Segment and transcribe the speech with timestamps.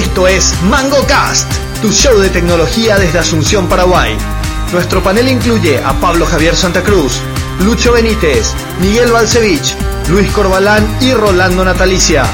[0.00, 1.46] Esto es MangoCast,
[1.82, 4.16] tu show de tecnología desde Asunción, Paraguay.
[4.72, 7.20] Nuestro panel incluye a Pablo Javier Santa Cruz,
[7.60, 9.76] Lucho Benítez, Miguel Balcevich,
[10.08, 12.24] Luis Corbalán y Rolando Natalicia.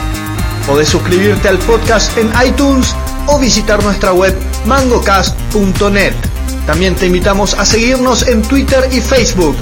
[0.64, 2.94] Podés suscribirte al podcast en iTunes
[3.26, 4.32] o visitar nuestra web
[4.64, 6.14] mangocast.net.
[6.66, 9.56] También te invitamos a seguirnos en Twitter y Facebook.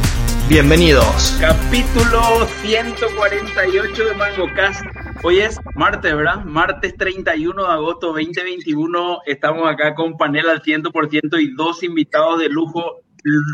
[0.47, 1.39] Bienvenidos.
[1.41, 5.04] Capítulo 148 de MangoCast.
[5.27, 6.45] Hoy es martes, ¿verdad?
[6.45, 9.21] Martes 31 de agosto 2021.
[9.25, 13.01] Estamos acá con panel al 100% y dos invitados de lujo.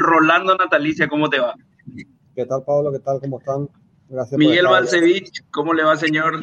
[0.00, 1.54] Rolando Natalicia, ¿cómo te va?
[2.34, 2.90] ¿Qué tal, Pablo?
[2.90, 3.20] ¿Qué tal?
[3.20, 3.68] ¿Cómo están?
[4.08, 6.40] Gracias Miguel Balcevich, ¿cómo le va, señor?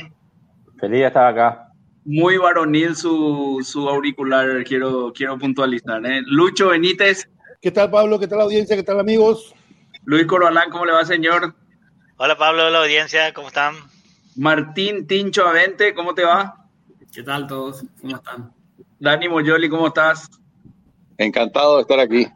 [0.80, 1.74] Feliz de estar acá.
[2.06, 6.06] Muy varonil su, su auricular, quiero, quiero puntualizar.
[6.06, 6.22] ¿eh?
[6.26, 7.30] Lucho Benítez.
[7.62, 8.18] ¿Qué tal, Pablo?
[8.18, 8.78] ¿Qué tal, audiencia?
[8.78, 9.54] ¿Qué tal, amigos?
[10.06, 11.54] Luis Corbalán, ¿cómo le va, señor?
[12.16, 13.76] Hola, Pablo, hola, audiencia, ¿cómo están?
[14.38, 16.68] Martín Tincho Avente, ¿cómo te va?
[17.12, 17.84] ¿Qué tal todos?
[18.00, 18.54] ¿Cómo están?
[19.00, 20.30] Dani Moyoli, ¿cómo estás?
[21.18, 22.28] Encantado de estar aquí.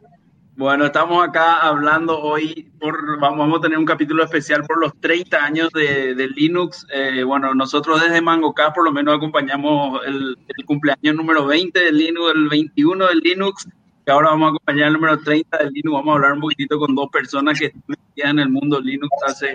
[0.56, 5.44] Bueno, estamos acá hablando hoy, por, vamos, a tener un capítulo especial por los 30
[5.44, 6.84] años de, de Linux.
[6.92, 11.92] Eh, bueno, nosotros desde MangoCast por lo menos acompañamos el, el, cumpleaños número 20 de
[11.92, 13.68] Linux, el 21 del Linux,
[14.04, 15.94] y ahora vamos a acompañar el número 30 del Linux.
[15.94, 19.54] Vamos a hablar un poquitito con dos personas que están en el mundo Linux hace,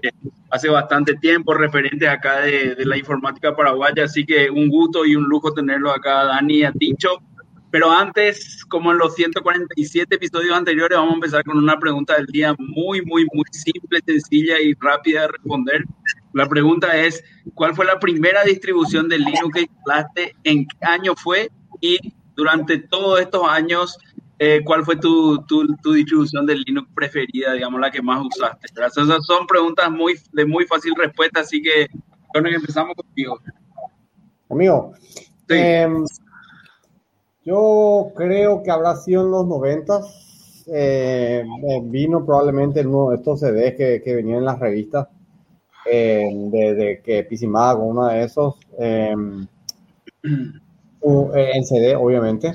[0.50, 4.06] hace bastante tiempo, referentes acá de, de la informática paraguaya.
[4.06, 7.22] Así que un gusto y un lujo tenerlo acá, Dani y a Tincho.
[7.70, 12.28] Pero antes, como en los 147 episodios anteriores, vamos a empezar con una pregunta del
[12.28, 15.84] día muy, muy, muy simple, sencilla y rápida de responder.
[16.34, 17.22] La pregunta es,
[17.54, 20.36] ¿cuál fue la primera distribución de Linux que instalaste?
[20.46, 21.52] ¿En qué año fue?
[21.82, 22.00] Y
[22.38, 23.98] durante todos estos años,
[24.40, 28.68] eh, ¿cuál fue tu, tu, tu, distribución de Linux preferida, digamos, la que más usaste?
[28.68, 31.88] Esas son preguntas muy, de muy fácil respuesta, así que
[32.34, 33.40] bueno, empezamos contigo.
[34.50, 34.94] Amigo,
[35.48, 35.56] sí.
[35.56, 35.88] eh,
[37.44, 40.64] yo creo que habrá sido en los noventas.
[40.70, 41.46] Eh,
[41.84, 45.08] vino probablemente en uno de estos CDs que, que venían en las revistas.
[45.86, 48.56] De, de, que Pisimada con uno de esos.
[51.10, 52.54] En CD, obviamente.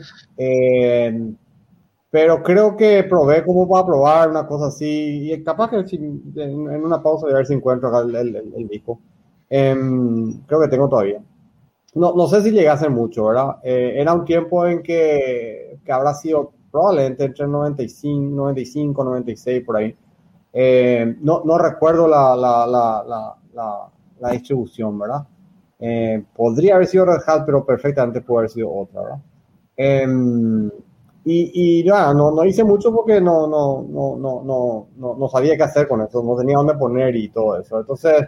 [2.12, 5.32] Pero creo que probé como para probar una cosa así.
[5.32, 8.68] Y capaz que en, en una pausa de ver si encuentro el, el, el, el
[8.68, 9.00] disco.
[9.48, 11.22] creo que tengo todavía.
[11.94, 13.56] No, no sé si llegué a hacer mucho, ¿verdad?
[13.62, 19.76] Eh, era un tiempo en que, que, habrá sido probablemente entre 95, 95 96, por
[19.78, 19.96] ahí.
[20.52, 23.90] Eh, no, no recuerdo la, la, la,
[24.20, 25.26] la, distribución, ¿verdad?
[25.80, 29.18] Eh, podría haber sido Red Hat, pero perfectamente puede haber sido otra, ¿verdad?
[31.24, 35.28] Y, y nada, no, no hice mucho porque no, no, no, no, no, no, no
[35.28, 37.78] sabía qué hacer con eso, no tenía dónde poner y todo eso.
[37.78, 38.26] Entonces,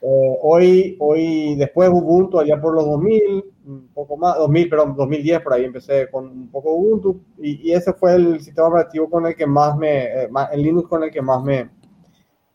[0.00, 4.94] eh, hoy, hoy, después de Ubuntu, allá por los 2000, un poco más, 2000, perdón,
[4.96, 9.10] 2010, por ahí empecé con un poco Ubuntu, y, y ese fue el sistema operativo
[9.10, 11.68] con el que más me, eh, más, el Linux con el que más me,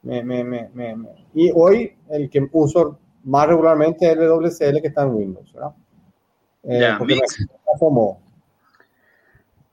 [0.01, 0.97] me, me, me, me,
[1.35, 5.71] y hoy el que uso más regularmente es el WCL que está en Windows, ¿verdad?
[6.63, 7.21] Eh, yeah, porque me
[7.79, 8.26] como...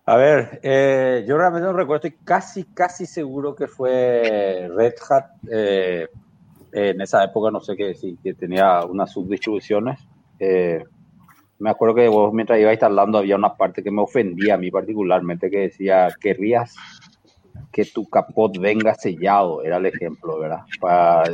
[0.06, 5.24] A ver, eh, yo realmente no recuerdo, estoy casi, casi seguro que fue Red Hat,
[5.50, 6.08] eh,
[6.72, 9.98] en esa época no sé qué sí, que tenía unas subdistribuciones.
[10.38, 10.84] Eh,
[11.58, 14.70] me acuerdo que vos mientras iba instalando había una parte que me ofendía a mí
[14.70, 16.74] particularmente que decía, querrías
[17.72, 20.60] que tu capot venga sellado, era el ejemplo, ¿verdad?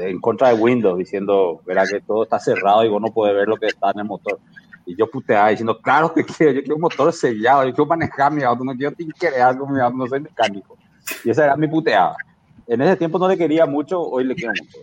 [0.00, 3.48] En contra de Windows, diciendo, verá que todo está cerrado y vos no puedes ver
[3.48, 4.38] lo que está en el motor.
[4.90, 8.32] Y yo puteaba diciendo, claro que quiero, yo quiero un motor sellado, yo quiero manejar
[8.32, 10.76] mi auto, no quiero tinquerear con mi auto, no soy mecánico.
[11.24, 12.16] Y esa era mi puteada.
[12.66, 14.78] En ese tiempo no le quería mucho, hoy le quiero mucho.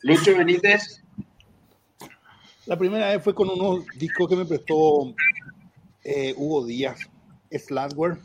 [0.00, 1.02] Lucho Benítez.
[2.64, 5.14] La primera vez fue con unos discos que me prestó
[6.02, 6.98] eh, Hugo Díaz,
[7.50, 8.16] Slashware.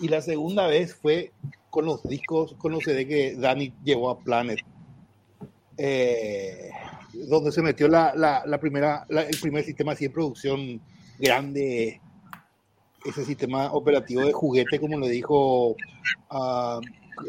[0.00, 1.32] Y la segunda vez fue
[1.70, 4.58] con los discos, con los CD que Dani llevó a Planet.
[5.78, 6.70] Eh,
[7.12, 10.80] donde se metió la, la, la primera, la, el primer sistema así de producción
[11.18, 12.00] grande,
[13.04, 16.80] ese sistema operativo de juguete, como le dijo uh,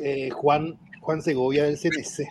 [0.02, 2.28] eh, Juan, Juan Segovia del CNC.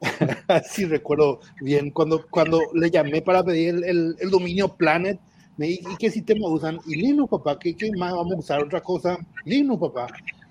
[0.70, 5.20] sí recuerdo bien, cuando, cuando le llamé para pedir el, el, el dominio Planet,
[5.56, 6.80] me dije, ¿y qué sistema usan?
[6.86, 8.62] Y Linux, papá, ¿qué, ¿qué, más vamos a usar?
[8.62, 9.18] ¿Otra cosa?
[9.44, 10.06] Linux, papá.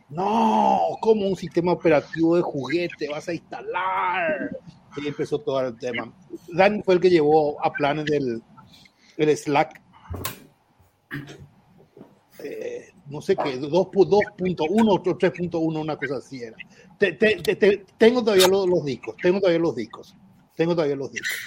[0.09, 4.51] No, como un sistema operativo de juguete vas a instalar.
[4.97, 6.11] Y empezó todo el tema.
[6.49, 8.41] Dan fue el que llevó a Planet el,
[9.17, 9.81] el Slack.
[12.43, 16.55] Eh, no sé qué, 2.1 o 3.1, una cosa así era.
[16.97, 20.15] Te, te, te, tengo todavía los, los, discos, tengo todavía los discos,
[20.55, 21.37] tengo todavía los discos.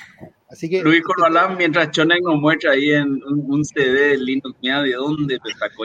[0.48, 0.82] Así que.
[0.82, 4.92] Luis Corbalán, mientras Chonek nos muestra ahí en un, un CD de Linux, mira de
[4.92, 5.84] dónde te sacó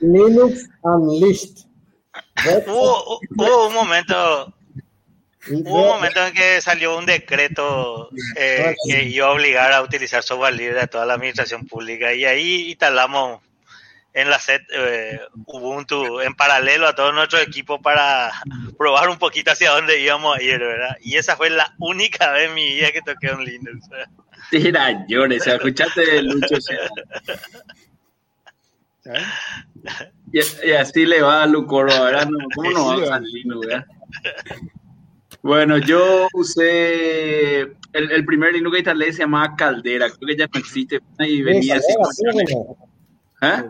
[0.00, 1.66] Linux Unleashed.
[2.66, 4.55] Hubo, hubo un momento
[5.48, 10.22] Hubo un momento en que salió un decreto eh, que iba a obligar a utilizar
[10.22, 13.40] software libre a toda la administración pública y ahí instalamos
[14.16, 18.32] en la set eh, Ubuntu en paralelo a todo nuestro equipo para
[18.78, 20.96] probar un poquito hacia dónde íbamos a ir, ¿verdad?
[21.02, 23.86] Y esa fue la única vez en mi vida que toqué un Linux.
[24.50, 26.56] Tira llores, escuchaste Lucho.
[30.32, 32.28] Y, y, así le va a Lucoro, ¿verdad?
[32.54, 33.86] ¿Cómo no vamos a Linux, ¿verdad?
[35.46, 40.48] Bueno, yo usé el, el, primer Linux que instalé se llamaba Caldera, creo que ya
[40.52, 41.94] no existe y venía así.
[43.40, 43.64] ¿Ah?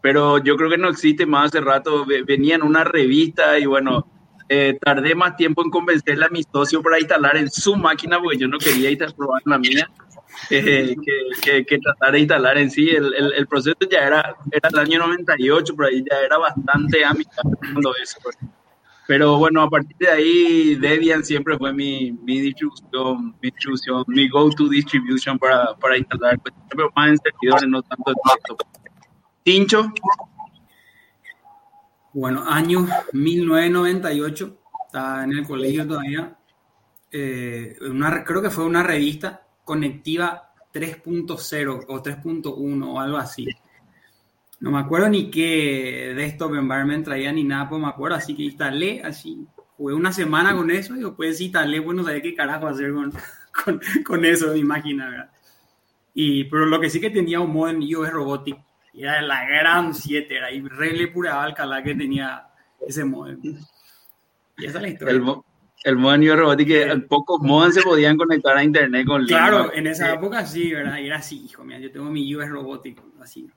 [0.00, 2.06] Pero yo creo que no existe más hace rato.
[2.06, 4.10] Venía en una revista y bueno,
[4.48, 8.38] eh, tardé más tiempo en convencerle a mi socio para instalar en su máquina porque
[8.38, 9.90] yo no quería instalar, probar la mía.
[10.48, 12.88] Eh, que, que, que, tratar de instalar en sí.
[12.88, 17.04] El, el, el, proceso ya era, era el año 98, por ahí ya era bastante
[17.04, 18.18] amigable cuando eso.
[19.08, 24.28] Pero bueno, a partir de ahí, Debian siempre fue mi, mi distribución, mi distribución, mi
[24.28, 28.56] go-to distribution para, para instalar, pues, pero más en servidores, no tanto en texto.
[29.42, 29.92] Tincho.
[32.12, 36.36] Bueno, año 1998, estaba en el colegio todavía.
[37.10, 43.48] Eh, una, creo que fue una revista conectiva 3.0 o 3.1 o algo así.
[44.60, 48.42] No me acuerdo ni qué desktop environment traía ni nada, pues me acuerdo, así que
[48.42, 49.46] instalé, así,
[49.76, 53.12] jugué una semana con eso y después instalé, pues no sabía qué carajo hacer con,
[53.64, 55.30] con, con eso, mi máquina, ¿verdad?
[56.14, 58.58] Y, pero lo que sí que tenía un modem iOS Robotic,
[58.92, 62.48] era la gran 7, era y re le pura Alcalá que tenía
[62.84, 63.38] ese modem.
[64.56, 65.14] Y esa es la historia.
[65.14, 65.24] El,
[65.84, 69.78] el modem iOS Robotic, pocos modems se podían conectar a internet con Claro, Linux.
[69.78, 70.98] en esa época sí, ¿verdad?
[70.98, 73.48] Y era así, hijo mío, yo tengo mi iOS Robotic, así,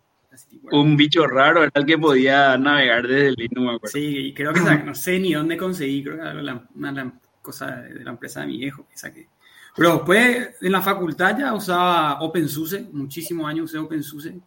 [0.72, 3.94] un bicho raro era el que podía navegar desde el Linux, me acuerdo.
[3.94, 7.14] Sí, y creo que no sé ni dónde conseguí, creo que era la, una la
[7.42, 9.28] cosa de la empresa de mi viejo que saqué.
[9.76, 14.40] Pero después en la facultad ya usaba OpenSUSE, muchísimos años usé OpenSUSE.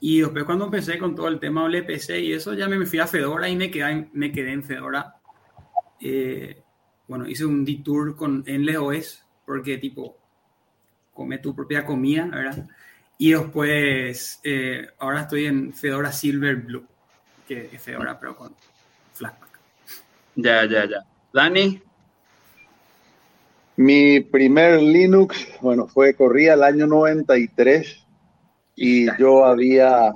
[0.00, 3.06] Y después cuando empecé con todo el tema OLPC y eso, ya me fui a
[3.06, 5.16] Fedora y me quedé en, me quedé en Fedora.
[6.00, 6.60] Eh,
[7.06, 10.16] bueno, hice un detour con OS porque tipo,
[11.12, 12.68] come tu propia comida, ¿verdad?
[13.18, 16.86] Y después, eh, ahora estoy en Fedora Silver Blue,
[17.46, 18.54] que es Fedora, pero con
[19.12, 19.60] Flatpak.
[20.34, 21.04] Ya, ya, ya.
[21.32, 21.80] Dani.
[23.76, 28.04] Mi primer Linux, bueno, fue, corría el año 93
[28.76, 30.12] y yo había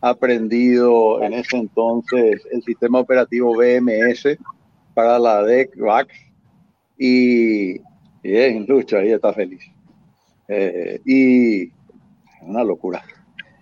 [0.00, 4.38] aprendido en ese entonces el sistema operativo BMS
[4.94, 6.14] para la DEC VAX
[6.98, 7.80] y, y
[8.22, 9.62] en lucha, ahí está feliz.
[10.48, 11.70] Eh, y
[12.42, 13.02] una locura.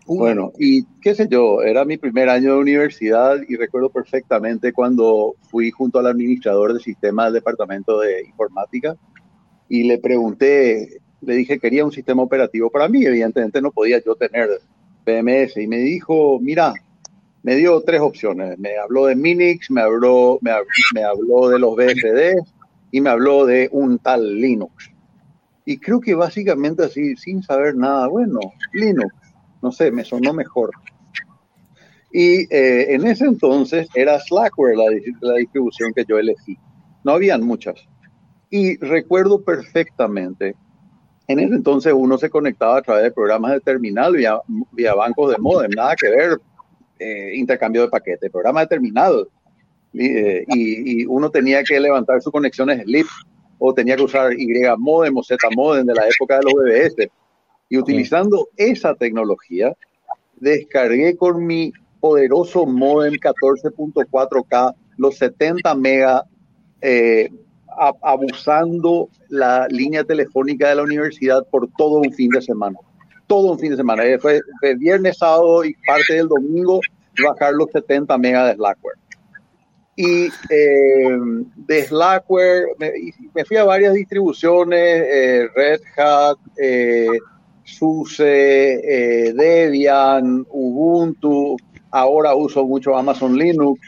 [0.07, 5.35] Bueno, y qué sé yo, era mi primer año de universidad y recuerdo perfectamente cuando
[5.51, 8.97] fui junto al administrador del sistema del departamento de informática
[9.69, 14.15] y le pregunté, le dije, quería un sistema operativo para mí, evidentemente no podía yo
[14.15, 14.49] tener
[15.05, 16.73] PMS y me dijo, mira,
[17.43, 20.53] me dio tres opciones, me habló de Minix, me habló, me,
[20.95, 22.35] me habló de los BSD
[22.93, 24.91] y me habló de un tal Linux.
[25.69, 28.41] Y creo que básicamente así, sin saber nada, bueno,
[28.73, 29.15] Linux,
[29.61, 30.71] no sé, me sonó mejor.
[32.11, 34.85] Y eh, en ese entonces era Slackware la,
[35.21, 36.57] la, distribución que yo elegí.
[37.05, 37.87] No habían muchas.
[38.49, 40.55] Y recuerdo perfectamente,
[41.27, 44.41] en ese entonces uno se conectaba a través de programas de terminal vía,
[44.73, 46.39] vía bancos de modem, nada que ver,
[46.99, 49.29] eh, intercambio de paquetes, programas de terminal.
[49.93, 53.07] Y, eh, y, y, uno tenía que levantar sus conexiones Sleep
[53.59, 54.49] o tenía que usar Y
[54.79, 57.11] modem o Z modem de la época de los BBS.
[57.69, 59.73] Y utilizando esa tecnología,
[60.37, 66.25] descargué con mi poderoso modem 14.4K los 70 mega,
[66.81, 67.31] eh,
[68.03, 72.79] abusando la línea telefónica de la universidad por todo un fin de semana.
[73.27, 74.05] Todo un fin de semana.
[74.05, 76.81] Eh, fue, fue viernes, sábado y parte del domingo
[77.23, 78.99] bajar los 70 megas de Slackware.
[80.01, 81.19] Y eh,
[81.57, 82.93] de Slackware me,
[83.35, 87.19] me, fui a varias distribuciones, eh, Red Hat, eh,
[87.65, 91.57] SUSE, eh, Debian, Ubuntu,
[91.91, 93.81] ahora uso mucho Amazon Linux,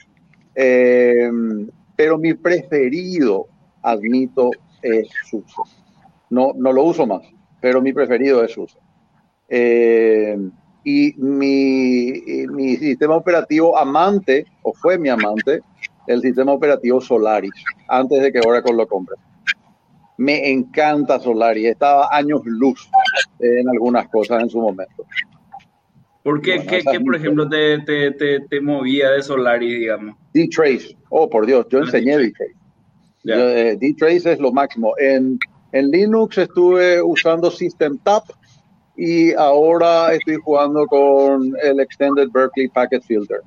[0.57, 1.31] eh,
[1.95, 3.47] pero mi preferido,
[3.81, 4.51] admito,
[4.83, 5.63] es SUSE.
[6.29, 7.23] No, no lo uso más,
[7.61, 8.79] pero mi preferido es SUSE.
[9.49, 10.37] Eh,
[10.83, 15.61] y mi, mi sistema operativo amante, o fue mi amante,
[16.11, 17.53] el sistema operativo Solaris,
[17.89, 19.17] antes de que Oracle lo compre.
[20.19, 22.91] Me encanta Solari, estaba años luz
[23.39, 25.07] en algunas cosas en su momento.
[26.23, 30.17] ¿Por qué, ¿qué, qué, por ejemplo, te, te, te, te, movía de Solari, digamos?
[30.35, 30.95] D-Trace.
[31.09, 32.55] Oh, por Dios, yo enseñé D-Trace.
[33.25, 34.93] Eh, D-Trace es lo máximo.
[34.99, 35.39] En,
[35.73, 38.25] en Linux estuve usando System Tap
[38.97, 43.41] y ahora estoy jugando con el Extended Berkeley Packet Filter.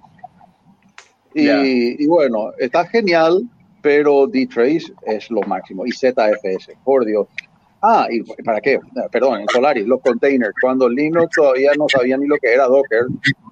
[1.34, 3.44] Y, y bueno, está genial,
[3.82, 5.86] pero D-Trace es lo máximo.
[5.86, 7.28] Y ZFS, por Dios.
[7.86, 8.80] Ah, ¿y para qué?
[9.12, 10.54] Perdón, en Solaris, los containers.
[10.62, 13.08] Cuando Linux todavía no sabía ni lo que era Docker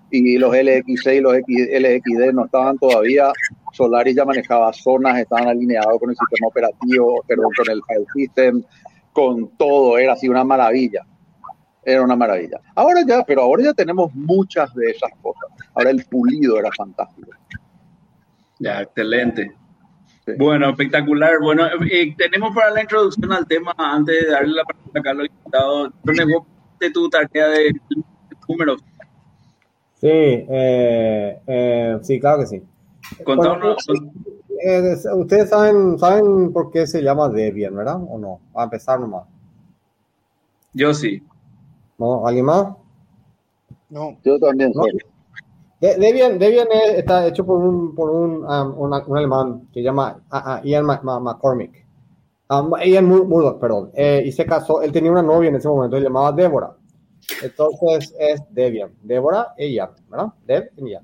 [0.09, 3.33] y los LXC y los LXD no estaban todavía,
[3.73, 8.63] Solaris ya manejaba zonas, estaban alineados con el sistema operativo, perdón, con el file system,
[9.11, 11.05] con todo, era así una maravilla.
[11.83, 12.61] Era una maravilla.
[12.75, 15.50] Ahora ya, pero ahora ya tenemos muchas de esas cosas.
[15.73, 17.31] Ahora el pulido era fantástico.
[18.61, 19.51] Ya, excelente.
[20.37, 21.39] Bueno, espectacular.
[21.41, 25.27] Bueno, eh, tenemos para la introducción al tema, antes de darle la palabra a Carlos
[25.27, 25.93] Invitado,
[26.79, 27.71] de tu tarea de
[28.47, 28.83] números.
[29.95, 32.63] Sí, eh, eh, sí, claro que sí.
[33.23, 33.83] Contanos.
[34.63, 37.99] Eh, ustedes saben, saben por qué se llama Debian, ¿verdad?
[38.07, 38.41] ¿O no?
[38.53, 39.23] A empezar nomás.
[40.73, 41.23] Yo sí.
[41.97, 42.27] ¿No?
[42.27, 42.75] ¿Alguien más?
[43.89, 44.17] No.
[44.23, 44.83] Yo también ¿No?
[45.81, 50.35] Debian, Debian está hecho por un, por un, um, un alemán que se llama uh,
[50.35, 51.88] uh, Ian McCormick.
[52.51, 53.89] Um, Ian Murdoch, perdón.
[53.95, 56.75] Eh, y se casó, él tenía una novia en ese momento, se llamaba Débora.
[57.41, 58.91] Entonces es Debian.
[59.01, 60.27] Débora e Ian, ¿verdad?
[60.45, 61.03] Deb y Ian.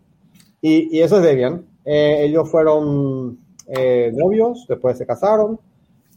[0.61, 1.65] Y, y eso es Debian.
[1.83, 5.59] Eh, ellos fueron eh, novios, después se casaron,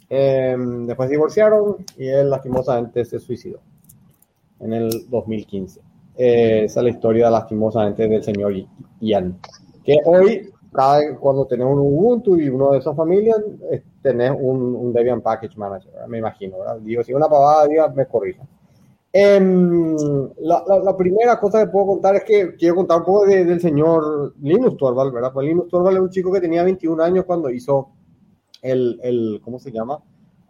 [0.08, 3.60] em, después se divorciaron y él lastimosamente se suicidó
[4.58, 5.80] en el 2015.
[6.22, 8.52] Eh, esa es la historia lastimosamente del señor
[9.00, 9.38] Ian.
[9.82, 13.38] Que hoy, cada, cuando tenemos un Ubuntu y uno de esas familias,
[14.02, 16.58] tenés un, un, Debian Package Manager, me imagino.
[16.58, 16.76] ¿verdad?
[16.80, 18.42] Digo, si una pavada, diga, me corrija.
[19.10, 19.40] Eh,
[20.40, 23.46] la, la, la, primera cosa que puedo contar es que quiero contar un poco de,
[23.46, 25.32] del señor Linus Torvald, ¿verdad?
[25.32, 27.92] Pues Linus Torvald es un chico que tenía 21 años cuando hizo
[28.60, 30.00] el, el ¿cómo se llama?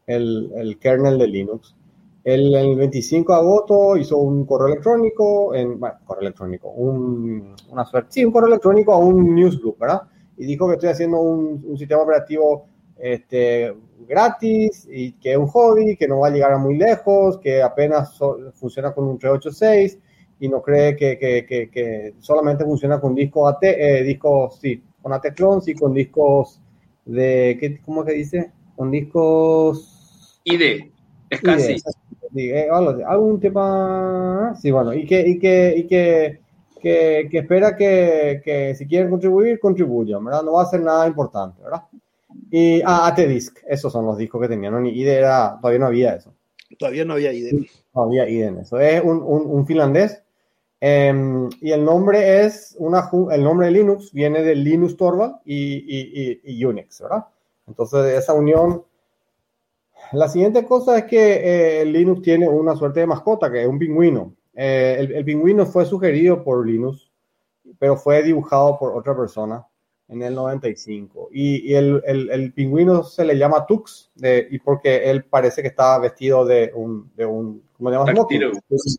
[0.05, 1.77] El, el kernel de Linux.
[2.23, 7.85] El, el 25 de agosto hizo un correo electrónico, en, bueno, correo electrónico, un, una
[7.87, 10.03] suerte, sí, un correo electrónico a un newsgroup, ¿verdad?
[10.37, 12.67] Y dijo que estoy haciendo un, un sistema operativo
[13.01, 13.75] este,
[14.07, 17.63] gratis y que es un hobby, que no va a llegar a muy lejos, que
[17.63, 19.99] apenas so, funciona con un 386
[20.41, 24.83] y no cree que, que, que, que solamente funciona con discos AT, eh, discos, sí,
[25.01, 26.61] con AT clones y con discos
[27.05, 28.53] de, ¿qué, ¿cómo que dice?
[28.77, 30.41] Con discos...
[30.45, 30.91] ID,
[31.31, 31.73] es casi...
[31.73, 31.81] ID,
[32.35, 32.69] eh,
[33.07, 36.41] algún tema, sí, bueno, y que, y que, y que,
[36.81, 40.43] que, que espera que, que, si quieren contribuir, contribuyan, ¿verdad?
[40.43, 41.83] No va a ser nada importante, ¿verdad?
[42.51, 44.81] Y, ah, AT-Disc, esos son los discos que tenían, ¿no?
[44.81, 46.33] Ni IDE era, todavía no había eso.
[46.79, 47.69] Todavía no había IDE.
[47.95, 48.79] No había IDE en eso.
[48.79, 50.23] Es un, un, un finlandés,
[50.81, 55.75] eh, y el nombre es, una, el nombre de Linux viene de Linux Torvald y,
[55.77, 57.27] y, y, y Unix, ¿verdad?
[57.67, 58.83] Entonces, esa unión
[60.13, 63.79] la siguiente cosa es que eh, Linux tiene una suerte de mascota, que es un
[63.79, 64.35] pingüino.
[64.55, 67.11] Eh, el, el, pingüino fue sugerido por Linux,
[67.79, 69.65] pero fue dibujado por otra persona
[70.09, 71.29] en el 95.
[71.33, 75.63] Y, y el, el, el, pingüino se le llama Tux, de, y porque él parece
[75.63, 78.27] que estaba vestido de un, de un ¿cómo se llama?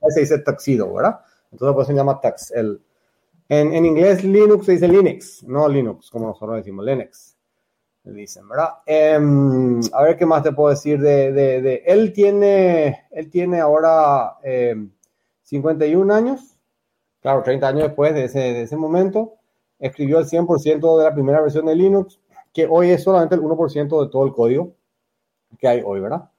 [0.10, 1.20] Se dice tuxedo, ¿verdad?
[1.52, 2.52] Entonces pues se llama Tux.
[2.52, 2.82] El,
[3.50, 7.31] en, en inglés Linux se dice Linux, no Linux, como nosotros decimos, Linux
[8.04, 8.70] dicen, ¿verdad?
[8.86, 9.20] Eh,
[9.94, 14.38] a ver qué más te puedo decir de, de, de él tiene, él tiene ahora
[14.44, 14.76] eh,
[15.44, 16.58] 51 años,
[17.22, 19.34] claro, 30 años después de ese, de ese momento,
[19.80, 22.20] escribió el 100% de la primera versión de Linux,
[22.54, 24.74] que hoy es solamente el 1% de todo el código
[25.60, 26.30] que hay hoy, ¿verdad?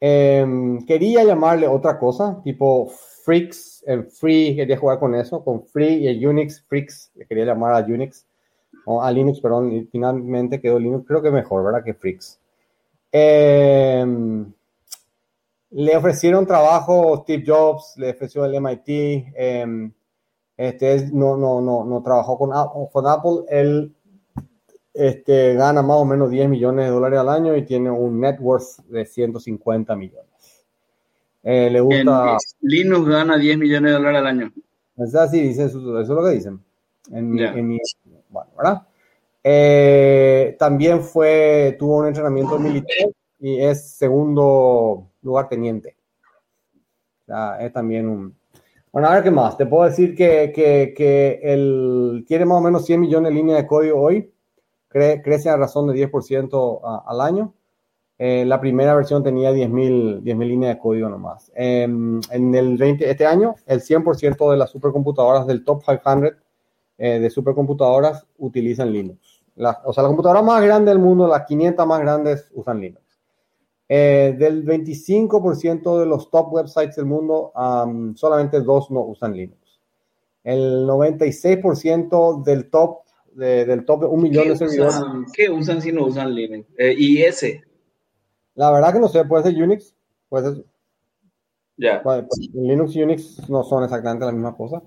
[0.00, 2.90] Eh, quería llamarle otra cosa, tipo
[3.24, 7.72] Freaks, en Free, quería jugar con eso, con Free y el Unix, Freaks, quería llamar
[7.74, 8.26] a Unix
[8.86, 11.84] o a Linux, perdón, y finalmente quedó Linux, creo que mejor, ¿verdad?
[11.84, 12.38] Que Freaks.
[13.12, 14.04] Eh,
[15.70, 19.90] le ofrecieron trabajo Steve Jobs, le ofreció el MIT, eh,
[20.56, 22.50] este no, no, no, no trabajó con,
[22.90, 23.92] con Apple, él
[24.94, 28.36] este, gana más o menos 10 millones de dólares al año y tiene un net
[28.40, 30.64] worth de 150 millones.
[31.42, 32.38] Eh, le gusta...
[32.60, 34.52] Linux gana 10 millones de dólares al año.
[34.96, 36.60] Es así, dice, eso, eso es lo que dicen.
[37.10, 37.52] En, yeah.
[37.52, 37.78] en mi,
[38.34, 38.82] bueno, ¿verdad?
[39.42, 45.96] Eh, también fue, tuvo un entrenamiento militar y es segundo lugar teniente.
[47.22, 48.36] O sea, es también un...
[48.92, 49.56] Bueno, a ver qué más.
[49.56, 53.58] Te puedo decir que, que, que él tiene más o menos 100 millones de líneas
[53.58, 54.32] de código hoy.
[54.88, 57.54] Cre crece a razón de 10% a, al año.
[58.16, 61.50] Eh, la primera versión tenía 10.000 10 líneas de código nomás.
[61.54, 66.43] Em, en el 20, este año, el 100% de las supercomputadoras del top 500
[66.98, 69.42] eh, de supercomputadoras utilizan Linux.
[69.84, 73.02] o sea, la computadora más grande del mundo, las 500 más grandes, usan Linux.
[73.88, 77.52] Eh, del 25% de los top websites del mundo,
[78.14, 79.80] solamente dos no usan Linux.
[80.42, 83.00] El 96% del top,
[83.34, 84.96] del top de un millón de servidores.
[85.32, 86.68] ¿Qué usan si no usan Linux?
[86.78, 87.64] ¿Y ese?
[88.54, 89.94] La verdad que no sé, puede ser Unix,
[90.28, 90.64] puede ser.
[91.76, 92.02] Ya.
[92.52, 94.80] Linux y Unix no son exactamente la misma cosa.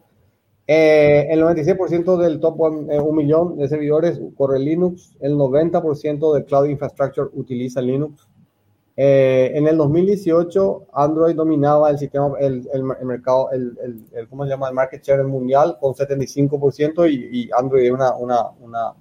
[0.69, 2.59] Eh, el 96% del top
[2.91, 5.15] eh, un millón de servidores corre Linux.
[5.21, 8.27] El 90% del cloud infrastructure utiliza Linux.
[8.99, 13.77] Eh, en el 2018, Android dominaba el sistema, el, el, mercado, el,
[14.11, 14.67] el, ¿cómo se llama?
[14.69, 18.93] El market share mundial con 75% y, y Android es una, una, una,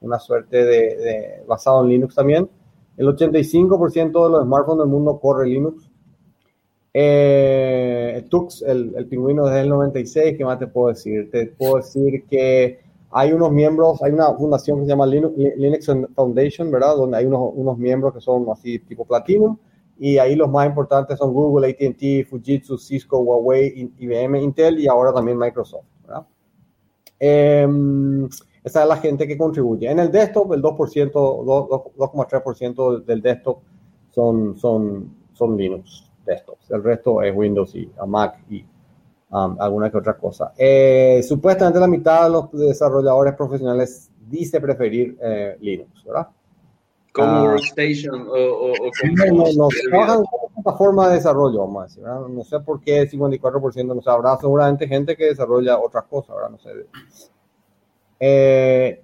[0.00, 2.48] una, suerte de, de basado en Linux también.
[2.96, 5.90] El 85% de los smartphones del mundo corre Linux.
[6.94, 11.30] Eh, Tux, el, el, pingüino desde el 96, ¿qué más te puedo decir?
[11.30, 12.80] Te puedo decir que
[13.10, 15.34] hay unos miembros, hay una fundación que se llama Linux,
[16.14, 16.96] Foundation, ¿verdad?
[16.96, 19.56] Donde hay unos, unos miembros que son así tipo Platinum,
[19.98, 25.12] y ahí los más importantes son Google, AT&T, Fujitsu, Cisco, Huawei, IBM, Intel y ahora
[25.12, 26.26] también Microsoft, ¿verdad?
[27.18, 28.28] Em,
[28.64, 29.90] esa es la gente que contribuye.
[29.90, 33.58] En el desktop, el 2%, 2,3% del desktop
[34.10, 36.70] son, son, son Linux desktops.
[36.70, 38.64] El resto es Windows y Mac y
[39.30, 40.52] um, alguna que otra cosa.
[40.56, 46.28] Eh, supuestamente la mitad de los desarrolladores profesionales dice preferir eh, Linux, ¿verdad?
[47.12, 48.72] Como uh, workstation o, o,
[49.28, 49.52] como...
[49.52, 52.26] No, trabajan como plataforma de desarrollo, vamos a decir, ¿verdad?
[52.28, 54.38] No sé por qué el 54% no sabrá.
[54.38, 56.50] Seguramente gente que desarrolla otras cosas, ¿verdad?
[56.50, 56.70] No sé.
[58.18, 59.02] Eh,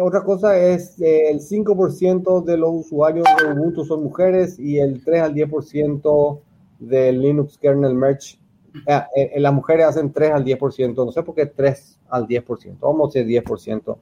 [0.00, 5.02] otra cosa es eh, el 5% de los usuarios de Ubuntu son mujeres y el
[5.04, 6.40] 3 al 10%
[6.78, 8.38] del Linux kernel merge.
[8.86, 9.00] Eh,
[9.34, 13.14] eh, las mujeres hacen 3 al 10%, no sé por qué 3 al 10%, vamos
[13.14, 13.96] a decir 10%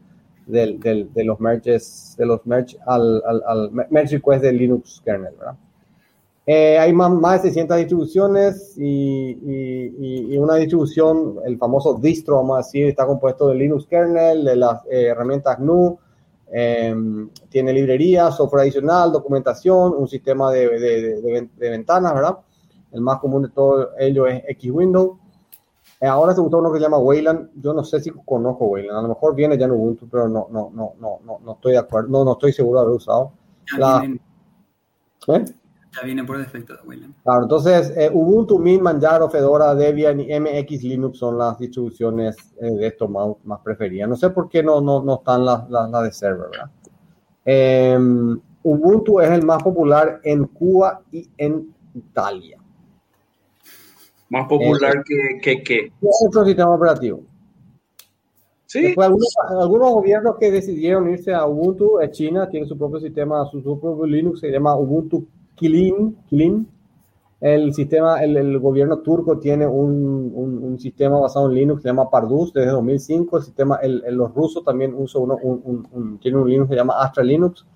[0.47, 5.03] del, del, de los merges, de los merge al, al, al merge request del Linux
[5.05, 5.57] kernel, ¿verdad?
[6.53, 12.35] Eh, hay más, más, de 600 distribuciones y, y, y, una distribución, el famoso distro,
[12.39, 15.97] vamos a decir, está compuesto de Linux kernel, de las eh, herramientas GNU,
[16.53, 16.93] eh,
[17.49, 22.39] tiene librerías, software adicional, documentación, un sistema de, de, de, de, ventanas, ¿verdad?
[22.91, 25.21] El más común de todo ello es X-Window.
[26.01, 27.51] Eh, ahora se usa uno que se llama Wayland.
[27.63, 28.99] Yo no sé si conozco Wayland.
[28.99, 31.75] A lo mejor viene ya en Ubuntu, pero no, no, no, no, no, no estoy
[31.75, 32.09] de acuerdo.
[32.09, 33.31] No, no estoy seguro de haber usado.
[33.79, 34.03] La,
[35.29, 35.45] ¿Eh?
[35.93, 37.13] Ya viene por defecto, William.
[37.25, 42.71] Claro, entonces eh, Ubuntu, Mint, Manjaro, Fedora, Debian y MX Linux son las distribuciones eh,
[42.71, 44.09] de esto más, más, preferidas.
[44.09, 46.71] No sé por qué no, no, no están las la, de server, ¿verdad?
[47.45, 47.99] Eh,
[48.63, 52.59] Ubuntu es el más popular en Cuba y en Italia.
[54.29, 55.93] Más popular que, que, que.
[56.01, 57.23] Otro sistema operativo.
[58.67, 58.95] Sí.
[58.97, 63.81] algunos, algunos, gobiernos que decidieron irse a Ubuntu, China tiene su propio sistema, su, su
[63.81, 65.27] propio Linux, se llama Ubuntu
[65.61, 66.69] Kilin,
[67.41, 71.89] el sistema, el, el, gobierno turco tiene un, un, un, sistema basado en Linux se
[71.89, 73.37] llama Pardus desde 2005.
[73.39, 77.25] El sistema, el, los rusos también usan uno, un, un Linux que se llama Astra
[77.25, 77.67] Linux.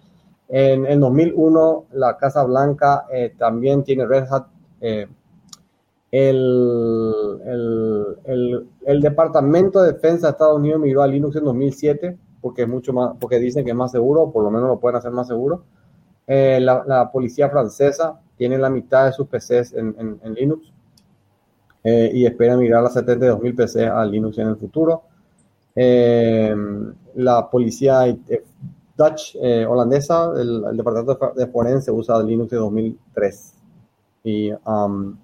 [0.48, 4.46] En, en 2001, la Casa Blanca eh, también tiene Red Hat.
[4.80, 5.06] Eh,
[6.10, 7.40] el,
[8.24, 12.68] el, el, Departamento de Defensa de Estados Unidos migró a Linux en 2007 porque es
[12.68, 15.26] mucho más, porque dicen que es más seguro, por lo menos lo pueden hacer más
[15.26, 15.64] seguro.
[16.26, 20.72] Eh, la, policía francesa tiene la mitad de sus PCs en, Linux
[21.82, 25.02] eh, y espera migrar las 72.000 PCs a Linux en el futuro.
[25.76, 26.54] Eh,
[27.16, 28.44] la policía eh,
[28.96, 33.54] Dutch eh, holandesa, el, el, departamento de forense usa Linux de 2003.
[34.24, 35.16] Y, um,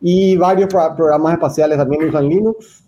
[0.00, 2.83] y varios pro programas espaciales también usan Linux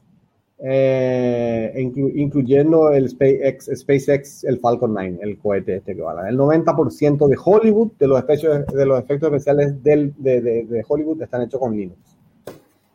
[0.59, 6.29] eh, inclu incluyendo el SpaceX, SpaceX, el Falcon 9, el cohete este que va.
[6.29, 11.21] El 90% de Hollywood, de los, efectos, de los efectos especiales del, de, de, Hollywood,
[11.23, 11.99] están hechos con Linux.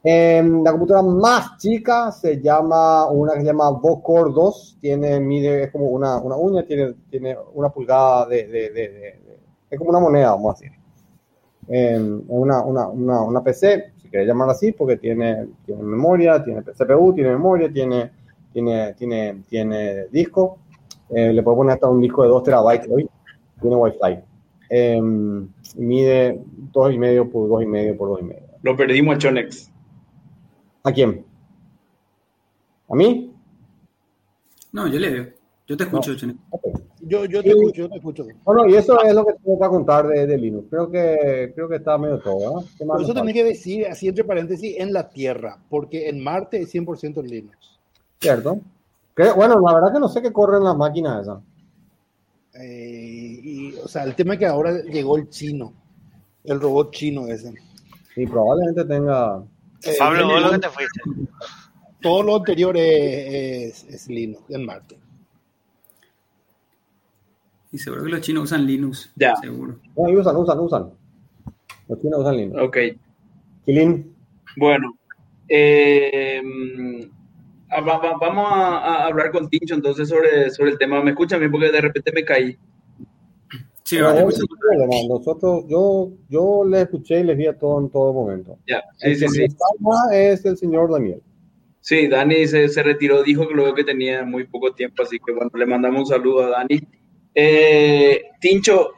[0.03, 5.65] Eh, la computadora más chica se llama, una que se llama Vocore 2, tiene, mide,
[5.65, 9.19] es como una, una uña, tiene, tiene una pulgada de, de,
[9.69, 10.77] es como una moneda, vamos a decir.
[11.67, 17.13] Eh, una, una, una, una PC quiere llamar así, porque tiene, tiene memoria, tiene CPU,
[17.15, 18.11] tiene memoria, tiene,
[18.53, 20.59] tiene, tiene, tiene disco.
[21.09, 23.09] Eh, le puedo poner hasta un disco de 2 terabytes hoy.
[23.59, 24.19] Tiene Wi-Fi.
[24.69, 26.39] Eh, mide
[26.71, 28.35] 2,5 por 2,5 por 2,5.
[28.61, 29.71] Lo perdimos a Chonex.
[30.83, 31.25] ¿A quién?
[32.89, 33.33] ¿A mí?
[34.71, 35.27] No, yo le veo.
[35.67, 36.17] Yo te escucho, no.
[36.17, 36.39] Chonex.
[36.49, 36.73] Okay.
[37.11, 38.25] Yo, yo te escucho, yo te escucho.
[38.45, 40.67] Bueno, y eso es lo que tengo para contar de, de Linux.
[40.69, 42.87] Creo que, creo que está medio todo, ¿no?
[42.87, 46.73] Por eso tenés que decir, así entre paréntesis, en la Tierra, porque en Marte es
[46.73, 47.57] 100% Linux.
[48.17, 48.61] Cierto.
[49.35, 51.39] bueno, la verdad que no sé qué corre en las máquinas esas.
[52.53, 55.73] Eh, y, o sea, el tema es que ahora llegó el chino,
[56.45, 57.53] el robot chino ese.
[58.15, 59.43] Sí, probablemente tenga...
[59.83, 61.01] Eh, Pablo, vos lo que te fuiste.
[62.01, 64.97] Todo lo anterior es, es Linux en Marte.
[67.71, 69.11] Y seguro que los chinos usan Linux.
[69.15, 69.35] Ya.
[69.37, 69.79] Seguro.
[69.95, 70.89] No, usan, usan, usan.
[71.87, 72.61] Los chinos usan Linux.
[72.61, 72.77] Ok.
[73.65, 74.13] Kilin.
[74.57, 74.97] Bueno.
[75.47, 76.41] Eh,
[77.69, 81.01] vamos a, hablar con Tincho entonces sobre, sobre el tema.
[81.01, 81.51] ¿Me escuchan bien?
[81.51, 82.57] Porque de repente me caí.
[83.83, 87.89] Sí, No, vale, no, Nosotros, yo, yo les escuché y les vi a todo en
[87.89, 88.57] todo momento.
[88.67, 89.57] Ya, El sí, sí, que sí.
[90.13, 91.21] es el señor Daniel.
[91.81, 95.33] Sí, Dani se, se retiró, dijo que luego que tenía muy poco tiempo, así que
[95.33, 96.79] bueno, le mandamos un saludo a Dani.
[97.33, 98.93] Eh, Tincho,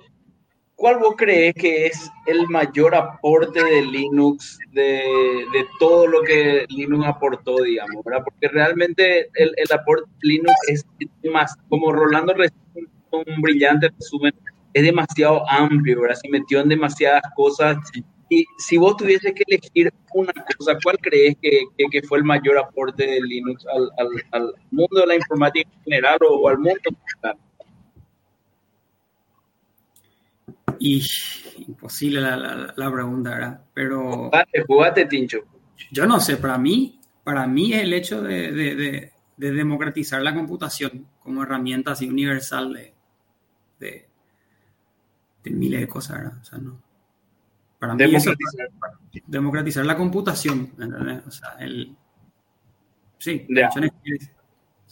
[0.76, 6.66] ¿cuál vos crees que es el mayor aporte de Linux, de, de todo lo que
[6.70, 8.24] Linux aportó, digamos, ¿verdad?
[8.24, 10.86] Porque realmente el, el aporte de Linux es
[11.32, 14.34] más, como Rolando recién un brillante resumen,
[14.74, 16.18] es demasiado amplio, ¿verdad?
[16.22, 17.78] Se metió en demasiadas cosas.
[18.30, 22.24] Y si vos tuvieses que elegir una cosa, ¿cuál crees que, que, que fue el
[22.24, 26.50] mayor aporte de Linux al, al, al, mundo de la informática en general o, o
[26.50, 27.38] al mundo en general?
[30.80, 31.06] Y
[31.68, 33.62] imposible la, la, la, pregunta, ¿verdad?
[33.74, 34.26] Pero.
[34.26, 35.40] Jugate, jugate, Tincho.
[35.92, 40.22] Yo no sé, para mí, para mí es el hecho de, de, de, de democratizar
[40.22, 42.94] la computación como herramienta así universal de,
[43.80, 44.08] de,
[45.44, 46.38] de miles de cosas, ¿verdad?
[46.42, 46.82] O sea, no.
[47.80, 48.68] Para mí democratizar.
[48.68, 51.28] Eso, democratizar la computación, ¿entendés?
[51.28, 51.96] O sea, el...
[53.18, 53.70] Sí, yeah.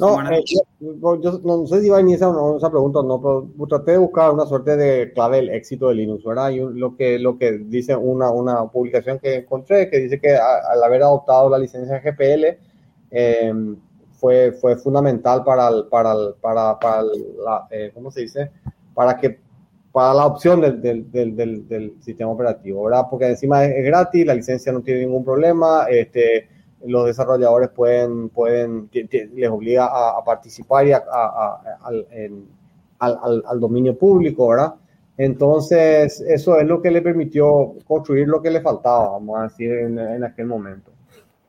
[0.01, 0.43] No, eh,
[0.79, 3.91] yo, yo, no sé si va a iniciar esa, esa pregunta o no, pero traté
[3.91, 6.49] de buscar una suerte de clave del éxito de Linux, ¿verdad?
[6.49, 10.71] Y lo que, lo que dice una, una publicación que encontré, que dice que a,
[10.71, 12.57] al haber adoptado la licencia GPL,
[13.11, 13.53] eh,
[14.13, 18.49] fue, fue fundamental para, el, para, el, para, para la, eh, ¿cómo se dice?
[18.95, 19.39] Para que
[19.91, 23.05] para la opción del, del, del, del, sistema operativo, ¿verdad?
[23.09, 26.47] Porque encima es, es gratis, la licencia no tiene ningún problema, este,
[26.85, 32.45] los desarrolladores pueden, pueden les obliga a, participar y a, a, al, en,
[32.99, 34.75] al, al, dominio público, ¿verdad?
[35.17, 39.71] Entonces, eso es lo que le permitió construir lo que le faltaba, vamos a decir,
[39.71, 40.91] en, en aquel momento.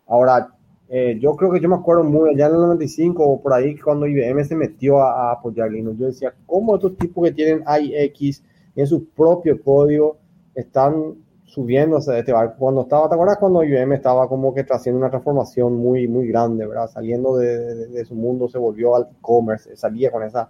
[0.06, 0.48] Ahora,
[0.88, 3.78] eh, yo creo que yo me acuerdo muy allá en el 95 o por ahí
[3.78, 5.98] cuando IBM se metió a, a apoyar Linux.
[5.98, 8.42] Yo decía, ¿cómo estos tipos que tienen IX
[8.76, 10.18] en su propio código
[10.54, 11.14] están
[11.52, 12.54] subiéndose de este barco.
[12.58, 16.66] Cuando estaba, ¿te acuerdas cuando IBM estaba como que haciendo una transformación muy, muy grande,
[16.66, 16.88] ¿verdad?
[16.88, 20.48] Saliendo de, de, su mundo, se volvió al e-commerce, salía con esa,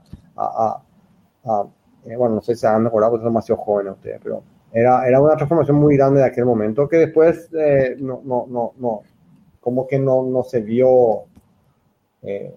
[2.05, 5.21] eh, bueno, no sé si se han mejorado porque demasiado jóvenes ustedes, pero era, era
[5.21, 9.01] una transformación muy grande de aquel momento que después eh, no, no, no, no,
[9.61, 11.25] como que no, no se vio,
[12.23, 12.55] eh,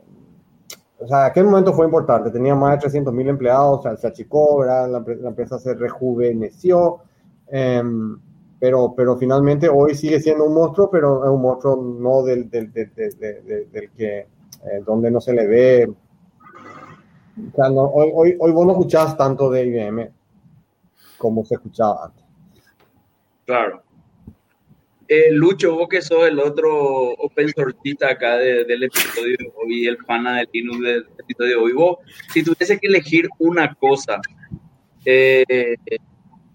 [0.99, 4.05] o sea, aquel momento fue importante, tenía más de 300 mil empleados, o sea, se
[4.05, 4.87] achicó, ¿verdad?
[4.87, 6.99] La, empresa se rejuveneció,
[7.47, 7.81] eh,
[8.65, 12.73] pero, pero finalmente hoy sigue siendo un monstruo, pero es un monstruo no del, del,
[12.73, 14.27] del, del, del que, eh,
[14.83, 15.87] donde no se le ve.
[15.87, 20.09] O sea, no, hoy, hoy, hoy vos no escuchás tanto de IBM
[21.19, 22.23] como se escuchaba antes.
[23.45, 23.83] Claro.
[25.07, 29.85] Eh, Lucho, vos que sos el otro open sourceista acá de, del episodio de hoy,
[29.85, 31.99] el pana de Linux del episodio de hoy, vos,
[32.33, 34.19] si tuviese que elegir una cosa,
[35.05, 35.75] eh,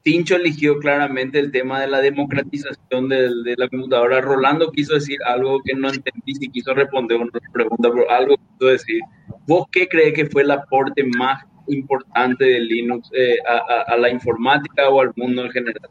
[0.02, 4.20] Tincho eligió claramente el tema de la democratización de, de, la computadora.
[4.20, 8.70] Rolando quiso decir algo que no entendí, si quiso responder una pregunta, pero algo quiso
[8.70, 9.00] decir.
[9.46, 13.96] ¿Vos qué crees que fue el aporte más importante de Linux eh, a, a, a,
[13.96, 15.90] la informática o al mundo en general?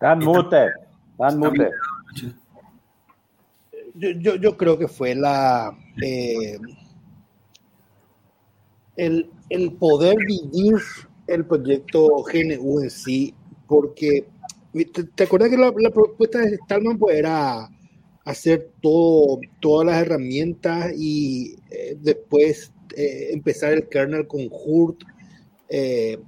[0.00, 0.72] Dan mute,
[1.18, 1.70] dan mute.
[3.94, 5.70] Yo, yo, yo creo que fue la...
[6.02, 6.58] Eh,
[8.96, 10.76] el, el, poder vivir
[11.26, 13.34] el proyecto GNU en sí,
[13.66, 14.26] porque
[15.14, 17.68] te, acuerdas que la, la, propuesta de Stallman pues era
[18.24, 25.02] hacer todo, todas las herramientas y eh, después eh, empezar el kernel con Hurt
[25.68, 26.18] eh,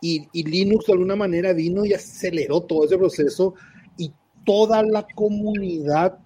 [0.00, 3.54] y, y, Linux de alguna manera vino y aceleró todo ese proceso
[3.96, 4.12] y
[4.44, 6.18] toda la comunidad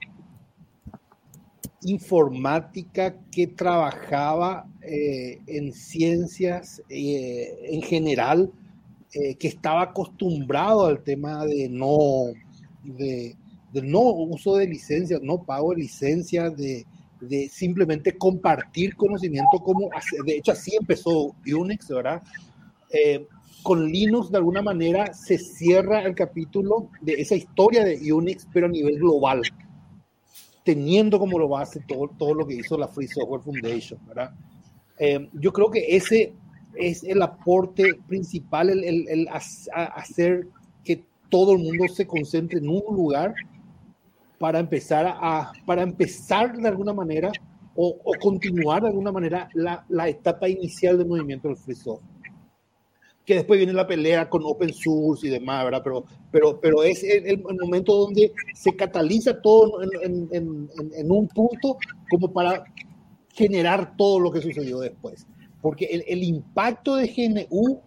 [1.83, 8.51] informática que trabajaba eh, en ciencias eh, en general,
[9.13, 11.99] eh, que estaba acostumbrado al tema de no,
[12.83, 13.37] de,
[13.73, 16.85] de, no uso de licencias, no pago de licencias, de,
[17.21, 19.91] de simplemente compartir conocimiento como,
[20.25, 22.23] de hecho así empezó Unix, ¿verdad?
[23.63, 28.67] Con Linux de alguna manera se cierra el capítulo de esa historia de Unix, pero
[28.67, 29.43] a nivel global,
[30.69, 34.33] teniendo como lo base todo, todo lo que hizo la Free Software Foundation, ¿verdad?
[34.99, 36.35] Eh, yo creo que ese
[36.75, 40.47] es el aporte principal, el, el, el hacer
[40.85, 43.35] que todo el mundo se concentre en un lugar
[44.39, 47.33] para empezar a, para empezar de alguna manera
[47.75, 52.18] o, o continuar de alguna manera la, la, etapa inicial del movimiento del free software.
[53.29, 55.83] Que después viene la pelea con open source y demás, ¿verdad?
[55.85, 61.11] Pero, pero, pero es el, el momento donde se cataliza todo en, en, en, en,
[61.13, 61.77] un punto
[62.09, 62.65] como para
[63.35, 65.27] generar todo lo que sucedió después.
[65.61, 67.83] Porque el, el impacto de GNU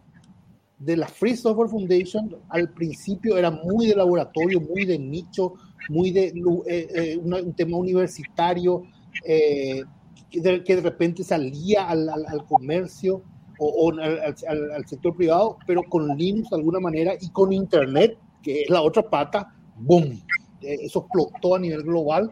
[0.78, 5.56] de la Free Software Foundation al principio era muy de laboratorio, muy de nicho,
[5.90, 6.28] muy de
[6.68, 8.84] eh, eh, un tema universitario,
[9.26, 9.82] eh,
[10.30, 13.24] que, de, que, de, repente salía al, al, al comercio
[13.64, 18.18] o, o al, al, sector privado, pero con Linux de alguna manera y con Internet,
[18.42, 20.20] que es la otra pata, ¡boom!
[20.62, 22.30] eso explotó a nivel global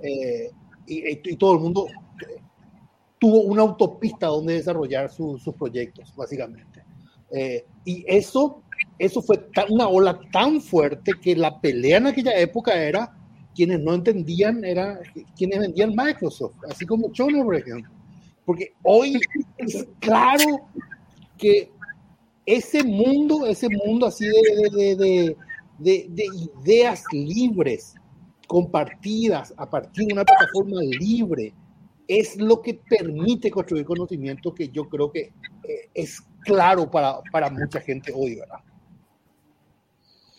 [0.00, 0.50] y,
[0.86, 1.86] y, todo el mundo
[3.18, 6.84] tuvo una autopista donde desarrollar su, sus proyectos, básicamente.
[7.30, 8.62] Eh, y eso,
[8.98, 13.14] eso fue tan, una ola tan fuerte que la pelea en aquella época era
[13.54, 15.00] quienes no entendían, era
[15.36, 17.97] quienes vendían Microsoft, así como Chono, por ejemplo.
[18.48, 19.20] Porque hoy
[19.58, 20.62] es claro
[21.36, 21.70] que
[22.46, 25.36] ese mundo, ese mundo así de, de,
[25.78, 26.24] de, de,
[26.62, 27.94] ideas libres,
[28.46, 31.52] compartidas a partir de una plataforma libre,
[32.06, 35.30] es lo que permite construir conocimiento que yo creo que
[35.64, 38.60] eh, es claro para, para, mucha gente hoy, ¿verdad?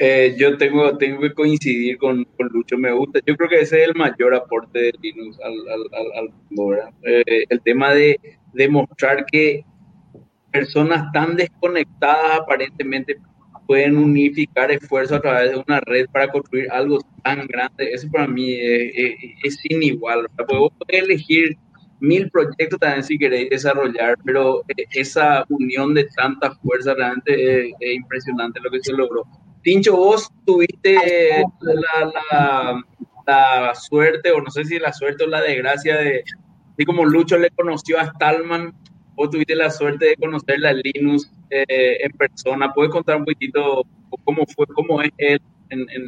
[0.01, 3.19] Eh, yo tengo, tengo que coincidir con, con, Lucho, me gusta.
[3.25, 7.43] Yo creo que ese es el mayor aporte de Linux al, al, al, al eh,
[7.49, 8.17] el tema de
[8.53, 9.65] demostrar que
[10.53, 13.17] personas tan desconectadas aparentemente
[13.67, 17.91] pueden unificar esfuerzos a través de una red para construir algo tan grande.
[17.91, 20.27] Eso para mí es, es, es sin igual.
[20.47, 21.57] Podés elegir
[21.99, 27.95] mil proyectos también si queréis desarrollar, pero eh, esa unión de tanta fuerza realmente es
[27.95, 29.25] impresionante lo que se logró.
[29.61, 30.95] Tincho, vos tuviste
[31.61, 32.83] la, la,
[33.27, 36.23] la, suerte, o no sé si la suerte o la desgracia de,
[36.73, 38.73] así como Lucho le conoció a Stallman,
[39.15, 42.73] vos tuviste la suerte de conocer a Linus eh, en persona.
[42.73, 43.85] ¿Puedes contar un poquito
[44.23, 46.03] cómo fue, cómo es él en, en,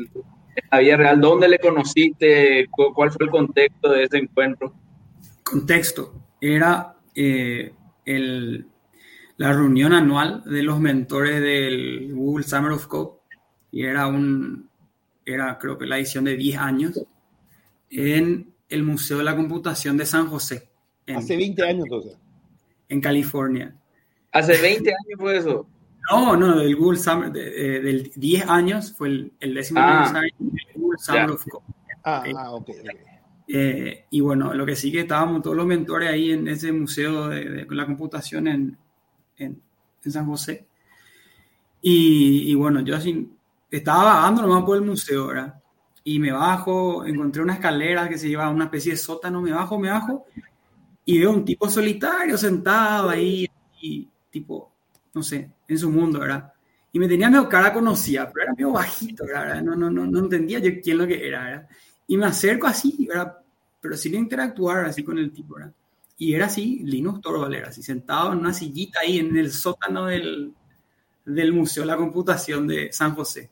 [0.55, 1.21] en la vida real?
[1.21, 2.67] ¿Dónde le conociste?
[2.69, 4.73] ¿Cuál fue el contexto de ese encuentro?
[5.43, 6.13] Contexto.
[6.39, 7.73] Era eh,
[8.05, 8.65] el,
[9.37, 13.20] la reunión anual de los mentores del Google Summer of Code
[13.71, 14.69] y era un,
[15.25, 17.01] era creo que la edición de 10 años
[17.89, 20.69] en el Museo de la Computación de San José.
[21.05, 22.17] En, Hace 20 años entonces.
[22.89, 23.75] En California.
[24.31, 25.67] ¿Hace 20 años fue eso?
[26.09, 30.33] No, no, del Google Summer, de, del 10 años fue el, el décimo Ah, aniversario
[30.39, 31.33] del Google Summer ya.
[31.33, 31.65] of Code.
[32.03, 32.35] Ah, Ok.
[32.37, 32.69] ah, ok.
[33.53, 37.27] Eh, y bueno, lo que sí que estábamos todos los mentores ahí en ese museo
[37.27, 38.77] de, de la computación en,
[39.37, 39.61] en,
[40.03, 40.65] en San José.
[41.81, 43.29] Y, y, bueno, yo así
[43.71, 45.55] estaba vagando nomás por el museo, ¿verdad?
[46.03, 49.51] Y me bajo, encontré una escalera que se lleva a una especie de sótano, me
[49.51, 50.25] bajo, me bajo,
[51.05, 53.49] y veo un tipo solitario sentado ahí,
[53.81, 54.71] y tipo,
[55.13, 56.51] no sé, en su mundo, ¿verdad?
[56.91, 59.61] Y me tenía medio cara conocida, pero era medio bajito, ¿verdad?
[59.61, 61.69] No, no, no, no entendía yo quién lo que era, ¿verdad?
[62.07, 63.37] Y me acerco así, ¿verdad?
[63.79, 65.73] Pero sin interactuar así con el tipo, ¿verdad?
[66.17, 70.05] Y era así, Linus Torvald era así, sentado en una sillita ahí en el sótano
[70.05, 70.53] del,
[71.25, 73.49] del Museo de la Computación de San José.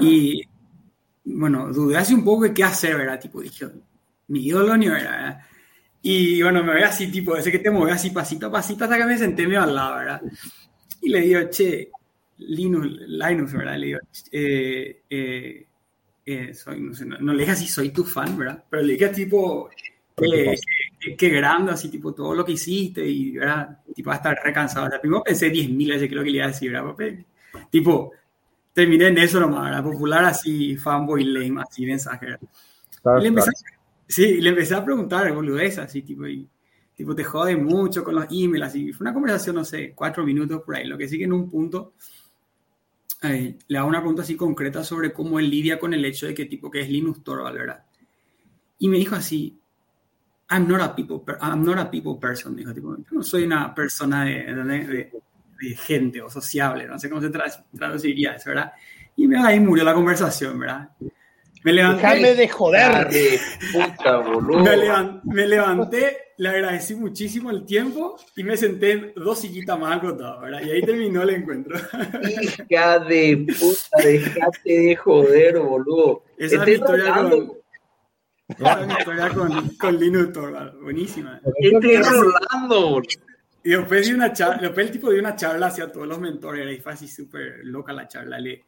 [0.00, 0.42] Y
[1.24, 3.20] bueno, dudé así un poco de qué hacer, ¿verdad?
[3.20, 3.66] Tipo, dije,
[4.28, 5.40] mi ídolo ni era, ¿verdad?
[6.02, 8.96] Y bueno, me voy así, tipo, ese que te mueve así pasito a pasito hasta
[8.96, 10.22] que me senté medio al lado, ¿verdad?
[11.02, 11.90] Y le digo, che,
[12.38, 13.76] Linus, Linus ¿verdad?
[13.76, 13.98] Le digo,
[14.32, 15.66] eh, eh,
[16.24, 18.64] eh, soy, no, sé, no, no, le dije así, soy tu fan, ¿verdad?
[18.70, 19.68] Pero le dije tipo,
[20.22, 20.56] eh,
[21.16, 23.78] qué, grande, así, tipo, todo lo que hiciste y, ¿verdad?
[23.94, 24.86] Tipo, va a estar recansado.
[24.86, 26.86] O sea, primero pensé 10.000 veces que lo que le iba a decir, ¿verdad?
[26.90, 27.26] Papel?
[27.70, 28.12] Tipo,
[28.80, 29.84] terminé en eso nomás, ¿verdad?
[29.84, 32.48] Popular así, fanboy lame, así, mensaje, ¿verdad?
[33.02, 33.82] Claro, le empecé, claro.
[34.06, 36.48] Sí, le empecé a preguntar, boludez, así, tipo, y,
[36.94, 38.92] tipo, te jode mucho con los emails, así.
[38.92, 40.86] Fue una conversación, no sé, cuatro minutos por ahí.
[40.86, 41.92] Lo que sí que en un punto
[43.22, 46.34] eh, le hago una pregunta así concreta sobre cómo él lidia con el hecho de
[46.34, 47.84] que tipo que es Linus Torvald, ¿verdad?
[48.78, 49.58] Y me dijo así,
[50.50, 53.74] I'm not a people, I'm not a people person, dijo, tipo, yo no soy una
[53.74, 55.12] persona de, de, de
[55.76, 57.44] gente o sociable, no sé cómo se tra
[57.76, 58.72] traduciría eso, ¿verdad?
[59.16, 60.88] Y ahí murió la conversación, ¿verdad?
[61.62, 62.00] Me levanté.
[62.06, 63.08] Déjame de joder.
[63.10, 63.40] de
[63.72, 64.60] puta, boludo.
[64.60, 69.78] Me, levan- me levanté, le agradecí muchísimo el tiempo y me senté en dos sillitas
[69.78, 70.62] más acotadas, ¿verdad?
[70.62, 71.76] Y ahí terminó el encuentro.
[72.68, 76.24] Hija de puta, dejate de joder, boludo.
[76.38, 77.52] Esa es mi historia con,
[78.48, 80.80] esa es mi historia con, con Linux Torvald.
[80.82, 81.40] Buenísima.
[81.58, 83.08] estoy rolando, boludo.
[83.62, 86.78] Y después, de una charla, después el tipo dio una charla hacia todos los mentores,
[86.78, 88.38] y fue así súper loca la charla.
[88.40, 88.64] Le,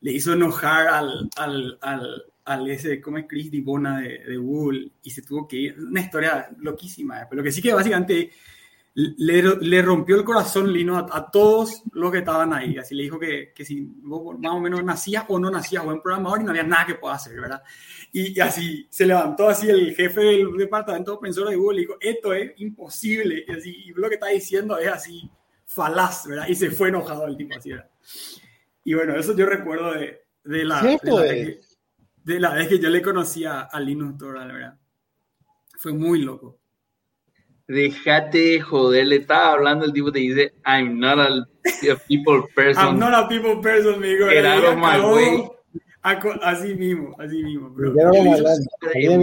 [0.00, 4.90] le hizo enojar al, al, al, al ese, ¿cómo es Chris Dibona de, de Google?
[5.02, 5.78] Y se tuvo que ir.
[5.78, 7.26] Una historia loquísima.
[7.28, 8.30] Pero lo que sí que básicamente
[8.94, 12.76] le, le rompió el corazón Lino a, a todos los que estaban ahí.
[12.76, 16.02] Así le dijo que, que si vos más o menos nacías o no nacías buen
[16.02, 17.62] programador y no había nada que pueda hacer, ¿verdad?
[18.12, 21.96] Y, y así se levantó así el jefe del departamento source de Google y dijo,
[22.00, 23.44] esto es imposible.
[23.46, 25.30] Y, así, y lo que está diciendo es así
[25.64, 26.46] falaz, ¿verdad?
[26.48, 27.90] Y se fue enojado el tipo así, ¿verdad?
[28.84, 31.60] Y bueno, eso yo recuerdo de, de la, de, la vez que,
[32.24, 34.78] de la vez que yo le conocía a Linus Torvald, ¿verdad?
[35.78, 36.61] Fue muy loco.
[37.72, 41.28] Dejate de joder, le estaba hablando, el tipo te dice, I'm not a,
[41.92, 42.84] a people person.
[42.86, 44.26] I'm not a people person, dijo.
[44.28, 45.48] Get out of my Acabó way.
[46.02, 47.70] a co- Así mismo, así mismo.
[47.70, 47.94] bro.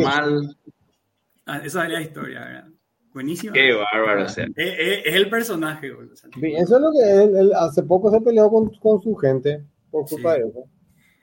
[0.04, 0.58] Mal.
[1.46, 2.68] Ah, Esa es la historia, ¿verdad?
[3.14, 3.54] Buenísimo.
[3.54, 4.46] Qué bárbaro, o sea.
[4.56, 6.14] Es, es- es el personaje, boludo.
[6.14, 9.02] O sea, tipo- Eso es lo que él, él hace poco se peleó con, con
[9.02, 10.42] su gente por culpa Sí.
[10.42, 10.64] de eso.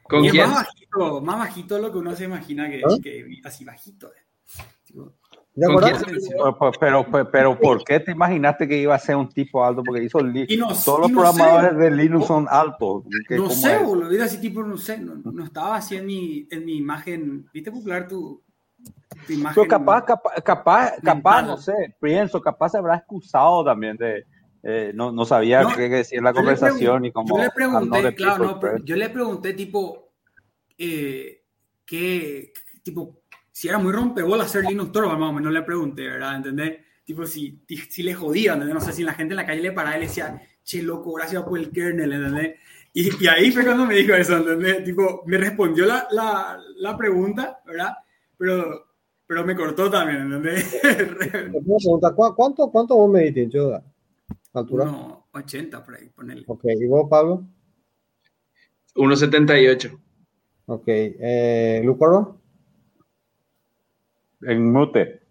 [0.02, 0.46] ¿Con y es quién?
[0.48, 2.96] más bajito, más bajito de lo que uno se imagina que, ¿Ah?
[3.02, 4.08] que así bajito.
[4.08, 4.62] eh.
[4.84, 5.14] Tipo,
[5.56, 5.88] ¿De ¿Con acuerdo?
[6.04, 6.58] quién se peleó?
[6.60, 9.82] Pero, pero, pero, pero, ¿por qué te imaginaste que iba a ser un tipo alto?
[9.82, 11.76] Porque hizo no- todos los no programadores sé.
[11.78, 13.04] de Linux son altos.
[13.26, 14.10] ¿Qué- no cómo sé, boludo.
[14.10, 17.48] Era así tipo, no sé, no, no estaba así en mi, en mi imagen.
[17.54, 18.42] ¿Viste popular tu,
[19.26, 19.54] tu imagen?
[19.54, 24.26] Pero capaz, capaz, capaz, capaz, no sé, pienso, capaz se habrá excusado también de,
[24.62, 28.14] eh, no, no sabía No, qué decir en la conversación y como Yo le pregunté,
[28.14, 30.10] claro, pero yo le pregunté, tipo,
[30.76, 31.44] eh,
[31.86, 33.20] qué, tipo,
[33.56, 36.36] si era muy rompebola hacer Linux Torvald, más o menos le pregunté, ¿verdad?
[36.36, 36.78] ¿Entendés?
[37.06, 38.74] Tipo, si, si le jodía, ¿entendés?
[38.74, 41.14] No sé, si la gente en la calle le paraba y le decía, che, loco,
[41.14, 42.56] gracias por el kernel, ¿entendés?
[42.92, 44.84] Y, y ahí fue cuando me dijo eso, ¿entendés?
[44.84, 47.94] Tipo, me respondió la, la, la pregunta, ¿verdad?
[48.36, 48.88] Pero,
[49.26, 50.78] pero me cortó también, ¿entendés?
[50.82, 53.82] Pregunta, ¿cu- ¿cuánto, cuánto vos medís, Tincho?
[54.52, 54.84] ¿Altura?
[54.84, 56.44] no, 80 por ahí, ponele.
[56.46, 57.42] Ok, ¿y vos, Pablo?
[58.96, 59.98] 1.78.
[60.66, 62.35] Ok, eh, ¿Lucoro?
[64.42, 65.22] En mute.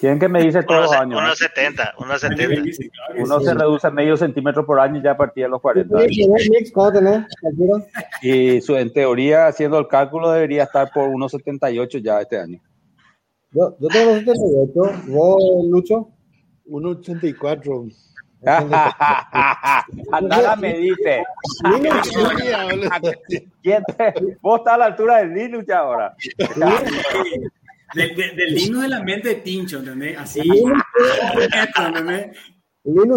[0.00, 1.18] ¿Quién que me dice todos los años?
[1.18, 2.72] Unos 70, unos 70.
[2.72, 5.50] Sí, claro que Uno se reduce medio centímetro por año y ya a partir de
[5.50, 6.10] los 40 años.
[6.50, 7.24] Mix, ¿cuánto tenés?
[7.44, 7.84] ¿Altura?
[8.20, 12.60] Y su, en teoría, haciendo el cálculo, debería estar por 1,78 ya este año.
[13.52, 16.10] Yo, yo tengo 78, vos, Lucho.
[16.66, 17.94] 1.84.
[20.12, 21.24] Andala me dice,
[21.64, 22.10] Linux,
[23.62, 26.14] ¿quién te- vos estás a la altura del Linux ya ahora.
[27.94, 30.18] De- de- del Linux de la mente de Tincho, ¿entendés?
[30.18, 30.82] Así, Linux,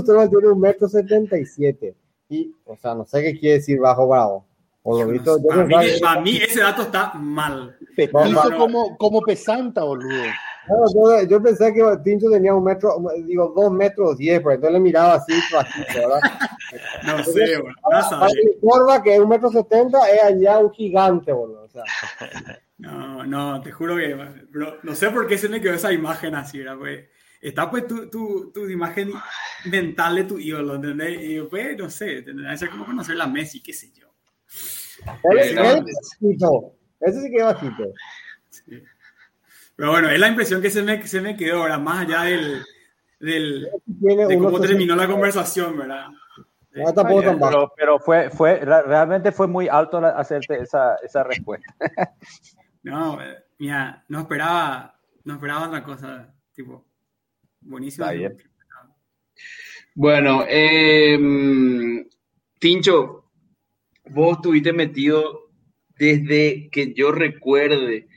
[0.06, 1.96] Torvald tiene un metro setenta y siete.
[2.30, 4.46] Y, o sea, no sé qué quiere decir bajo bravo.
[4.82, 7.78] Por lo visto, yo Para mí, para ese dato está mal.
[7.96, 8.58] Petito No, no.
[8.58, 10.24] como, como pesanta, boludo.
[10.70, 14.74] Claro, yo, yo pensé que Tincho tenía un metro, digo, dos metros diez, pero entonces
[14.74, 16.20] le miraba así, bajito, ¿verdad?
[17.04, 17.74] No sé, boludo.
[17.82, 21.64] No Corva, que es un metro setenta, es allá un gigante, boludo.
[21.64, 21.84] O sea,
[22.78, 24.14] No, no, te juro que
[24.50, 26.78] bro, no sé por qué se me quedó esa imagen así, ¿verdad?
[26.78, 27.10] Pues,
[27.42, 29.12] está pues tu, tu, tu imagen
[29.66, 31.20] mental de tu ídolo, ¿entendés?
[31.22, 34.08] Y pues, no sé, tendrá que ser como conocer la Messi, qué sé yo.
[37.02, 37.84] Ese sí que es bajito.
[39.80, 42.66] Pero bueno, es la impresión que se me, se me quedó ahora, más allá del,
[43.18, 46.08] del, de cómo terminó la conversación, ¿verdad?
[46.74, 47.38] No, tampoco.
[47.40, 51.74] Pero, pero fue, fue, realmente fue muy alto la- hacerte esa, esa respuesta.
[52.84, 53.20] No,
[53.58, 56.86] mira, no esperaba, no esperaba otra cosa, tipo,
[57.62, 58.06] buenísimo.
[58.06, 58.38] Está bien.
[59.96, 62.06] Bueno, eh,
[62.60, 63.32] Tincho,
[64.10, 65.52] vos estuviste metido
[65.98, 68.09] desde que yo recuerde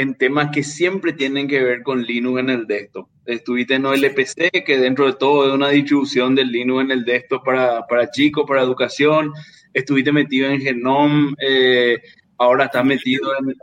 [0.00, 3.06] en temas que siempre tienen que ver con Linux en el desktop.
[3.26, 7.44] Estuviste en OLPC, que dentro de todo es una distribución del Linux en el desktop
[7.44, 9.30] para, para chicos, para educación.
[9.74, 11.98] Estuviste metido en Genome, eh,
[12.38, 13.54] ahora estás metido en,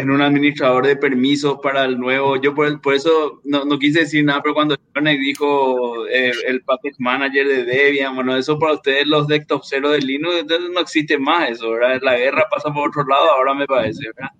[0.00, 2.40] en un administrador de permisos para el nuevo.
[2.40, 4.76] Yo por, eso no, no quise decir nada, pero cuando
[5.18, 10.00] dijo eh, el package manager de Debian, bueno, eso para ustedes los desktop cero de
[10.00, 12.00] Linux, entonces no existe más eso, ¿verdad?
[12.02, 14.30] La guerra pasa por otro lado, ahora me parece, ¿verdad?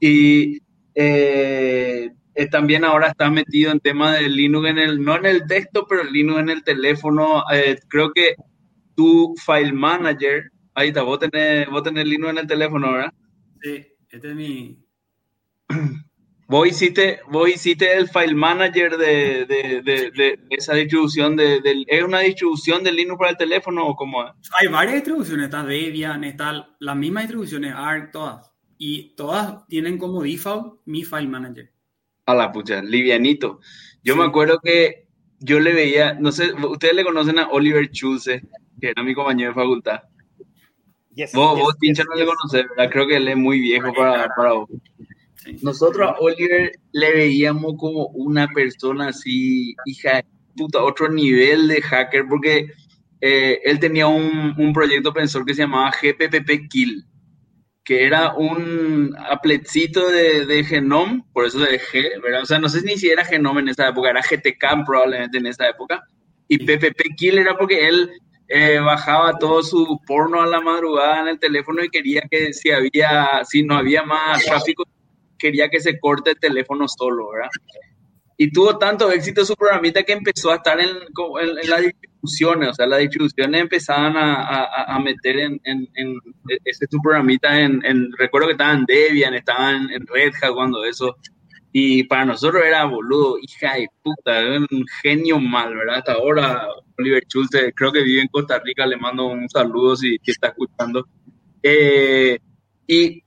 [0.00, 0.58] Y
[0.94, 5.46] eh, eh, también ahora estás metido en temas de Linux en el, no en el
[5.46, 7.44] desktop, pero Linux en el teléfono.
[7.52, 8.34] Eh, creo que
[8.96, 13.12] tu file manager, ahí está, vos tenés, vos tenés Linux en el teléfono, ¿verdad?
[13.60, 14.81] Sí, este es mi.
[16.52, 22.02] Vos hiciste, vos hiciste el file manager de, de, de, de esa distribución de, ¿es
[22.02, 24.32] una distribución de Linux para el teléfono o cómo es?
[24.60, 28.52] Hay varias distribuciones, está Debian, está las mismas distribuciones, ARC, todas.
[28.76, 31.72] Y todas tienen como default mi file manager.
[32.26, 33.60] A la pucha, livianito.
[34.02, 35.08] Yo me acuerdo que
[35.38, 38.42] yo le veía, no sé, ustedes le conocen a Oliver Chuse,
[38.78, 40.00] que era mi compañero de facultad.
[41.32, 42.92] vos, vos Pincha, no le conoces, ¿verdad?
[42.92, 44.68] Creo que él es muy viejo para, para vos.
[45.62, 50.24] Nosotros a Oliver le veíamos como una persona así, hija de
[50.56, 52.66] puta, otro nivel de hacker, porque
[53.20, 57.06] eh, él tenía un, un proyecto pensor que se llamaba GPPP Kill
[57.84, 62.42] que era un apletcito de, de Genome, por eso de G, ¿verdad?
[62.42, 65.46] O sea, no sé ni si era Genome en esa época, era GTK probablemente en
[65.46, 66.02] esa época.
[66.46, 68.10] Y PPP Kill era porque él
[68.48, 72.70] eh, bajaba todo su porno a la madrugada en el teléfono y quería que si
[72.70, 74.84] había, si no había más tráfico,
[75.42, 77.50] quería que se corte el teléfono solo, ¿verdad?
[78.42, 82.74] y tuvo tanto éxito su programita que empezó a estar en, en, las distribuciones, o
[82.74, 85.88] sea, las distribuciones empezaban a, a, meter en, en,
[86.64, 91.16] ese su programita en, recuerdo que estaban en Debian, estaban en Red Hat cuando eso,
[91.72, 94.40] y para nosotros era boludo, hija de puta,
[94.70, 95.98] un genio mal, ¿verdad?
[95.98, 96.66] Hasta ahora
[96.98, 100.48] Oliver Schultz, creo que vive en Costa Rica, le mando un saludo si, si está
[100.48, 101.06] escuchando.
[101.62, 102.38] Eh,
[102.86, 103.22] y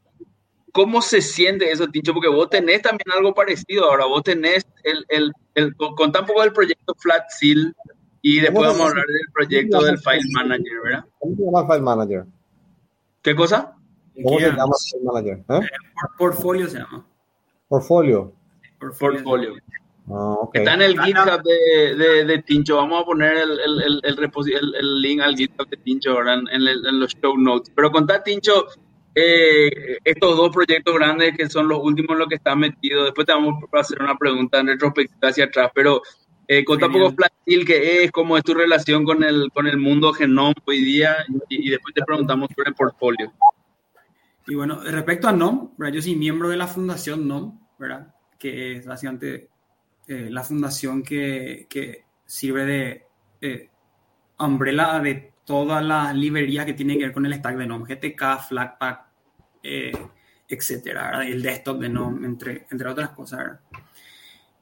[0.75, 2.13] ¿Cómo se siente eso, Tincho?
[2.13, 3.85] Porque vos tenés también algo parecido.
[3.85, 7.73] Ahora, vos tenés el, el, el contá un poco del proyecto Flat Seal
[8.21, 11.05] y después vamos a hablar del proyecto del File Manager, ¿verdad?
[11.17, 12.25] ¿Cómo se llama el File Manager?
[13.21, 13.77] ¿Qué cosa?
[14.21, 15.37] ¿Cómo se llama el File Manager?
[15.47, 15.65] ¿Eh?
[15.65, 17.07] eh portfolio se llama.
[17.69, 18.33] Portfolio.
[18.77, 19.53] Portfolio.
[20.09, 20.59] Ah, okay.
[20.59, 22.75] Está en el GitHub de, de, de, Tincho.
[22.75, 26.99] Vamos a poner el, el, el, el, link al GitHub de Tincho ahora en, en,
[26.99, 27.71] los show notes.
[27.73, 28.65] Pero contá, Tincho,
[29.15, 33.05] eh, estos dos proyectos grandes que son los últimos en los que está metido.
[33.05, 36.01] Después te vamos a hacer una pregunta en retrospectiva hacia atrás, pero
[36.47, 39.77] eh, contá un poco Flatil qué es, cómo es tu relación con el, con el
[39.77, 41.15] mundo Genome hoy día
[41.49, 43.31] y, después te preguntamos sobre el portfolio.
[44.47, 48.13] Y bueno, respecto a NOM, yo soy miembro de la fundación NOM, ¿verdad?
[48.37, 49.49] que es básicamente
[50.07, 53.03] eh, la fundación que, que sirve de
[53.41, 53.69] eh,
[54.37, 58.47] umbrella de todas las librerías que tienen que ver con el stack de NOM, GTK,
[58.47, 59.04] Flatpak,
[59.65, 59.91] eh,
[60.47, 63.59] etcétera, el desktop de NOM, entre, entre otras cosas.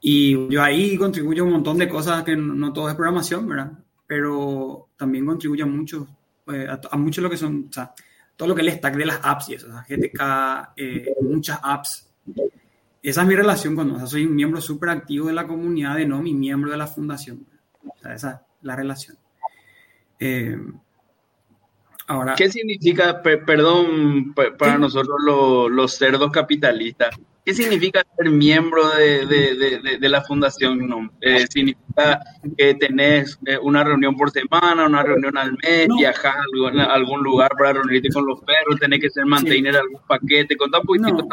[0.00, 3.72] Y yo ahí contribuyo un montón de cosas que no, todo es programación, ¿verdad?
[4.06, 6.06] Pero también contribuyo mucho,
[6.52, 7.94] eh, a, mucho lo que son, o sea,
[8.36, 11.14] todo lo que es el stack de las apps y eso, o sea, GTK, eh,
[11.22, 12.10] muchas apps.
[13.02, 15.96] Esa es mi relación con, o sea, soy un miembro súper activo de la comunidad
[15.96, 17.46] de NOM y miembro de la fundación.
[17.82, 19.16] O sea, esa es la relación.
[20.18, 20.56] Eh,
[22.06, 25.16] Ahora, ¿Qué significa, perdón, para nosotros
[25.70, 30.86] los, cerdos capitalistas, qué significa ser miembro de, de, de, la fundación?
[30.86, 31.10] ¿no?
[31.22, 32.20] Eh, ¿Significa
[32.58, 37.52] que tenés eh, una reunión por semana, una reunión al mes, viajar a algún, lugar
[37.56, 39.80] para reunirte con los perros, tenés que ser mantener sí.
[39.80, 40.56] algún paquete?
[40.56, 41.28] Contá un poquito.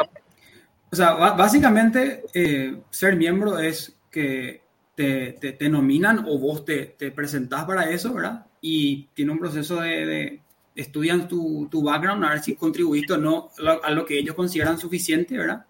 [0.90, 4.62] O sea, básicamente eh, ser miembro es que
[4.94, 8.46] te, te, te, nominan o vos te, te presentás para eso, ¿verdad?
[8.60, 10.41] Y tiene un proceso de
[10.74, 13.50] estudian tu, tu, background, a ver si contribuiste o no
[13.82, 15.66] a lo que ellos consideran suficiente, ¿verdad?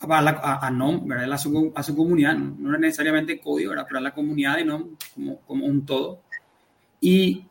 [0.00, 1.32] A, la, a, NOM, ¿verdad?
[1.32, 3.86] A su, a su comunidad, no, es necesariamente código, ¿verdad?
[3.86, 6.22] Pero a la comunidad de NOM como, como un todo.
[7.00, 7.44] Y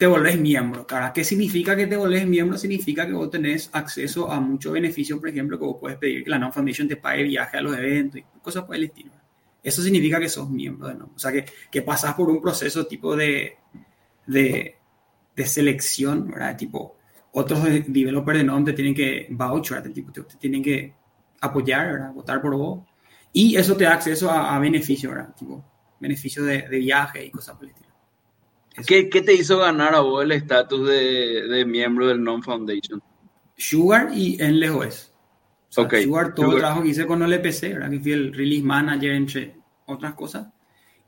[0.00, 0.86] te volvés miembro.
[0.90, 1.12] ¿verdad?
[1.12, 2.56] ¿Qué significa que te volvés miembro?
[2.56, 6.30] Significa que vos tenés acceso a muchos beneficios, por ejemplo, que vos puedes pedir que
[6.30, 9.10] la NOM Foundation te pague viaje a los eventos y cosas por el estilo.
[9.62, 11.10] Eso significa que sos miembro de NOM.
[11.14, 13.58] O sea, que, que pasas por un proceso tipo de,
[14.26, 14.79] de
[15.40, 16.54] de selección, ¿verdad?
[16.54, 16.98] Tipo,
[17.32, 19.90] otros developers de NOM te tienen que vouch, ¿verdad?
[19.90, 20.94] Tipo, te, tienen que
[21.40, 22.12] apoyar, ¿verdad?
[22.12, 22.86] Votar por vos.
[23.32, 25.34] Y eso te da acceso a, a beneficios, ¿verdad?
[25.34, 25.64] Tipo,
[25.98, 27.88] beneficios de, de, viaje y cosas por el estilo.
[28.86, 33.02] ¿Qué, ¿Qué, te hizo ganar a vos el estatus de, de, miembro del NOM Foundation?
[33.56, 35.14] Sugar y Endless OS.
[35.70, 36.04] O sea, okay.
[36.04, 36.56] Sugar, todo Sugar.
[36.56, 37.90] el trabajo que hice con LPC, ¿verdad?
[37.90, 40.48] Que fui el release manager, entre otras cosas.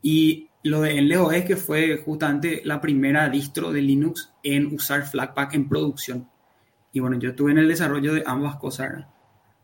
[0.01, 5.05] Y lo de Enleo es que fue justamente la primera distro de Linux en usar
[5.05, 6.29] Flatpak en producción.
[6.93, 9.05] Y bueno, yo estuve en el desarrollo de ambas cosas.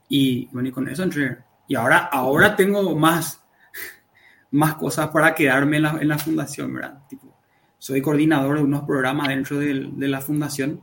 [0.09, 1.39] Y bueno, y con eso entré.
[1.69, 3.45] Y ahora, ahora tengo más,
[4.51, 7.07] más cosas para quedarme en la, en la fundación, ¿verdad?
[7.09, 7.37] Tipo,
[7.79, 10.81] soy coordinador de unos programas dentro de, la fundación.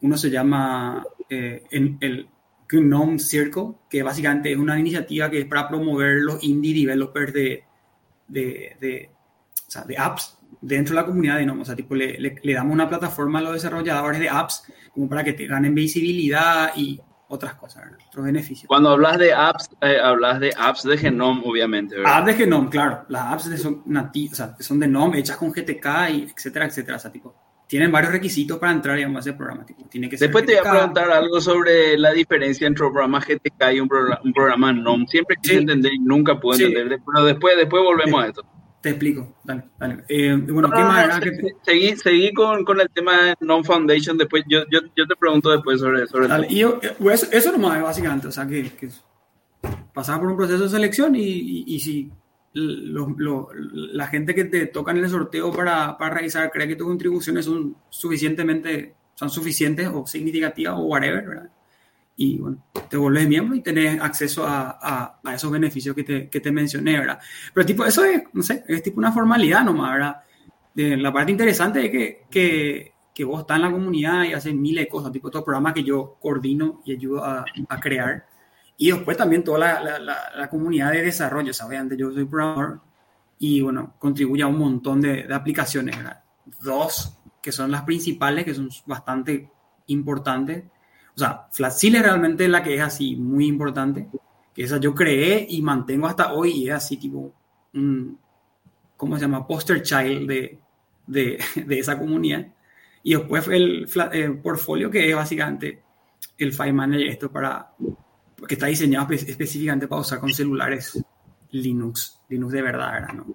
[0.00, 2.28] Uno se llama eh, el
[2.70, 7.64] GNOME Circle, que básicamente es una iniciativa que es para promover los indie developers de,
[8.28, 9.10] de, de
[9.70, 11.60] o sea, de apps dentro de la comunidad de NOM.
[11.60, 15.08] O sea, tipo, le, le, le, damos una plataforma a los desarrolladores de apps como
[15.08, 17.00] para que te ganen visibilidad y,
[17.30, 18.66] otras cosas, otros beneficios.
[18.66, 21.96] Cuando hablas de apps, eh, hablas de apps de Genome, obviamente.
[21.96, 22.16] ¿verdad?
[22.16, 23.04] Apps de Genome, claro.
[23.08, 26.96] Las apps de son, o sea, son de GNOME, hechas con GTK, y etcétera, etcétera.
[26.96, 27.36] O sea, tipo,
[27.68, 29.64] tienen varios requisitos para entrar digamos, a ese programa.
[29.64, 33.20] Tipo, tiene que Después te voy a preguntar algo sobre la diferencia entre un programa
[33.20, 35.06] GTK y un, programa, un programa GNOME.
[35.06, 38.42] Siempre quise entender y nunca pude entender, pero después, después volvemos a esto.
[38.80, 40.04] Te explico, dale, dale.
[40.08, 41.20] Eh, bueno, ¿qué más?
[41.62, 45.80] Seguí, seguí con, con, el tema de Non-Foundation, después yo, yo, yo, te pregunto después
[45.80, 48.88] sobre, sobre dale, y yo, eh, eso, eso nomás, básicamente, o sea, que, que
[49.92, 52.10] pasaba por un proceso de selección y, y, y si
[52.54, 56.76] lo, lo, la gente que te toca en el sorteo para, para revisar cree que
[56.76, 61.50] tus contribuciones son suficientemente, son suficientes o significativas o whatever, ¿verdad?
[62.16, 66.28] Y bueno, te vuelves miembro y tenés acceso a, a, a esos beneficios que te,
[66.28, 67.18] que te, mencioné, ¿verdad?
[67.54, 70.16] Pero tipo, eso es, no sé, es tipo una formalidad nomás, ¿verdad?
[70.74, 74.54] De, la parte interesante es que, que, que, vos estás en la comunidad y haces
[74.54, 78.26] miles de cosas, tipo estos programas que yo coordino y ayudo a, a crear.
[78.76, 81.80] Y después también toda la, la, la, la comunidad de desarrollo, ¿sabes?
[81.80, 82.80] Antes yo soy programador
[83.38, 86.22] y bueno, contribuye a un montón de, de aplicaciones, ¿verdad?
[86.60, 89.50] Dos, que son las principales, que son bastante
[89.86, 90.64] importantes
[91.16, 94.08] o sea, Flatsil es realmente la que es así muy importante,
[94.54, 97.34] que esa yo creé y mantengo hasta hoy y es así tipo
[97.74, 98.18] un,
[98.96, 99.46] ¿cómo se llama?
[99.46, 100.58] Poster child de,
[101.06, 102.46] de, de esa comunidad.
[103.02, 105.82] Y después el, el, portfolio que es básicamente
[106.36, 107.72] el File Manager, esto para,
[108.46, 111.02] que está diseñado específicamente para usar con celulares
[111.50, 113.14] Linux, Linux de verdad, ¿verdad?
[113.14, 113.26] ¿no?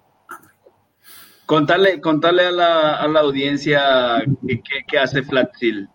[1.46, 5.88] Contarle, contarle a, la, a la audiencia qué, qué hace Flatsil.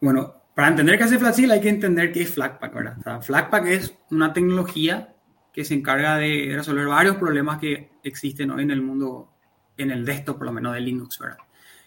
[0.00, 2.96] Bueno, para entender qué hace Flatsil hay que entender qué es Flatpak, ¿verdad?
[2.98, 5.14] O sea, Flatpak es una tecnología
[5.52, 9.34] que se encarga de resolver varios problemas que existen hoy en el mundo,
[9.76, 11.36] en el desktop por lo menos de Linux, ¿verdad?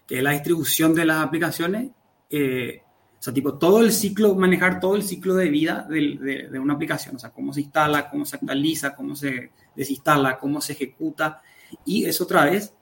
[0.05, 1.89] Que es la distribución de las aplicaciones,
[2.29, 2.83] eh,
[3.19, 7.15] o sea, tipo todo el ciclo, manejar todo el ciclo de vida de, una aplicación,
[7.15, 11.41] o sea, cómo se instala, cómo se actualiza, cómo se desinstala, cómo se ejecuta,
[11.85, 12.75] y eso otra vez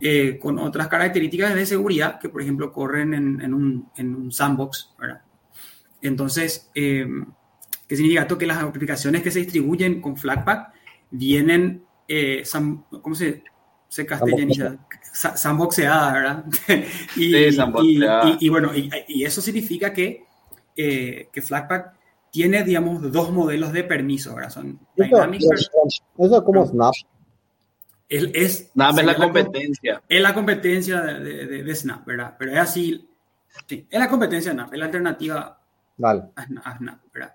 [0.00, 4.32] eh, con otras características de seguridad que, por ejemplo, corren en, en, un, en un,
[4.32, 5.20] sandbox, ¿verdad?
[6.00, 7.06] Entonces, eh,
[7.86, 8.38] ¿qué significa esto?
[8.38, 10.72] Que las aplicaciones que se distribuyen con Flatpak
[11.10, 12.42] vienen, eh,
[13.02, 13.44] ¿cómo se,
[13.88, 14.78] se castellaniza?
[15.12, 16.44] Sandboxeadas, ¿verdad?
[17.16, 18.36] y, sí, sandboxeada.
[18.40, 20.24] y, y, bueno, y, eso significa que,
[20.74, 21.92] eh, que Flatpak
[22.30, 24.50] tiene, digamos, dos modelos de permiso, ¿verdad?
[24.50, 26.94] Son Dynamic Eso es como Snap.
[28.12, 30.02] Él es, Snap es la competencia.
[30.06, 32.36] Es la competencia de, de, de, Snap, ¿verdad?
[32.38, 33.08] Pero es así,
[33.66, 35.58] sí, es la competencia de Snap, es la alternativa
[35.96, 36.24] vale.
[36.36, 37.34] a, a Snap, ¿verdad?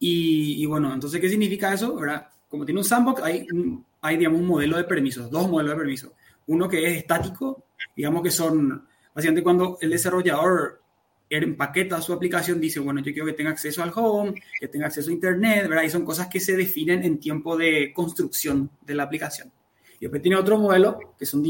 [0.00, 1.94] Y, y, bueno, entonces, ¿qué significa eso?
[1.94, 2.26] ¿verdad?
[2.48, 5.78] Como tiene un sandbox, hay, un, hay, digamos, un modelo de permisos, dos modelos de
[5.78, 6.10] permisos.
[6.48, 10.82] Uno que es estático, digamos que son, básicamente cuando el desarrollador
[11.30, 15.10] empaqueta su aplicación, dice, bueno, yo quiero que tenga acceso al home, que tenga acceso
[15.10, 15.84] a internet, ¿verdad?
[15.84, 19.52] Y son cosas que se definen en tiempo de construcción de la aplicación.
[19.98, 21.42] Y después tiene otro modelo, que son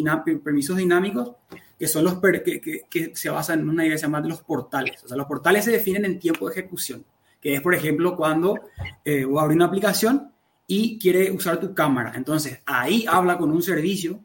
[0.42, 1.32] permisos dinámicos,
[1.78, 5.02] que son los que, que, que, se basan en una idea llamada los portales.
[5.04, 7.04] O sea, los portales se definen en tiempo de ejecución,
[7.40, 8.60] que es, por ejemplo, cuando
[9.04, 10.32] eh, abrís una aplicación
[10.66, 12.12] y quiere usar tu cámara.
[12.16, 14.20] Entonces, ahí habla con un servicio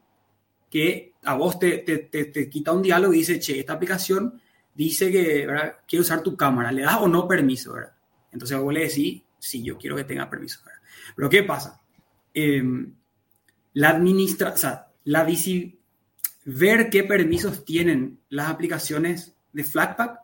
[0.69, 4.41] que a vos te, te, te, te quita un diálogo y dice, che, esta aplicación
[4.73, 5.75] dice que ¿verdad?
[5.87, 7.73] quiere usar tu cámara, ¿le das o no permiso?
[7.73, 7.93] ¿verdad?
[8.31, 10.61] Entonces vos le decís, sí, yo quiero que tenga permiso.
[10.65, 10.81] ¿verdad?
[11.15, 11.81] Pero ¿qué pasa?
[12.33, 12.63] Eh,
[13.73, 15.25] la administra, o sea, la
[16.45, 20.19] ver qué permisos tienen las aplicaciones de Flatpak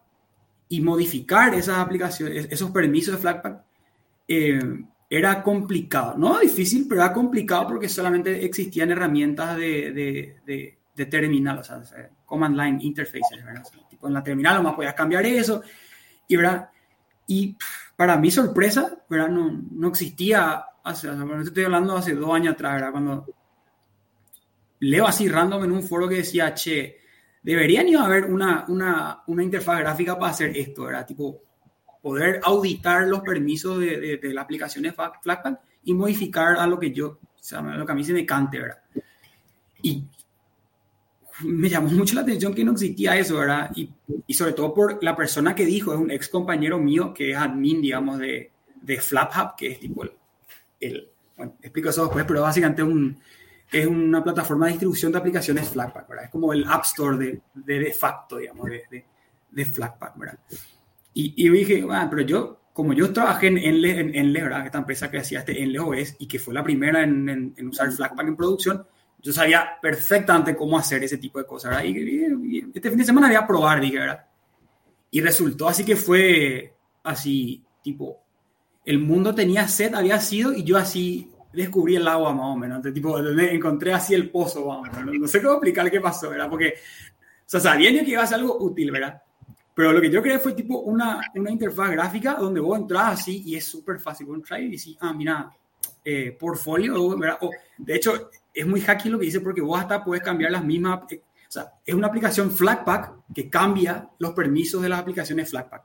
[0.69, 3.63] y modificar esas aplicaciones, esos permisos de Flatpak,
[4.27, 4.59] eh,
[5.09, 6.17] era complicado.
[6.17, 11.63] No difícil, pero era complicado porque solamente existían herramientas de, de, de, de terminal, o
[11.63, 11.81] sea,
[12.25, 13.63] command line interfaces, ¿verdad?
[13.65, 15.61] O sea, tipo en la terminal nomás podías cambiar eso,
[16.27, 16.69] y, ¿verdad?
[17.27, 17.55] Y
[17.95, 19.29] para mi sorpresa, ¿verdad?
[19.29, 21.09] No, no existía, hace,
[21.43, 22.91] estoy hablando hace dos años atrás, ¿verdad?
[22.91, 23.25] Cuando
[24.79, 26.97] leo así random en un foro que decía, che,
[27.41, 31.05] deberían ir a haber una, una, una interfaz gráfica para hacer esto, ¿verdad?
[31.05, 31.41] Tipo,
[32.01, 36.79] poder auditar los permisos de, de, de la aplicación de Flatpak y modificar a lo
[36.79, 38.81] que yo, o sea, a lo que a mí se me cante, ¿verdad?
[39.81, 40.03] Y
[41.41, 43.71] me llamó mucho la atención que no existía eso, ¿verdad?
[43.75, 43.89] Y,
[44.25, 47.37] y sobre todo por la persona que dijo, es un ex compañero mío que es
[47.37, 50.03] admin, digamos, de, de FlapHub, que es tipo
[50.79, 51.09] el,
[51.61, 53.17] explico eso después, pero básicamente es un,
[53.71, 56.07] es una plataforma de distribución de aplicaciones Flatpak.
[56.23, 59.05] Es como el App Store de, de, de facto, digamos, de, de,
[59.51, 60.39] de Flatpak, ¿verdad?
[61.13, 64.65] Y, y dije, ah, pero yo, como yo trabajé en Enle, en, ¿verdad?
[64.65, 67.67] Esta empresa que hacía este Enle OS y que fue la primera en, en, en
[67.67, 68.85] usar Flatpak en producción,
[69.19, 71.83] yo sabía perfectamente cómo hacer ese tipo de cosas.
[71.83, 74.25] Y, y, y este fin de semana había a probar, dije, ¿verdad?
[75.09, 78.26] Y resultó así que fue así, tipo,
[78.87, 82.81] el mundo tenía sed, había sido, y yo así descubrí el agua más o menos.
[82.93, 86.49] tipo, encontré así el pozo, vamos, no, no, sé cómo explicar qué pasó, ¿verdad?
[86.49, 89.21] Porque, o sea, sabía que iba a ser algo útil, ¿verdad?
[89.75, 93.43] Pero lo que yo creé fue tipo una, una interfaz gráfica donde vos entras así
[93.45, 94.25] y es súper fácil.
[94.25, 95.51] Vos entras y decís, ah, mira,
[96.05, 97.39] eh, portfolio, ¿verdad?
[97.41, 100.63] O, de hecho, es muy hacky lo que dice porque vos hasta puedes cambiar las
[100.63, 101.11] mismas.
[101.11, 105.83] Eh, o sea, es una aplicación Flatpak que cambia los permisos de las aplicaciones Flatpak.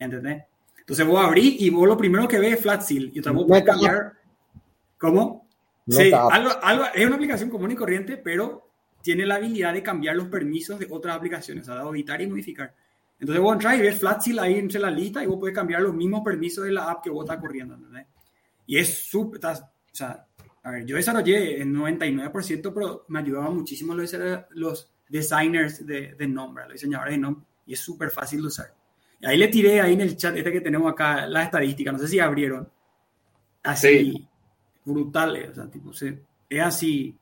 [0.00, 0.42] ¿Entendés?
[0.88, 3.10] Entonces vos abrís y vos lo primero que ves es Flatseal.
[3.12, 4.14] Y otra vos puedes cambiar.
[4.96, 5.46] ¿Cómo?
[5.86, 8.70] sí, algo, algo, es una aplicación común y corriente, pero
[9.02, 12.26] tiene la habilidad de cambiar los permisos de otras aplicaciones, o sea, de editar y
[12.26, 12.74] modificar.
[13.20, 15.92] Entonces vos entras y ves Flatseal ahí entre la lista y vos puedes cambiar los
[15.92, 17.78] mismos permisos de la app que vos estás corriendo.
[18.66, 19.56] Y es súper, o
[19.92, 20.24] sea,
[20.62, 24.16] a ver, yo desarrollé en 99%, pero me ayudaban muchísimo los,
[24.52, 28.77] los designers de, de nombre, los diseñadores de nombre, y es súper fácil de usar.
[29.22, 32.08] Ahí le tiré ahí en el chat este que tenemos acá la estadística, no sé
[32.08, 32.68] si abrieron.
[33.62, 34.26] Así,
[34.84, 37.14] brutales, o sea, tipo, se, es así,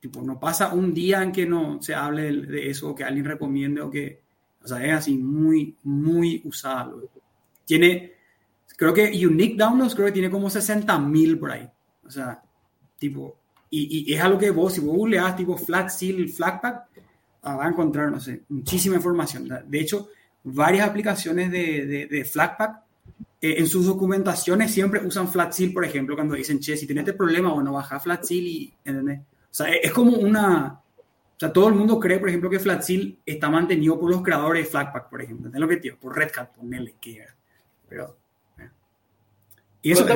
[0.00, 3.04] tipo, no pasa un día en que no se hable de, de eso, o que
[3.04, 4.20] alguien recomiende, o que
[4.66, 7.08] o sea, es así muy, muy usado.
[7.64, 8.14] Tiene,
[8.76, 11.70] creo que Unique Downloads, creo que tiene como 60 mil por ahí.
[12.04, 12.42] O sea,
[12.98, 13.36] tipo,
[13.70, 16.88] y, y, es algo que vos, si vos googleas tipo Flat Seal, Flatpak,
[17.42, 19.48] ah, va a encontrar, no sé, muchísima información.
[19.68, 20.08] De hecho,
[20.54, 22.80] varias aplicaciones de, de, de Flatpak
[23.40, 27.02] eh, en sus documentaciones siempre usan Flat Seal, por ejemplo, cuando dicen, che, si tenés
[27.02, 29.20] este problema, bueno, baja Flat Seal y, ¿entendés?
[29.20, 30.80] O sea, es como una,
[31.36, 34.64] o sea, todo el mundo cree, por ejemplo, que Flatseal está mantenido por los creadores
[34.64, 35.50] de Flatpak, por ejemplo.
[35.52, 37.26] Es lo que tío, por Red Hat, ponele que
[37.88, 38.16] Pero.
[39.82, 40.06] Y eso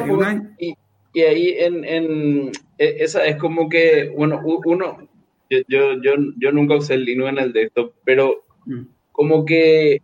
[0.59, 0.74] y,
[1.12, 5.09] y, ahí en, en, e, esa es como que, bueno, uno,
[5.51, 8.83] yo, yo, yo nunca usé el Linux en el desktop, pero mm.
[9.12, 10.01] como que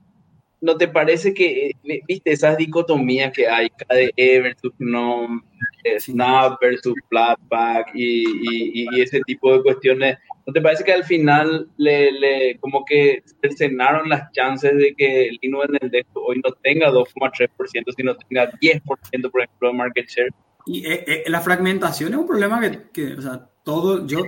[0.66, 5.40] ¿no te parece que, eh, viste, esas dicotomías que hay, KDE versus GNOME,
[5.84, 10.92] eh, Snap versus Flatpak y, y, y, ese tipo de cuestiones, ¿no te parece que
[10.92, 16.24] al final le, le como que cercenaron las chances de que Linux en el desktop
[16.26, 18.82] hoy no tenga 2,3%, sino tenga 10%,
[19.30, 20.34] por ejemplo, de market share?
[20.66, 24.24] Y eh, la fragmentación es un problema que, que, o sea, todo, yo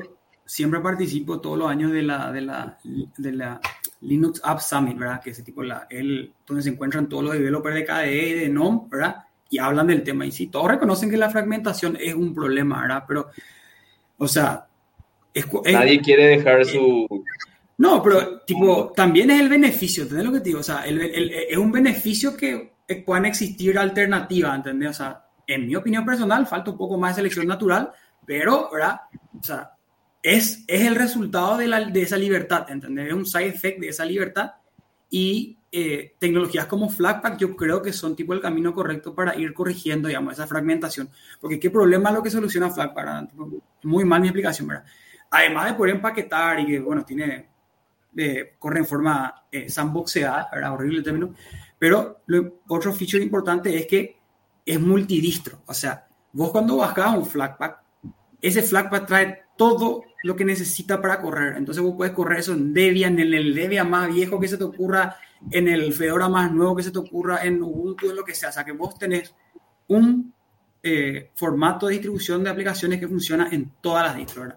[0.47, 3.61] siempre participo todos los años de la, de la, de la
[4.01, 5.21] Linux App Summit, ¿verdad?
[5.21, 8.49] Que es tipo la, el, donde se encuentran todos los developers de KDE y de
[8.49, 9.25] NOM, ¿verdad?
[9.51, 10.27] Y hablan del tema.
[10.27, 13.05] Y sí, todos reconocen que la fragmentación es un problema, ¿verdad?
[13.07, 13.31] Pero,
[14.19, 14.67] o sea...
[15.65, 17.07] Nadie quiere dejar su...
[17.79, 20.61] No, pero tipo, también es el beneficio, ¿entendés lo que te digo?
[20.61, 22.73] O sea, el, el, es un beneficio que
[23.07, 24.91] puedan existir alternativas, ¿entendés?
[24.91, 27.93] O sea, en mi opinión personal, falta un poco más de selección natural,
[28.27, 29.01] pero, ¿verdad?
[29.39, 29.71] O sea,
[30.23, 33.09] es, es el resultado de, la, de esa libertad, ¿entendés?
[33.09, 34.53] Es un side effect de esa libertad
[35.11, 39.53] y eh, tecnologías como Flatpak yo creo que son tipo el camino correcto para ir
[39.53, 41.11] corrigiendo, digamos, esa fragmentación.
[41.41, 43.33] Porque qué problema es lo que soluciona Flatpak,
[43.83, 44.85] muy mal mi explicación, ¿verdad?
[45.31, 47.49] Además de poder empaquetar y que, bueno, tiene,
[48.16, 50.73] eh, corre en forma eh, sandboxeada, ¿verdad?
[50.73, 51.35] Horrible el término.
[51.79, 54.19] Pero lo, otro feature importante es que
[54.64, 55.62] es multidistro.
[55.66, 57.83] O sea, vos cuando bajás un Flatpak,
[58.41, 61.57] ese Flatpak trae todo lo que necesita para correr.
[61.59, 64.65] Entonces vos puedes correr eso en Debian, en el Debian más viejo que se te
[64.65, 65.17] ocurra,
[65.51, 68.49] en el Fedora más nuevo que se te ocurra, en Ubuntu, en lo que sea.
[68.49, 69.35] O sea, que vos tenés
[69.89, 70.33] un
[70.83, 74.55] eh, formato de distribución de aplicaciones que funciona en todas las distros.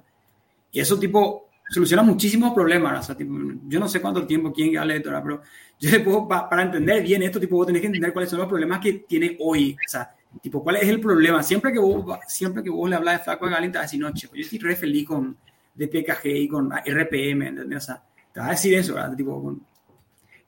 [0.72, 3.00] Y eso tipo soluciona muchísimos problemas.
[3.00, 3.34] O sea, tipo,
[3.68, 5.42] yo no sé cuánto tiempo quién hable de esto, pero
[5.80, 8.80] yo puedo, para entender bien esto, tipo, vos tenés que entender cuáles son los problemas
[8.80, 9.74] que tiene hoy.
[9.74, 11.44] O sea, tipo, ¿cuál es el problema?
[11.44, 13.86] Siempre que vos, siempre que vos le hablas de Flaco a alguien, te va a
[13.86, 15.38] decir, no, chico, yo estoy re feliz con
[15.74, 17.84] de PKG y con RPM, ¿entendés?
[17.84, 18.04] O sea,
[18.34, 19.16] te va a decir eso, ¿verdad?
[19.16, 19.58] Tipo,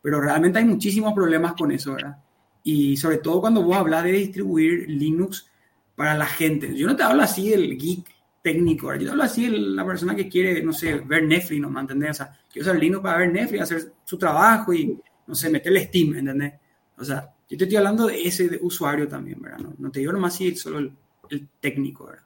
[0.01, 2.17] pero realmente hay muchísimos problemas con eso, ¿verdad?
[2.63, 5.49] Y sobre todo cuando vos hablas de distribuir Linux
[5.95, 6.75] para la gente.
[6.75, 8.05] Yo no te hablo así del geek
[8.41, 9.01] técnico, ¿verdad?
[9.01, 11.79] yo te hablo así de la persona que quiere, no sé, ver Netflix, ¿no?
[11.79, 12.11] ¿entendés?
[12.11, 15.85] O sea, quiero usar Linux para ver Netflix, hacer su trabajo y, no sé, meterle
[15.85, 16.53] Steam, ¿entendés?
[16.97, 19.59] O sea, yo te estoy hablando de ese usuario también, ¿verdad?
[19.59, 20.91] No, no te digo nomás si solo el,
[21.29, 22.23] el técnico, ¿verdad?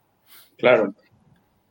[0.57, 0.93] Claro.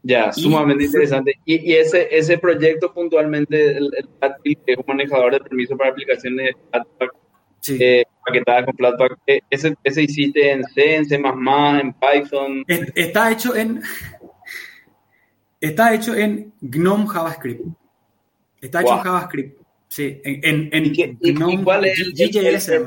[0.03, 1.35] Ya, sumamente interesante.
[1.45, 5.91] Y, y, ese, ese proyecto puntualmente, el, el que es un manejador de permiso para
[5.91, 7.09] aplicaciones de
[7.61, 7.79] sí.
[7.81, 12.65] eh, paquetada con Flatpak, eh, ese, ese hiciste en C, en C++, en Python.
[12.95, 13.83] Está hecho en...
[15.61, 17.65] Está hecho en GNOME JavaScript.
[18.61, 18.99] Está hecho wow.
[18.99, 19.61] en JavaScript.
[19.89, 22.87] Sí, en, en, en ¿Y, GNOME ¿y cuál es GJS el,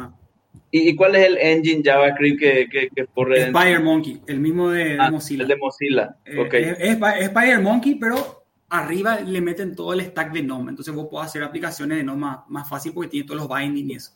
[0.71, 3.41] ¿Y, cuál es el engine JavaScript que, que, que corre?
[3.43, 5.43] Spider Monkey, el mismo de, ah, Mozilla.
[5.43, 6.63] El de Mozilla, eh, okay.
[6.63, 10.69] Es, es, es Spider Monkey, pero arriba le meten todo el stack de GNOME.
[10.69, 13.89] Entonces vos podés hacer aplicaciones de GNOME más, más fácil porque tiene todos los bindings
[13.89, 14.11] y eso.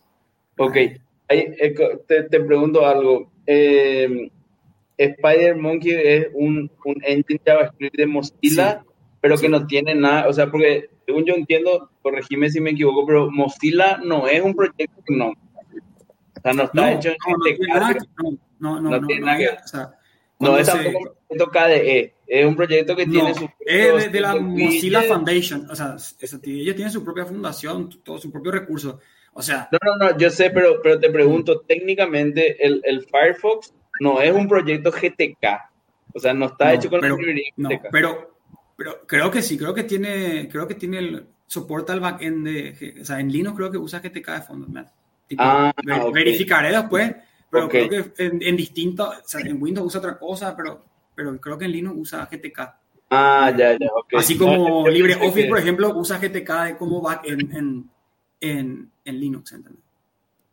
[0.57, 0.75] Ok.
[1.29, 1.75] eh,
[2.07, 3.31] te, te, pregunto algo.
[3.47, 4.29] Eh,
[4.97, 8.83] Spider Monkey es un, un engine JavaScript de Mozilla,
[9.21, 13.05] pero que no tiene nada, o sea, porque según yo entiendo, corregime si me equivoco,
[13.05, 15.29] pero Mozilla no es un proyecto no.
[15.29, 15.35] O
[16.43, 17.17] sea, no está hecho en
[18.59, 19.93] no, no, no, no, tiene nada que, o sea,
[20.39, 24.35] no es tampoco un proyecto KDE, es un proyecto que tiene su es de, la
[24.35, 28.99] Mozilla Foundation, o sea, ellos tienen su propia fundación, todo su propio recurso.
[29.35, 33.73] O sea, no, no, no, yo sé, pero, pero te pregunto, técnicamente el, el Firefox
[33.99, 35.71] no es un proyecto GTK.
[36.13, 37.87] O sea, no está hecho con pero, la librería GTK.
[37.91, 38.37] pero,
[38.75, 42.95] pero creo que sí, creo que tiene, creo que tiene el, soporta el backend de,
[43.01, 44.67] o sea, en Linux creo que usa GTK de fondo.
[45.27, 45.73] Tipo, ah,
[46.13, 47.15] Verificaré después,
[47.49, 50.83] pero creo que en, en distinto, o sea, en Windows usa otra cosa, pero,
[51.15, 52.59] pero creo que en Linux usa GTK.
[53.09, 54.13] Ah, ya, ya, ok.
[54.17, 57.89] Así como LibreOffice, por ejemplo, usa GTK como backend en,
[58.41, 59.83] en, en Linux, ¿entendés?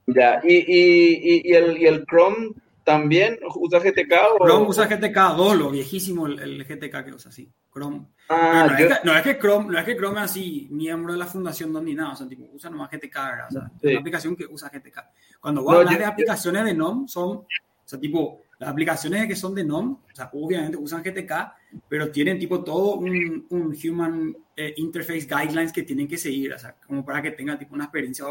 [0.06, 2.52] Ya, y, y, y, el, y el Chrome
[2.91, 4.45] también usa GTK o...
[4.45, 8.07] Chrome usa GTK 2, lo viejísimo el, GTK que usa así, Chrome.
[8.28, 11.12] Ah, no, es que, no, es que, Chrome, no es que Chrome es así, miembro
[11.12, 13.16] de la fundación ni nada, o sea, tipo, usa nomás GTK,
[13.49, 14.99] O sea, es una aplicación que usa GTK.
[15.41, 17.47] Cuando vos hablas de aplicaciones de NOM, son, o
[17.84, 21.32] sea, tipo, las aplicaciones que son de NOM, o sea, obviamente usan GTK,
[21.88, 26.59] pero tienen tipo todo un, un Human eh, Interface Guidelines que tienen que seguir, o
[26.59, 28.26] sea, como para que tenga tipo una experiencia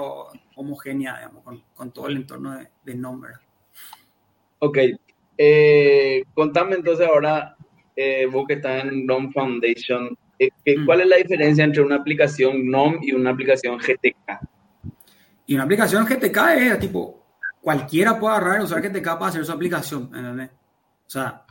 [0.56, 3.40] homogénea, digamos, con, con todo el entorno de, de NOM, ¿verdad?
[4.60, 4.78] Ok.
[5.38, 7.56] Eh, contame entonces ahora,
[7.96, 10.86] eh, vos que estás en NOM Foundation, eh, mm.
[10.86, 14.40] ¿cuál es la diferencia entre una aplicación NOM y una aplicación GTK?
[15.48, 17.26] Y una aplicación GTK es tipo,
[17.62, 20.50] cualquiera puede agarrar y usar GTK para hacer su aplicación, ¿entendés?
[20.52, 21.44] O sea,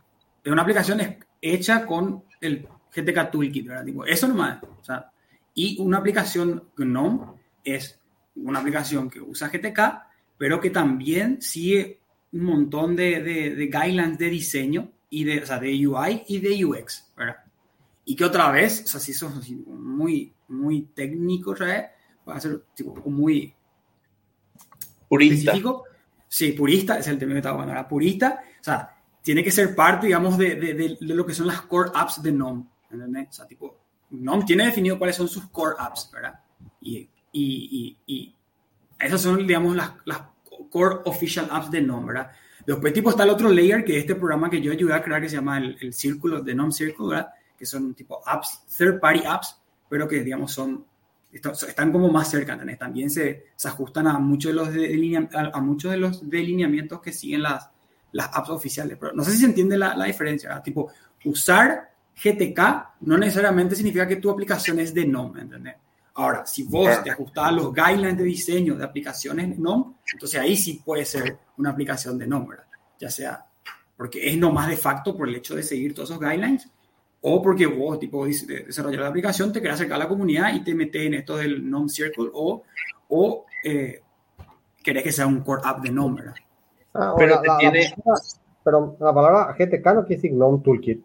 [0.45, 1.01] es una aplicación
[1.41, 3.85] hecha con el GTK Toolkit, ¿verdad?
[3.85, 4.63] Tipo, eso nomás.
[4.63, 5.11] O sea,
[5.55, 7.27] y una aplicación GNOME
[7.65, 7.99] es
[8.37, 9.81] una aplicación que usa GTK,
[10.37, 11.99] pero que también sigue
[12.33, 16.39] un montón de, de, de, guidelines de diseño y de, o sea, de UI y
[16.41, 17.37] de UX, ¿verdad?
[18.05, 21.91] Y que otra vez, o sea, si son muy, muy técnicos, ¿verdad?
[22.29, 23.55] Va a ser tipo, muy
[25.09, 25.53] purista.
[25.53, 25.85] Específico.
[26.29, 30.07] Sí, purista, es el término que estaba hablando, Purista, o sea, tiene que ser parte,
[30.07, 33.29] digamos, de, de, de, lo que son las core apps de NOM, ¿entendés?
[33.31, 33.79] O sea, tipo,
[34.11, 36.39] NOM tiene definido cuáles son sus core apps, ¿verdad?
[36.83, 38.35] Y, y, y, y
[38.99, 40.20] esas son, digamos, las, las
[40.71, 42.31] Core Official Apps de NOM, ¿verdad?
[42.66, 45.23] Después tipo está el otro layer, que es este programa que yo ayudé a crear,
[45.23, 47.29] que se llama el, el círculo de NOM Circle, ¿verdad?
[47.57, 49.59] Que son tipo apps, third party apps,
[49.89, 50.85] pero que digamos son,
[51.33, 52.79] están como más cerca, ¿entendés?
[52.79, 57.12] También se, se ajustan a muchos de los, delineamientos, a, muchos de los delineamientos que
[57.12, 57.71] siguen las,
[58.12, 58.97] las apps oficiales.
[59.01, 60.64] Pero no sé si se entiende la, la diferencia, ¿verdad?
[60.64, 60.91] Tipo,
[61.25, 61.91] usar
[62.23, 65.77] GTK no necesariamente significa que tu aplicación es de NOM, ¿entendés?
[66.19, 70.57] Ahora, si vos te ajustás a los guidelines de diseño de aplicaciones NOM, entonces ahí
[70.57, 72.64] sí puede ser una aplicación de NOM, ¿verdad?
[72.99, 73.49] Ya sea
[73.99, 76.71] porque es nomás de facto por el hecho de seguir todos esos guidelines,
[77.21, 80.73] o porque vos, tipo, desarrollar la aplicación, te querés acercar a la comunidad y te
[80.73, 82.62] metes en esto del NOM Circle, o,
[83.09, 84.01] o eh,
[84.85, 86.35] querés que sea un core app de NOM, ¿verdad?
[86.95, 87.93] Ah, pero, la, tiene...
[88.62, 91.05] pero la palabra GTK no quiere decir NOM Toolkit.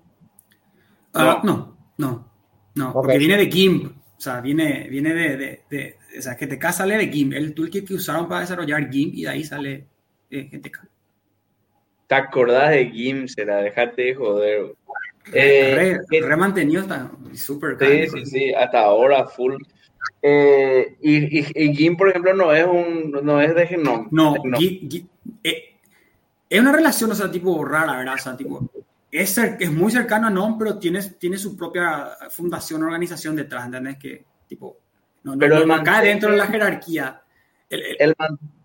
[1.16, 2.30] Uh, no, no,
[2.76, 4.03] no, porque viene de GIMP.
[4.24, 7.86] O sea, viene, viene de, de, de, o sea, GTK sale de GIMP, el toolkit
[7.86, 9.86] que usaron para desarrollar GIMP y de ahí sale
[10.32, 10.80] eh, GTK.
[12.07, 13.28] ¿Te acordás de GIMP?
[13.28, 14.76] Será, dejate de joder.
[15.34, 19.55] Eh, re, mantenido está súper Sí, sí, sí, hasta ahora full.
[20.21, 24.07] Eh, y, y, y, GIMP, por ejemplo, no es un, no es de Genome.
[24.11, 25.05] No, GIMP,
[25.43, 25.76] eh,
[26.49, 28.13] es una relación, o sea, tipo rara, ¿verdad?
[28.13, 28.71] O sea, tipo,
[29.14, 33.97] es, es muy cercano a NOM, pero tiene, tiene su propia fundación, organización detrás, ¿entendés?
[33.97, 34.80] Que, tipo,
[35.24, 37.22] no, pero no, acá dentro de la jerarquía.
[37.70, 38.16] El, el,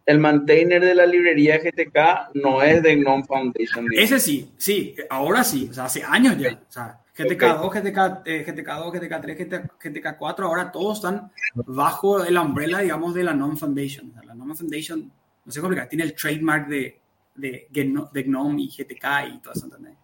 [0.07, 3.86] el, maintainer de la librería GTK no es de GNOME Foundation.
[3.92, 6.53] Ese sí, sí, ahora sí, o sea, hace años ya.
[6.53, 11.30] O sea, GTK 2, GTK, eh, GTK 2, GTK 3, GTK 4, ahora todos están
[11.55, 14.11] bajo el umbrella, digamos, de la GNOME Foundation.
[14.11, 15.12] O sea, la GNOME Foundation,
[15.44, 17.01] no sé cómo explicar, tiene el trademark de,
[17.34, 19.94] de, de GNOME y GTK y todo eso, ¿entendés?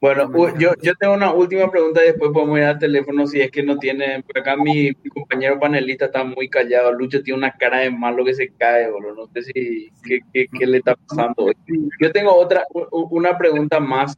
[0.00, 3.50] Bueno, yo, yo tengo una última pregunta y después podemos ir al teléfono si es
[3.50, 4.22] que no tiene.
[4.22, 6.92] Por acá mi, compañero panelista está muy callado.
[6.92, 9.26] Lucho tiene una cara de malo que se cae, boludo.
[9.26, 9.90] No sé si
[10.32, 11.50] qué, qué, le está pasando.
[12.00, 14.16] Yo tengo otra, una pregunta más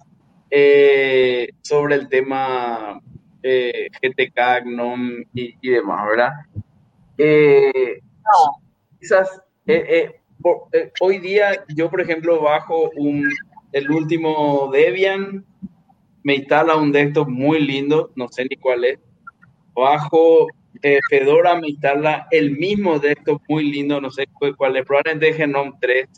[0.50, 3.00] eh, sobre el tema
[3.42, 6.32] eh, GTK, GNOM y, y, demás, ¿verdad?
[7.18, 8.00] Eh,
[9.00, 9.40] quizás
[11.00, 13.24] hoy día yo, por ejemplo, bajo un
[13.76, 15.44] el último Debian,
[16.22, 18.98] me instala un desktop muy lindo, no sé ni cuál es.
[19.74, 20.46] Bajo
[20.80, 24.24] eh, Fedora me instala el mismo desktop muy lindo, no sé
[24.56, 26.08] cuál es, probablemente Genome 3.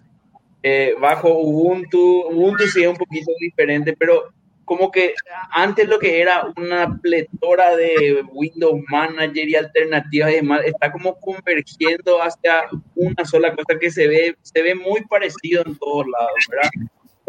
[0.63, 4.29] Eh, bajo Ubuntu, Ubuntu sí es un poquito diferente, pero
[4.65, 5.15] como que
[5.51, 11.19] antes lo que era una pletora de Windows Manager y alternativas y demás, está como
[11.19, 16.35] convergiendo hacia una sola cosa que se ve, se ve muy parecido en todos lados,
[16.51, 16.71] ¿verdad?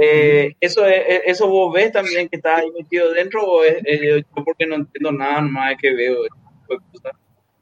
[0.02, 4.66] Eh, eso, eso vos ves también que está ahí metido dentro o es, yo porque
[4.66, 6.20] no entiendo nada más que veo.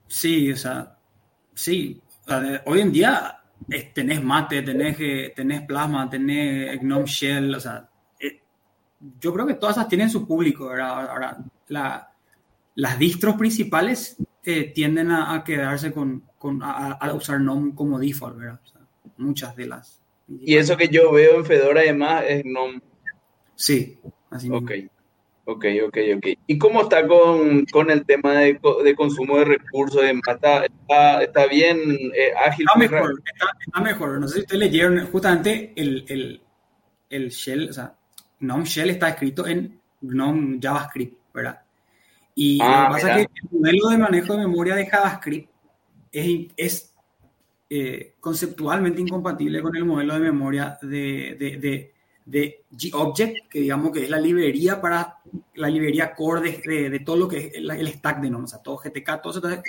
[0.05, 0.95] Sí, o sea,
[1.55, 1.99] sí.
[2.65, 3.39] Hoy en día
[3.93, 7.89] tenés mate, tenés, eh, tenés plasma, tenés GNOME Shell, o sea,
[9.19, 10.69] yo creo que todas esas tienen su público.
[10.69, 12.11] Ahora, la,
[12.75, 18.59] las distros principales eh, tienden a, quedarse con, con a, usar GNOME como default, ¿verdad?
[19.17, 20.01] muchas de las.
[20.27, 22.81] Y eso que yo veo en Fedora además es GNOME.
[23.55, 23.97] Sí,
[24.29, 24.71] así Ok,
[25.45, 26.27] ok, ok, ok.
[26.47, 30.03] ¿Y cómo está con, con el tema de, de, consumo de recursos?
[30.03, 31.79] ¿Está, está, está bien
[32.13, 32.65] eh, ágil?
[32.67, 33.23] Está mejor,
[33.65, 34.19] está, mejor.
[34.19, 36.41] No sé si ustedes leyeron justamente el, el,
[37.09, 37.95] el shell, o sea,
[38.39, 41.61] GNOME Shell está escrito en GNOME JavaScript, ¿verdad?
[42.35, 45.49] Y lo que ah, pasa es que el modelo de manejo de memoria de JavaScript
[46.11, 46.93] es, es
[47.69, 51.93] eh, conceptualmente incompatible con el modelo de memoria de, de, de,
[52.25, 55.17] de GObject, que digamos que es la librería para
[55.55, 58.77] la librería core de, todo lo que es el, stack de GNOME, o sea, todo
[58.77, 59.61] GTK, todo eso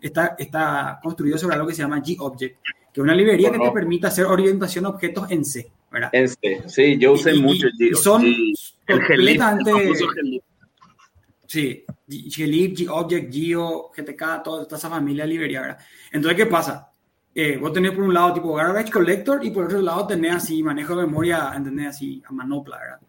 [0.00, 2.58] está, está construido sobre algo que se llama GObject,
[2.92, 5.70] que es una librería que te permite hacer orientación a objetos en C.
[5.90, 6.10] ¿verdad?
[6.12, 8.24] Este, sí, yo usé mucho el Son
[8.86, 9.72] completamente...
[11.46, 15.78] Sí, glib, G-Object, Geo, GTK, toda, esa familia de librería, ¿verdad?
[16.10, 16.92] Entonces, ¿qué pasa?
[17.38, 20.62] Eh, vos tenés por un lado tipo garbage collector y por otro lado tenés así
[20.62, 21.88] manejo de memoria, ¿entendés?
[21.88, 23.00] Así a manopla, ¿verdad?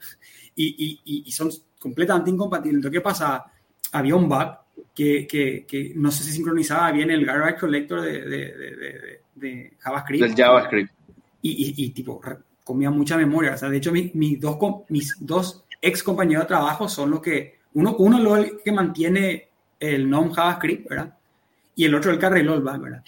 [0.54, 1.50] Y, y, y, son
[1.80, 2.76] completamente incompatibles.
[2.76, 3.46] Entonces, ¿qué pasa?
[3.94, 4.50] Había un bug
[4.94, 9.74] que, que, que no sé si sincronizaba bien el garbage collector de, de, de, de
[9.80, 10.24] JavaScript.
[10.26, 10.92] Del JavaScript.
[11.44, 12.22] Y, y, tipo,
[12.66, 13.54] comía mucha memoria.
[13.54, 14.58] O sea, de hecho, mis, dos,
[14.90, 19.48] mis dos ex compañeros de trabajo son los que, uno, uno lo que mantiene
[19.80, 21.16] el NOM JavaScript, ¿verdad?
[21.76, 23.04] Y el otro el que arregló el bug, ¿verdad?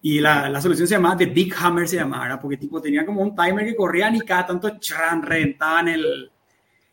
[0.00, 2.40] Y la, la, solución se llamaba The Big Hammer, se llamaba, ¿verdad?
[2.40, 6.30] Porque tipo tenía como un timer que corría y cada tanto chan, reventaban el...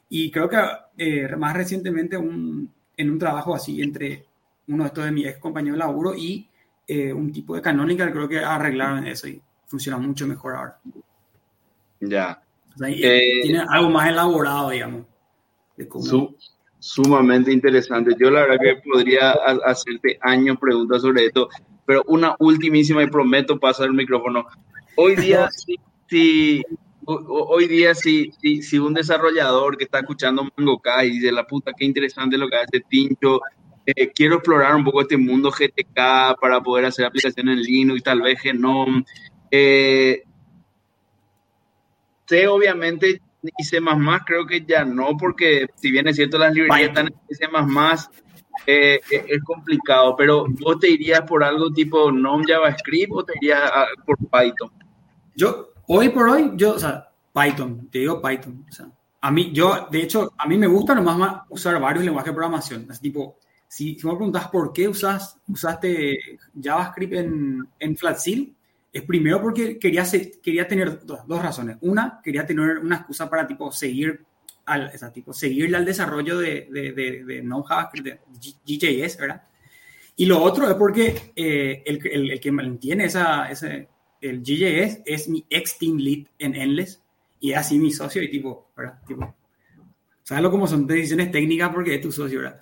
[0.10, 0.58] Y creo que
[0.98, 4.26] eh, más recientemente un, en un trabajo así entre
[4.68, 6.48] uno de estos de mis ex compañeros de laburo y
[6.88, 10.80] eh, un tipo de Canonical, creo que arreglaron eso y funciona mucho mejor ahora.
[12.00, 12.42] Ya.
[12.88, 15.06] Eh, tiene algo más elaborado, digamos.
[16.80, 18.16] sumamente interesante.
[18.20, 19.32] Yo la verdad que podría
[19.66, 21.50] hacerte años preguntas sobre esto,
[21.86, 24.46] pero una ultimísima y prometo pasar el micrófono.
[24.96, 25.50] Hoy día,
[26.08, 26.64] si,
[27.06, 28.32] hoy día si,
[28.62, 32.58] si, un desarrollador que está escuchando Mango y dice la puta, qué interesante lo que
[32.58, 33.42] hace Tincho,
[33.86, 38.04] eh, quiero explorar un poco este mundo GTK para poder hacer aplicaciones en Linux y
[38.04, 39.06] tal vez Genome.
[39.52, 40.24] Eh,
[42.28, 43.78] C obviamente y C++
[44.26, 47.46] creo que ya no, porque si bien es cierto las librerías están en C++,
[48.66, 53.34] eh, eh, es complicado, pero vos te irías por algo tipo non JavaScript o te
[53.42, 53.72] irías
[54.06, 54.72] por Python?
[55.36, 58.66] Yo, hoy por hoy, yo, o sea, Python, te digo Python.
[58.70, 58.88] O sea,
[59.22, 62.36] a mí, yo, de hecho, a mí me gusta nomás más usar varios lenguajes de
[62.36, 62.88] programación.
[62.90, 63.38] Es tipo,
[63.68, 68.56] si, si me preguntas por qué usas, usaste JavaScript en, en Flatsil,
[68.96, 70.06] es primero porque quería,
[70.42, 71.78] quería tener dos, razones.
[71.82, 74.24] Una, quería tener una excusa para tipo seguir
[74.66, 78.20] al, esa, tipo, seguirle al desarrollo de, de, de, de no JavaScript, de
[78.66, 79.44] GJS, ¿verdad?
[80.18, 83.90] Y lo otro es porque eh, el, el, el, que mantiene esa, ese,
[84.22, 87.02] el GJS es mi ex team lead en Endless
[87.40, 89.00] y es así mi socio y tipo, ¿verdad?
[89.06, 89.36] Tipo,
[90.24, 92.62] ¿sabes cómo son decisiones técnicas porque es tu socio, ¿verdad?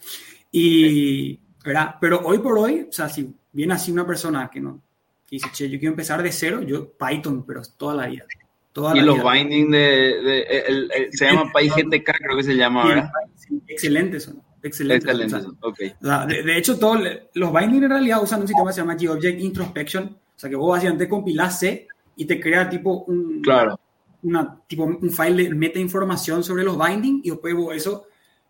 [0.52, 1.96] Y, ¿verdad?
[2.02, 4.82] Pero hoy por hoy, o sea, si viene así una persona que no,
[5.30, 8.26] dice, che, yo quiero empezar de cero, yo Python, pero toda la vida.
[8.74, 13.12] Toda y los bindings de, se llama PyGTK, creo que se llama, ¿verdad?
[13.36, 14.42] Sí, excelentes son.
[14.64, 15.10] Excelentes.
[15.10, 17.00] Excelente, de, hecho, todos
[17.34, 20.56] los bindings en realidad usan un sistema que se llama GObject Introspection, o sea que
[20.56, 23.80] vos básicamente compilás C y te crea tipo un, claro.
[24.24, 28.08] una, tipo un file de meta información sobre los bindings y después vos eso,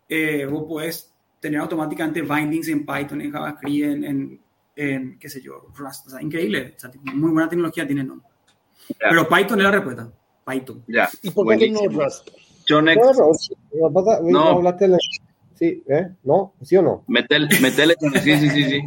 [0.08, 4.40] eh, vos puedes tener automáticamente bindings en Python, en JavaScript, en, en
[4.76, 6.06] en, qué sé yo, Rust.
[6.06, 6.74] O sea, increíble.
[6.76, 8.22] O sea, muy buena tecnología tiene ¿no?
[8.98, 10.10] Pero Python es la respuesta.
[10.46, 10.82] Python.
[10.86, 11.08] Ya.
[11.22, 12.28] ¿Y por qué no Rust?
[12.68, 13.02] John X.
[14.22, 14.88] No, hablaste
[15.54, 16.08] Sí, ¿eh?
[16.24, 16.54] ¿No?
[16.62, 17.04] ¿Sí o no?
[17.06, 18.82] Metele, metele sí, sí, sí, sí.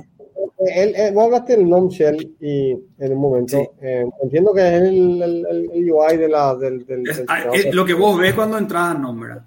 [0.59, 4.81] El, el, vos hablaste del NOM Shell y en un momento eh, entiendo que es
[4.81, 8.19] el, el, el, UI de la, del, del, es, del ah, es lo que vos
[8.19, 9.45] ves cuando entras a NOM, ¿verdad?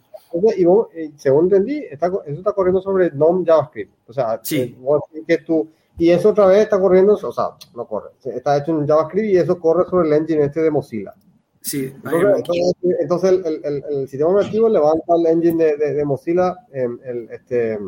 [0.56, 3.92] Y vos, según entendí, está, eso está corriendo sobre NOM JavaScript.
[4.06, 4.76] O sea, sí.
[4.78, 5.68] vos que tú
[5.98, 9.36] Y eso otra vez está corriendo, o sea, no corre, está hecho en JavaScript y
[9.36, 11.14] eso corre sobre el engine este de Mozilla.
[11.62, 16.56] Sí, entonces, entonces el, el, el, sistema operativo levanta el engine de, de, de Mozilla,
[16.72, 17.78] el, este,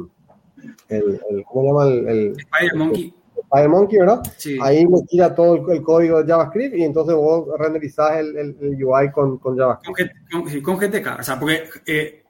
[0.89, 2.11] el, ¿cómo se llama?
[2.11, 3.15] El, SpiderMonkey.
[3.47, 4.23] SpiderMonkey, ¿verdad?
[4.37, 4.59] Sí.
[4.61, 9.39] Ahí le tira todo el, código de JavaScript y entonces vos renderizás el, UI con,
[9.39, 10.13] con JavaScript.
[10.31, 12.25] Con, con, con, GTK, o sea, porque eh,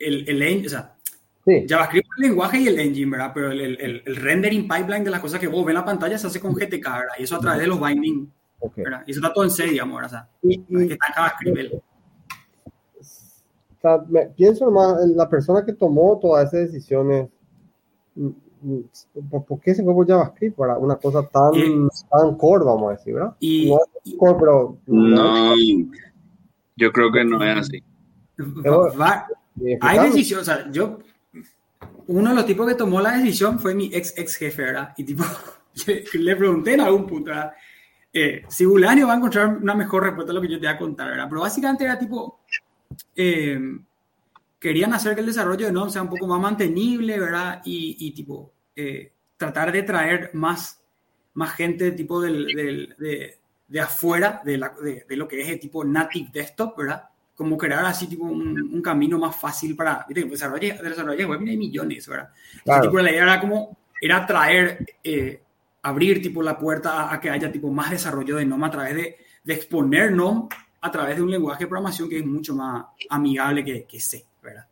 [0.00, 0.95] el, el engine, o sea,
[1.46, 1.64] Sí.
[1.68, 3.30] JavaScript es el lenguaje y el engine, ¿verdad?
[3.32, 6.18] Pero el, el, el, rendering pipeline de las cosas que vos ves en la pantalla
[6.18, 7.14] se hace con GTK, ¿verdad?
[7.18, 8.84] Y eso a través de los binding, Okay.
[8.84, 9.04] ¿verdad?
[9.06, 10.28] Y eso está todo en C, digamos, ¿verdad?
[10.42, 11.58] O sea, Y, y- que está en JavaScript.
[11.58, 11.72] el-
[12.98, 17.28] o sea, me- pienso más en la persona que tomó todas esas decisiones.
[19.30, 20.56] ¿Por, por qué se fue por JavaScript?
[20.56, 23.36] Para una cosa tan, Y- tan core, vamos a decir, ¿verdad?
[23.38, 24.78] Y, No es core, pero.
[24.86, 25.54] No,
[26.76, 27.84] yo creo que no es así.
[28.62, 29.26] Pero- va-
[29.60, 30.98] y hay decisiones, o sea, yo,
[32.08, 34.94] uno de los tipos que tomó la decisión fue mi ex ex jefe, ¿verdad?
[34.96, 35.24] Y tipo,
[36.14, 37.52] le, pregunté en algún punto, ¿verdad?
[38.12, 40.74] Eh, si Bulanio va a encontrar una mejor respuesta a lo que yo te voy
[40.74, 41.26] a contar, ¿verdad?
[41.28, 42.40] Pero básicamente era tipo,
[43.14, 43.58] eh,
[44.58, 47.60] querían hacer que el desarrollo de NOM sea un poco más mantenible, ¿verdad?
[47.64, 50.80] Y, y tipo, eh, tratar de traer más,
[51.34, 53.38] más gente tipo del, del- de,
[53.68, 57.08] de afuera de, la- de, de lo que es el tipo native desktop, ¿verdad?
[57.36, 61.24] Como crear así tipo un, un camino más fácil para, viste, desarrollo, de desarrollo de
[61.26, 62.30] web hay millones, ¿verdad?
[62.30, 62.82] Entonces, Claro.
[62.82, 65.40] tipo, la idea era como, era traer, eh,
[65.82, 68.94] abrir tipo la puerta a, a que haya tipo más desarrollo de NOM a través
[68.94, 70.48] de, de exponer NOM
[70.80, 74.24] a través de un lenguaje de programación que es mucho más amigable que, que C,
[74.42, 74.64] ¿verdad?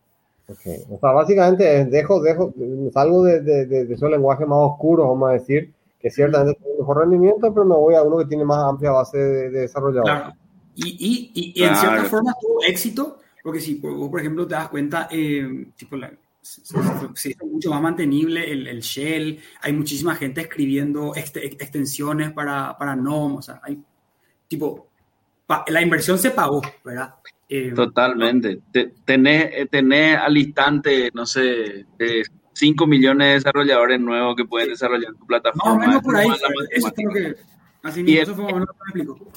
[0.48, 0.60] Ok,
[0.90, 2.52] O sea, básicamente dejo, dejo,
[2.92, 6.78] salgo de, de, de, de esos lenguajes más oscuros, vamos a decir, que ciertamente tiene
[6.78, 10.14] mejor rendimiento, pero me voy a uno que tiene más amplia base de, de desarrolladores.
[10.14, 10.34] Claro.
[10.76, 11.80] Y, y, y, y en Claro.
[11.80, 16.12] cierta forma tuvo éxito, porque si vos, por ejemplo, te das cuenta, eh, tipo, la-
[16.40, 22.94] se, hizo mucho más mantenible el, el shell, hay muchísima gente escribiendo extensiones para, para
[22.94, 23.78] NOM, o sea, hay,
[24.46, 24.88] tipo,
[25.68, 27.14] la inversión se pagó, ¿verdad?
[27.48, 28.60] Eh, Totalmente.
[28.72, 31.86] Te- tenés, eh, tenés al instante, no sé,
[32.52, 35.86] 5 millones de desarrolladores nuevos que pueden desarrollar tu plataforma.
[35.86, 36.28] menos por ahí,
[36.70, 37.36] Eso es lo que,
[37.84, 38.46] así mismo, Y eso fue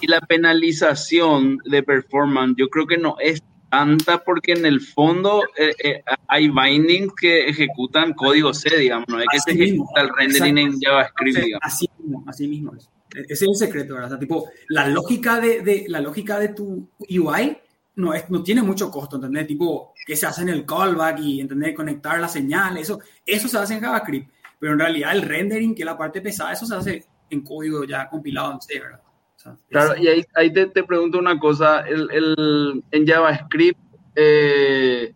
[0.01, 5.43] y la penalización de performance yo creo que no es tanta porque en el fondo
[5.57, 10.01] eh, eh, hay bindings que ejecutan código C, digamos, no es que se mismo, ejecuta
[10.01, 10.79] el rendering en.
[10.81, 11.61] JavaScript, digamos.
[11.63, 12.89] así mismo, así mismo es.
[13.15, 14.07] E-, Ese es el secreto, ¿verdad?
[14.07, 17.57] O sea, tipo, la lógica de, de- la lógica de tu UI
[17.95, 19.47] no, es, no tiene mucho costo, ¿entendés?
[19.47, 21.75] Tipo, que se hace en el callback y, ¿entendés?
[21.75, 24.29] Conectar la señal, eso, eso se hace en JavaScript.
[24.59, 27.83] Pero en realidad el rendering, que es la parte pesada, eso se hace en código
[27.83, 29.01] ya compilado en C, ¿verdad?
[29.35, 33.05] O sea, Claro, es- y ahí, ahí te, te pregunto una cosa, el, el- en
[33.07, 33.79] JavaScript,
[34.15, 35.13] eh,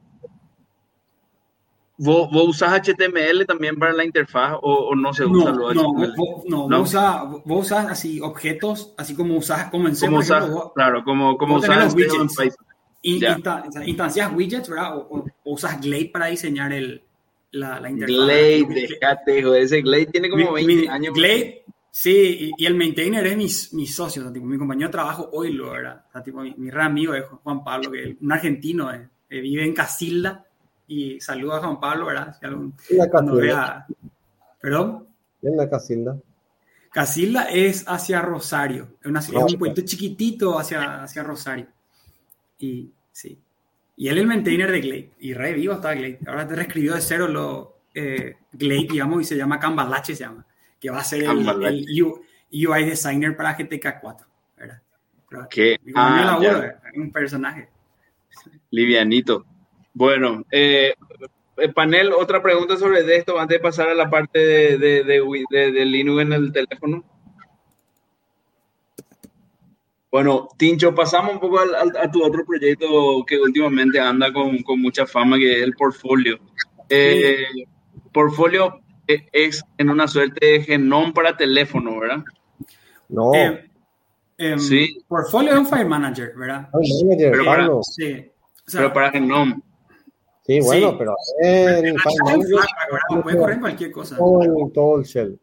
[1.98, 5.74] ¿vos, vos usas HTML también para la interfaz o, o no se usa no, lo
[5.74, 6.14] no, HTML?
[6.18, 6.80] vos, no, ¿No?
[6.80, 10.08] Vos, usas, vos usas así objetos, así como usas, como en C,
[10.76, 11.56] Claro, como, como
[13.38, 14.98] insta- o sea, instancias widgets, ¿verdad?
[14.98, 17.04] O, o- o usas Glade para diseñar el,
[17.52, 18.16] la, la interfaz.
[18.16, 21.14] Glade, dejate, hijo, ese Glade tiene como mi- 20 mi- años.
[21.16, 24.88] Glade, sí, y, y el maintainer es mi, mi socio, o sea, tipo, mi compañero
[24.88, 26.06] de trabajo hoy lo, ¿verdad?
[26.10, 29.08] O sea, tipo, mi, mi re amigo es Juan Pablo, que es un argentino, eh,
[29.30, 30.46] que vive en Casilda,
[30.88, 32.36] y saluda a Juan Pablo, ¿verdad?
[32.40, 33.34] Si algún- En la Casilda.
[33.36, 33.86] vea,
[34.60, 35.08] perdón.
[35.42, 36.18] En la Casilda.
[36.92, 41.68] Casilda es hacia Rosario, es, una- es Ah, un puente chiquitito hacia, hacia Rosario.
[42.60, 43.38] Y sí.
[43.96, 45.12] Y él es el maintainer de Glade.
[45.20, 46.20] Y re vivo está Glade.
[46.28, 50.46] Ahora te reescribió de cero lo eh, Glade, digamos, y se llama Cambalache, se llama.
[50.82, 51.78] Que va a ser el, Cambalache.
[51.88, 54.28] el UI designer para GTK 4.
[54.58, 54.82] ¿verdad?
[55.30, 57.70] Compañero Ah, laburo, un personaje.
[58.72, 59.46] Livianito.
[59.94, 60.94] Bueno, eh,
[61.58, 64.40] eh, panel, otra pregunta sobre esto antes de pasar a la parte
[64.78, 67.04] de, de, Linux en el teléfono.
[70.12, 74.62] Bueno, Tincho, pasamos un poco al- al- a tu otro proyecto que últimamente anda con,
[74.64, 76.38] con mucha fama, que es el portfolio.
[76.90, 77.46] Eh,
[78.12, 78.82] Portfolio
[79.32, 82.24] es en una suerte de genón para teléfono, ¿verdad?
[83.10, 83.34] No.
[83.34, 83.70] Eh,
[84.38, 84.98] em, Sí.
[85.08, 86.70] Portfolio es un File Manager, ¿verdad?
[86.74, 87.68] Manager, pero para-.
[87.84, 88.32] Sí.
[88.66, 89.64] O sea, Pero para genón.
[90.46, 90.96] Sí, bueno, Sí.
[91.00, 92.50] pero File Manager,
[92.92, 93.24] ¿verdad?
[93.24, 94.18] Puede correr en cualquier cosa.
[94.18, 95.40] todo, el- todo el shell.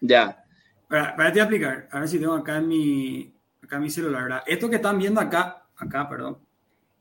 [0.00, 0.44] Ya.
[0.88, 4.22] Para, para te explicar, a ver si tengo acá en mi, acá en mi celular,
[4.24, 4.42] ¿verdad?
[4.46, 6.38] Esto que están viendo acá, acá, perdón,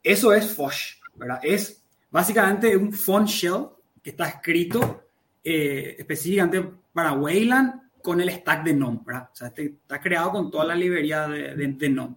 [0.03, 1.39] eso es Fosh, ¿verdad?
[1.41, 3.68] Es básicamente un font shell
[4.03, 5.03] que está escrito
[5.49, 9.29] eh, específicamente para Wayland con el stack de NOM, ¿verdad?
[9.31, 12.09] O sea, este está creado con toda la librería de, de, de.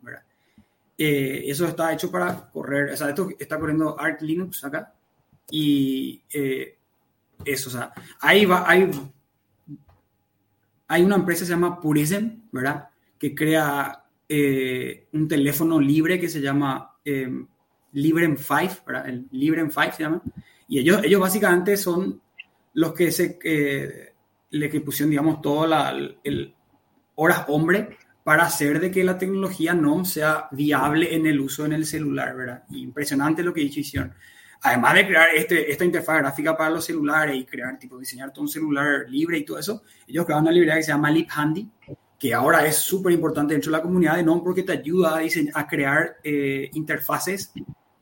[0.98, 4.92] Eh, eso está hecho para correr, o sea, esto está corriendo Arch Linux acá
[5.48, 6.76] y eh,
[7.44, 8.90] eso, o sea, ahí va, hay
[10.88, 12.88] hay una empresa que se llama Purism, ¿verdad?
[13.16, 14.06] Que crea
[15.12, 16.96] un teléfono libre que se llama
[17.92, 19.08] Librem 5, ¿verdad?
[19.08, 20.20] El Librem 5 se llama.
[20.66, 22.20] Y ellos, ellos básicamente son
[22.74, 24.14] los que se eh,
[24.50, 26.54] le que pusieron, digamos, todo la, el
[27.14, 31.72] horas hombre para hacer de que la tecnología no sea viable en el uso en
[31.72, 32.64] el celular, ¿verdad?
[32.70, 34.14] impresionante lo que hicieron.
[34.62, 38.42] Además de crear este, esta interfaz gráfica para los celulares y crear, tipo, diseñar todo
[38.42, 41.70] un celular libre y todo eso, ellos crearon una librería que se llama LibHandy,
[42.18, 45.60] que ahora es súper importante dentro de la comunidad de NOM porque te ayuda a,
[45.60, 47.52] a crear eh, interfaces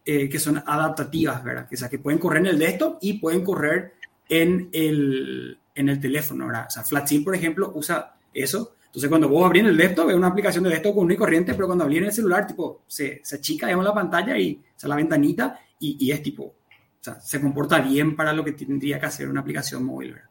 [0.04, 1.68] eh, que son adaptativas, ¿verdad?
[1.68, 3.94] Que, o sea, que pueden correr en el desktop y pueden correr
[4.28, 6.66] en el, en el teléfono, ¿verdad?
[6.68, 8.74] O sea, FlatSync, por ejemplo, usa eso.
[8.86, 11.66] Entonces, cuando vos abrís el desktop, es una aplicación de desktop con y corriente, pero
[11.66, 14.96] cuando abrís en el celular, tipo, se, se achica, digamos, la pantalla y se la
[14.96, 16.54] ventanita y, y, es tipo, o
[17.00, 20.28] sea, se comporta bien para lo que tendría que hacer una aplicación móvil, ¿verdad?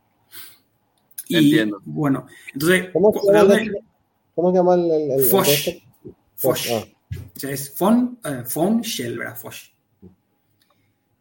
[1.29, 1.81] Y, Entiendo.
[1.85, 3.77] Bueno, entonces, ¿cómo se llama, el,
[4.33, 5.69] ¿cómo se llama el, el, el Fosh.
[6.35, 6.71] Fosh.
[6.71, 6.85] Ah.
[7.35, 9.37] O sea, es phone, uh, phone Shell, ¿verdad?
[9.37, 9.69] Fosh.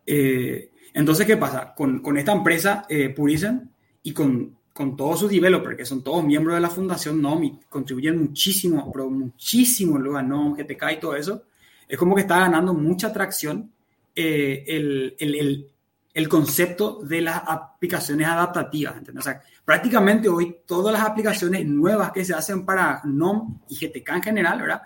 [0.07, 1.75] Eh, entonces, ¿qué pasa?
[1.75, 3.59] Con, con esta empresa, eh, Purism,
[4.03, 7.61] y con, con todos sus developers, que son todos miembros de la fundación NOM y
[7.69, 11.43] contribuyen muchísimo, pero muchísimo luego a NOM, GTK y todo eso,
[11.87, 13.71] es como que está ganando mucha atracción
[14.15, 15.71] eh, el, el, el,
[16.15, 18.97] el, concepto de las aplicaciones adaptativas.
[18.97, 19.27] ¿entendés?
[19.27, 24.09] O sea, prácticamente hoy todas las aplicaciones nuevas que se hacen para NOM y GTK
[24.15, 24.81] en general, ¿verdad?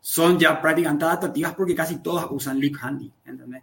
[0.00, 3.62] Son ya prácticamente adaptativas porque casi todas usan LibHandy, ¿entendés?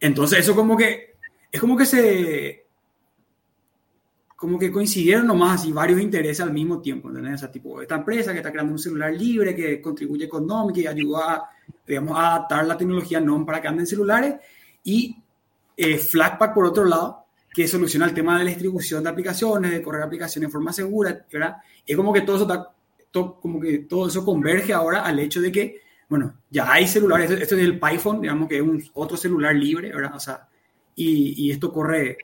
[0.00, 1.14] Entonces eso como que,
[1.52, 2.64] es como que se,
[4.40, 7.34] como que coincidieron nomás así varios intereses al mismo tiempo, ¿entendés?
[7.34, 10.72] O sea, tipo, esta empresa que está creando un celular libre, que contribuye con NOM,
[10.72, 11.50] que ayuda a,
[11.86, 14.36] digamos, a adaptar la tecnología NOM para que anden celulares,
[14.82, 15.14] y
[15.76, 19.82] eh, Flatpak, por otro lado, que soluciona el tema de la distribución de aplicaciones, de
[19.82, 21.56] correr aplicaciones de forma segura, ¿verdad?
[21.86, 22.72] Es como que todo eso, está,
[23.10, 27.30] todo, como que todo eso converge ahora al hecho de que bueno, ya hay celulares,
[27.30, 30.16] esto es el PyPhone, digamos que es un otro celular libre, ¿verdad?
[30.16, 30.48] O sea,
[30.96, 32.18] y, y esto corre,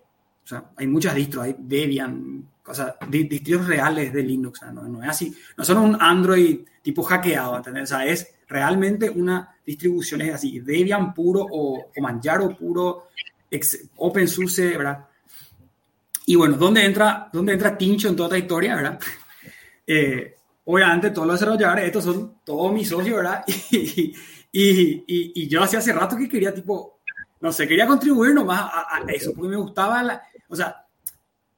[0.44, 4.82] o sea, hay muchas distros, hay Debian, o sea, distros reales de Linux, ¿no?
[4.88, 7.84] no es así, no son un Android tipo hackeado, ¿entendés?
[7.84, 13.04] O sea, es realmente una distribución, es así, Debian puro o, o Manjaro puro,
[13.98, 15.06] OpenSUSE, ¿verdad?
[16.26, 18.98] Y bueno, ¿dónde entra, dónde entra Tincho en toda esta historia, verdad?
[19.88, 20.35] Eh,
[20.66, 23.44] obviamente todos los desarrolladores, estos son todos mis socios, ¿verdad?
[24.58, 27.00] Y, y, y, yo hacía hace rato que quería, tipo,
[27.42, 30.86] no sé, quería contribuir nomás a, a, eso, porque me gustaba, la, o sea,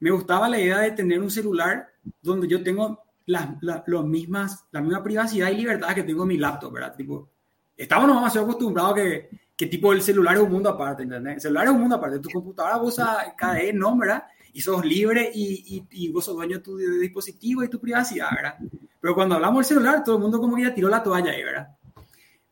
[0.01, 1.87] me gustaba la idea de tener un celular
[2.21, 6.29] donde yo tengo las, las, las mismas, la misma privacidad y libertad que tengo en
[6.29, 6.97] mi laptop, ¿verdad?
[6.97, 7.31] Tipo,
[7.77, 11.35] estamos demasiado acostumbrados que, que tipo el celular es un mundo aparte, ¿entendés?
[11.35, 13.97] El celular es un mundo aparte, tu computadora usa KDE, ¿no?
[13.97, 14.25] ¿verdad?
[14.53, 18.29] Y sos libre y, y, y vos sos dueño de tu dispositivo y tu privacidad,
[18.35, 18.57] ¿verdad?
[19.01, 21.43] Pero cuando hablamos del celular, todo el mundo como que ya tiró la toalla ahí,
[21.43, 21.69] ¿verdad?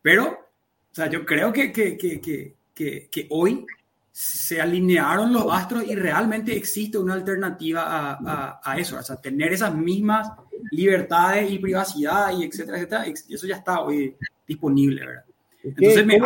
[0.01, 3.67] Pero, o sea, yo creo que, que, que, que, que hoy
[4.13, 9.17] se alinearon los astros y realmente existe una alternativa a, a, a, eso, o sea,
[9.17, 10.31] tener esas mismas
[10.71, 14.17] libertades y privacidad y etcétera, etcétera, y eso ya está hoy
[14.47, 15.25] disponible, ¿verdad?
[15.63, 16.19] Entonces, ¿Qué, me,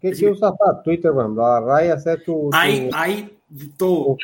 [0.00, 1.46] ¿qué, ¿qué usas para Twitter, bueno?
[1.46, 2.50] ¿Agarrar y hacer tu, tu...
[2.52, 3.38] Hay, hay
[3.78, 4.16] todo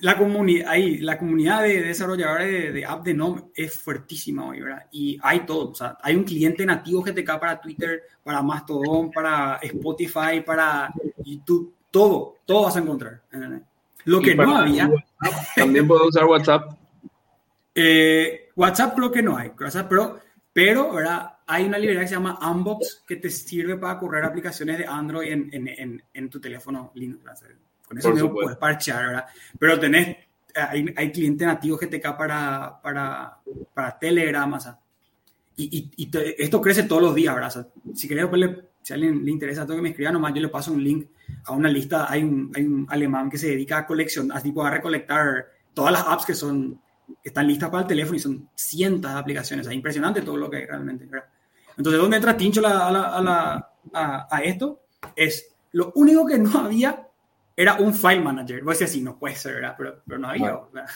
[0.00, 4.60] la, comunidad, ahí, la comunidad de desarrolladores de, de, app de NOM es fuertísima hoy,
[4.60, 4.86] ¿verdad?
[4.92, 9.56] Y hay todo, o sea, hay un cliente nativo GTK para Twitter, para Mastodon, para
[9.62, 10.92] Spotify, para
[11.24, 13.22] YouTube, todo, todo vas a encontrar.
[14.04, 14.90] Lo que no había...
[15.56, 16.72] También puedo usar WhatsApp.
[17.80, 19.52] Eh, WhatsApp creo que no hay,
[19.88, 20.18] pero,
[20.52, 21.34] pero ¿verdad?
[21.46, 25.30] hay una librería que se llama Unbox que te sirve para correr aplicaciones de Android
[25.30, 27.22] en, en, en, en tu teléfono Linux.
[27.22, 27.56] ¿verdad?
[27.88, 29.26] Con eso mismo puedes parchear, ¿verdad?
[29.58, 30.16] Pero tenés,
[30.54, 33.38] hay, hay clientes nativos GTK para, para,
[33.72, 34.78] para Telegram, o sea,
[35.56, 37.48] y, y, y te, esto crece todos los días, ¿verdad?
[37.48, 40.12] O sea, si querés, pues le, si a alguien le interesa todo que me escriba,
[40.12, 41.08] nomás yo le paso un link
[41.44, 42.06] a una lista.
[42.10, 46.04] Hay un, hay un alemán que se dedica a coleccionar, tipo a recolectar todas las
[46.06, 46.80] apps que son
[47.22, 49.66] que están listas para el teléfono y son cientos de aplicaciones.
[49.66, 51.06] Es impresionante todo lo que hay realmente.
[51.06, 51.26] ¿verdad?
[51.76, 54.82] Entonces, ¿dónde entra Tincho la, a, la, a, la, a, a, esto?
[55.16, 57.07] Es lo único que no había
[57.58, 58.62] era un file manager.
[58.62, 59.74] Vos decías, sí, no puede ser, ¿verdad?
[59.76, 60.56] Pero, pero no había.
[60.72, 60.88] ¿verdad?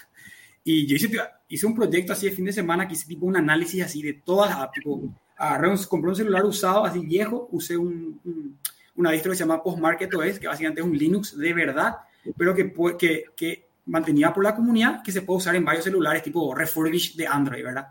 [0.63, 1.11] Y yo hice,
[1.49, 4.13] hice, un proyecto así de fin de semana que hice tipo un análisis así de
[4.13, 4.75] todas las apps.
[4.75, 5.03] Tipo,
[5.37, 8.59] agarré un, compré un celular usado, así viejo, usé un, un,
[8.95, 11.97] una distro que se llama Postmarket OS, que básicamente es un Linux de verdad,
[12.37, 16.23] pero que, que, que mantenía por la comunidad, que se puede usar en varios celulares,
[16.23, 17.89] tipo refurbished de Android, ¿verdad?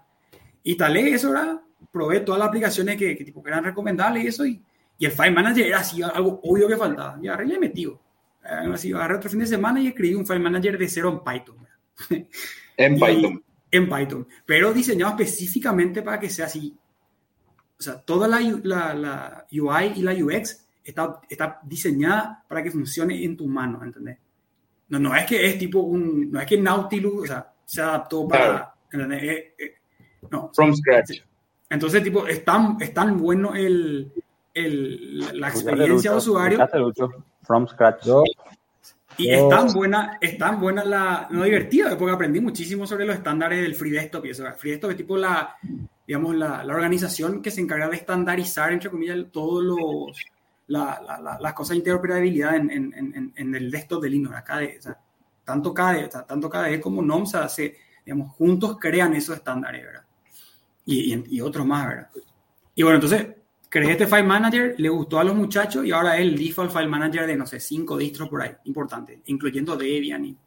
[0.64, 1.60] Y tal eso, ¿verdad?
[1.92, 4.64] Probé todas las aplicaciones que, que, tipo, que eran recomendables y eso, y,
[4.98, 7.20] y el File Manager era así, algo obvio que faltaba.
[7.22, 8.00] Y ahora ya metido
[8.44, 11.68] así, agarré otro fin de semana y escribí un file manager de cero en Python.
[12.78, 13.44] En Python.
[13.70, 16.76] en Python, pero diseñado específicamente para que sea así.
[17.78, 22.72] O sea, toda la, la, la UI y la UX está, está diseñada para que
[22.72, 24.18] funcione en tu mano, ¿entendés?
[24.90, 28.28] No, no es que es tipo un, no es que Nautilus, o sea, se adaptó
[28.28, 29.24] para, ¿entendés?
[29.24, 29.74] Eh, eh,
[30.30, 30.52] no.
[30.54, 31.22] From scratch.
[31.70, 34.12] Entonces, tipo, es tan, es tan bueno el,
[34.54, 36.60] el, la experiencia de usuario.
[37.44, 38.08] From scratch.
[39.18, 43.18] Y es tan buena, es tan buena la, no divertida, porque aprendí muchísimo sobre los
[43.18, 44.46] estándares del Free Desktop y eso.
[44.58, 45.58] Free Desktop es tipo la,
[46.08, 50.18] digamos, la, la organización que se encarga de estandarizar, entre comillas, todos los,
[50.68, 54.36] la, la, las cosas de interoperabilidad en, en, en, el desktop de Linux.
[54.36, 54.98] Acá o sea,
[55.44, 57.76] tanto KDE, tanto KDE como NOMSA se,
[58.06, 60.06] digamos, juntos crean esos estándares, ¿verdad?
[60.86, 62.10] Y, y, y otros más, ¿verdad?
[62.74, 63.28] Y bueno, entonces,
[63.72, 66.88] creé este file manager, le gustó a los muchachos y ahora es el default file
[66.88, 70.38] manager de, no sé, cinco distros por ahí, importante, incluyendo Debian y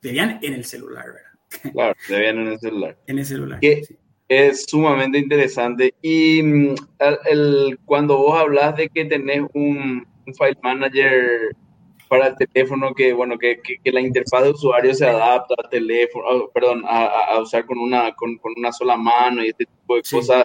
[0.00, 1.30] Debian en el celular, ¿verdad?
[1.74, 2.96] Claro, Debian en el celular.
[3.06, 3.60] en el celular.
[3.60, 3.82] Que
[4.26, 5.92] Es sumamente interesante.
[6.00, 6.74] Y mm,
[7.28, 10.06] el, cuando vos hablas de que tenés un,
[10.38, 11.54] file manager
[12.08, 16.24] para el teléfono que, bueno, que, que, la interfaz de usuario se adapta al teléfono,
[16.28, 19.96] oh, perdón, a, a, usar con una, con, con, una sola mano y este tipo
[19.96, 20.44] de cosas.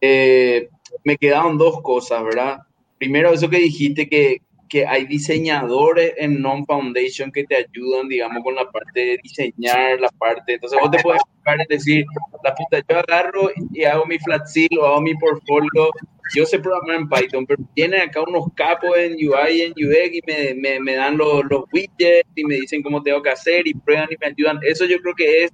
[0.00, 0.68] Eh,
[1.02, 2.58] me quedaron dos cosas, ¿verdad?
[2.98, 4.38] Primero, eso que dijiste que,
[4.68, 10.08] que hay diseñadores en Non-Foundation que te ayudan, digamos, con la parte de diseñar, la
[10.10, 10.54] parte.
[10.54, 12.04] Entonces, vos te puedes enfocar en decir,
[12.42, 15.90] la puta, yo agarro y hago mi flat seal o hago mi portfolio.
[16.34, 20.14] Yo sé programar en Python, pero tienen acá unos capos en UI y en UX
[20.14, 23.66] y me, me, me dan los, los widgets y me dicen cómo tengo que hacer
[23.66, 24.58] y prueban y me ayudan.
[24.62, 25.52] Eso yo creo que es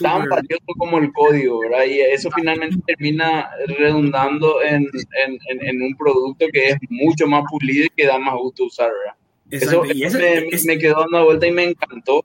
[0.00, 1.84] tan valioso como el código, ¿verdad?
[1.84, 3.48] Y eso finalmente termina
[3.78, 4.86] redundando en,
[5.24, 8.90] en, en, un producto que es mucho más pulido y que da más gusto usar,
[8.90, 9.14] ¿verdad?
[9.50, 12.24] Eso, me, me, quedó dando vuelta y me encantó.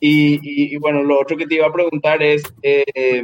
[0.00, 3.22] Y, y, bueno, lo otro que te iba a preguntar es, eh,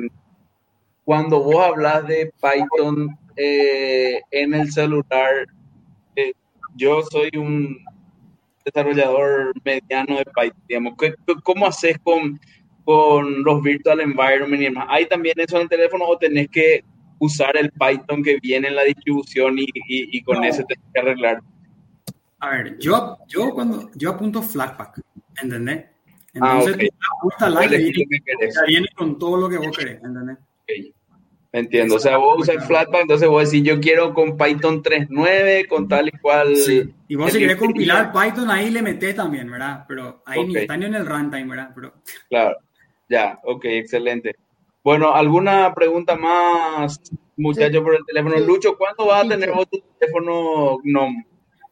[1.04, 5.46] cuando vos hablas de Python eh, en el celular,
[6.14, 6.34] eh,
[6.76, 7.78] yo soy un
[8.64, 10.94] desarrollador mediano de Python, digamos,
[11.42, 12.38] ¿cómo haces con
[12.88, 14.86] con los virtual environment y demás.
[14.88, 16.82] ¿Hay también eso en el teléfono o tenés que
[17.18, 21.42] usar el Python que viene en la distribución y, y, con ese tenés que arreglar?
[22.38, 25.02] A ver, yo, yo cuando yo apunto Flatpak,
[25.42, 25.84] ¿entendés?
[26.40, 27.52] Ah, Entonces, ah, okay.
[27.52, 27.92] la que
[28.66, 30.38] viene, con todo lo que vos querés, ¿entendés?
[30.62, 30.94] Okay.
[31.52, 35.88] Entiendo, o sea, vos usas Flatpak, entonces vos decís, yo quiero con Python 3.9, con
[35.88, 36.56] tal y cual.
[36.56, 36.90] Sí.
[37.06, 39.84] Y vos si querés compilar Python, ahí le metés también, ¿verdad?
[39.86, 40.54] Pero ahí okay.
[40.54, 41.70] ni está ni en el runtime, ¿verdad?
[41.74, 41.92] Pero...
[42.30, 42.56] Claro.
[43.08, 44.36] Ya, ok, excelente.
[44.82, 47.00] Bueno, ¿alguna pregunta más,
[47.36, 48.38] muchacho, por el teléfono?
[48.38, 51.26] Lucho, ¿cuándo vas a tener otro teléfono GNOME?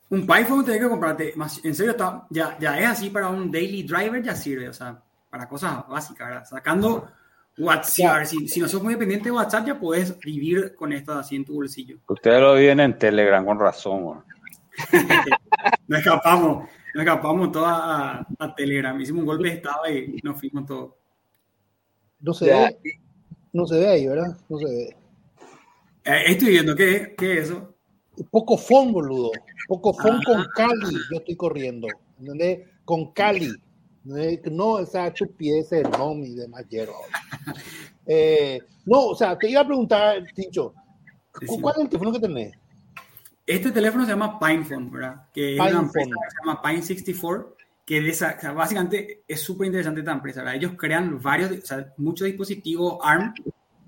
[0.09, 3.51] Un Python tienes que comprarte, más, en serio, está, ya, ya es así para un
[3.51, 6.45] daily driver, ya sirve, o sea, para cosas básicas, ¿verdad?
[6.45, 7.09] Sacando
[7.59, 11.37] WhatsApp, si, si no sos muy dependiente de WhatsApp, ya puedes vivir con esto así
[11.37, 11.99] en tu bolsillo.
[12.07, 14.23] Ustedes lo viven en Telegram, con razón,
[15.89, 20.39] nos escapamos, nos escapamos todos a, a, Telegram, hicimos un golpe de estado y nos
[20.39, 20.93] fuimos todos.
[22.21, 22.79] No se ve.
[23.53, 24.37] No se ve ahí, ¿verdad?
[24.49, 24.97] No se ve.
[26.05, 27.75] Eh, estoy viendo, ¿qué, qué es eso?
[28.31, 29.31] Poco fon, boludo.
[29.69, 30.47] Poco fon con ah.
[30.55, 30.97] Cali.
[31.11, 31.89] Yo estoy corriendo.
[32.19, 32.69] ¿Entendés?
[32.85, 33.53] Con Cali.
[34.05, 36.65] No esa chupidez de no y demás.
[38.09, 40.73] Eh, no, o sea, te iba a preguntar, Tincho,
[41.61, 42.55] ¿cuál es el teléfono que tenés?
[43.45, 45.27] Este teléfono se llama PinePhone, ¿verdad?
[45.35, 46.63] Que es una empresa que se llama
[47.87, 50.55] Pine 64 que básicamente es súper interesante esta empresa.
[50.55, 53.33] Ellos crean varios, o sea, muchos dispositivos ARM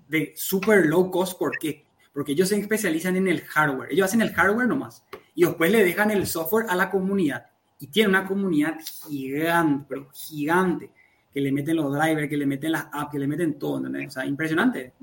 [0.08, 1.36] de súper low cost.
[1.36, 1.84] ¿Por qué?
[2.14, 3.92] Porque ellos se especializan en el hardware.
[3.92, 5.02] Ellos hacen el hardware nomás.
[5.34, 7.46] Y después le dejan el software a la comunidad.
[7.80, 10.90] Y tienen una comunidad gigante, pero gigante,
[11.32, 14.08] que le meten los drivers, que le meten las apps, que le meten todo, ¿entendés?
[14.08, 14.94] O sea, impresionante.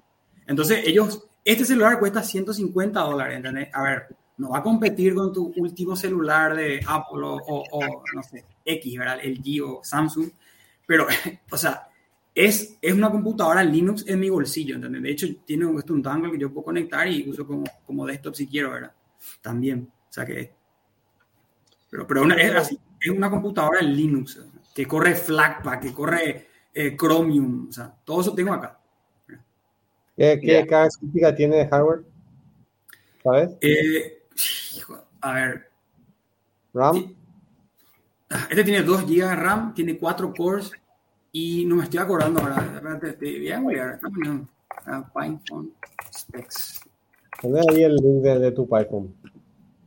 [0.48, 3.70] Entonces, ellos, este celular cuesta 150 dólares, ¿entendés?
[3.74, 4.08] A ver,
[4.38, 8.98] no va a competir con tu último celular de Apple o, o, no sé, X,
[8.98, 9.20] ¿verdad?
[9.22, 10.30] El G o Samsung,
[10.86, 11.08] pero,
[11.52, 11.88] o sea,
[12.34, 15.02] es, es una computadora Linux en mi bolsillo, ¿entendés?
[15.02, 18.36] De hecho, tiene un, un dongle que yo puedo conectar y uso como, como desktop
[18.36, 18.92] si quiero, ¿verdad?
[19.42, 20.54] También, o sea que...
[21.90, 24.42] Pero, pero una, es, así, es una computadora Linux,
[24.74, 28.78] que corre Flatpak, que corre eh, Chromium, o sea, todo eso tengo acá.
[30.18, 32.04] ¿Qué, qué característica tiene de hardware?
[33.24, 33.52] ¿Sabes?
[33.62, 34.24] Eh,
[35.22, 35.72] a ver.
[36.74, 37.16] RAM.
[38.30, 40.72] Este tiene 2 GB de RAM, tiene 4 cores
[41.32, 42.82] y no me estoy acordando ahora.
[43.20, 44.00] Voy a mirar.
[45.14, 45.72] Python
[46.14, 46.82] specs.
[47.44, 49.14] ahí el link de, tu Python.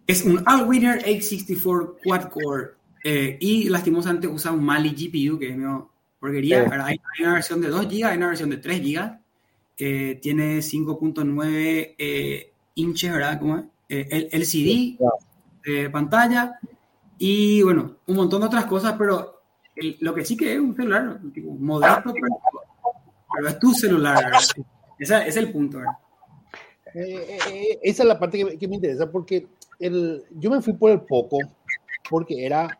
[0.07, 2.71] Es un Allwinner 864 quad core
[3.05, 6.69] eh, y lastimosamente usa un Mali GPU que es medio, porquería.
[6.85, 9.19] Hay, una versión de 2 GB, hay una versión de 3 GB.
[9.81, 13.39] Eh, tiene 5.9 eh, inches, ¿verdad?
[13.39, 13.65] ¿Cómo es?
[13.89, 14.99] Eh, el LCD
[15.65, 16.59] de pantalla
[17.19, 19.43] y bueno, un montón de otras cosas, pero
[20.01, 24.33] lo que sí que es un celular tipo, modesto, pero, es tu celular.
[24.99, 25.93] Ese, es el punto, ¿verdad?
[27.83, 29.47] esa es la parte que, que, me interesa porque
[29.79, 31.39] el, yo me fui por el poco
[32.09, 32.79] porque era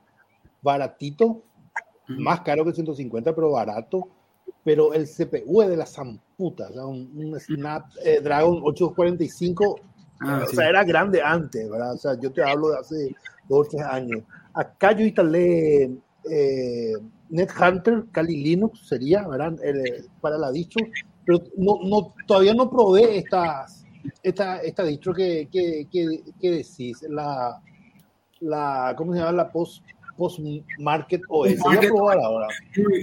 [0.63, 1.43] baratito,
[2.09, 4.09] más caro que 150, pero barato.
[4.65, 9.81] Pero el CPU es de la zamputa, o un, un Snapdragon 845,
[10.21, 11.95] ah, o sea, era grande antes, ¿verdad?
[11.95, 13.15] O sea, yo te hablo de hace
[13.49, 14.23] dos o tres años.
[14.55, 15.91] Acá yo instalé
[16.31, 16.93] eh,
[17.31, 19.57] NetHunter, Kali Linux sería, ¿verdad?
[20.21, 20.87] para la distro,
[21.25, 23.85] pero no, no, todavía no probé estas,
[24.23, 27.61] esta, esta distro que, que, que, que decís, la,
[28.41, 29.33] la, ¿cómo se llama?
[29.33, 29.85] La post,
[30.17, 30.41] post
[30.79, 31.61] market OS.
[31.61, 32.49] ahora.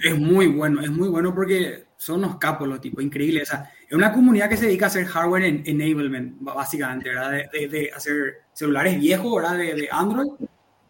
[0.03, 3.49] Es muy bueno, es muy bueno porque son unos capos los tipos, increíbles.
[3.49, 7.31] O sea, es una comunidad que se dedica a hacer hardware en, enablement, básicamente, ¿verdad?
[7.31, 9.57] De, de, hacer celulares viejos, ¿verdad?
[9.57, 10.31] De, de, Android,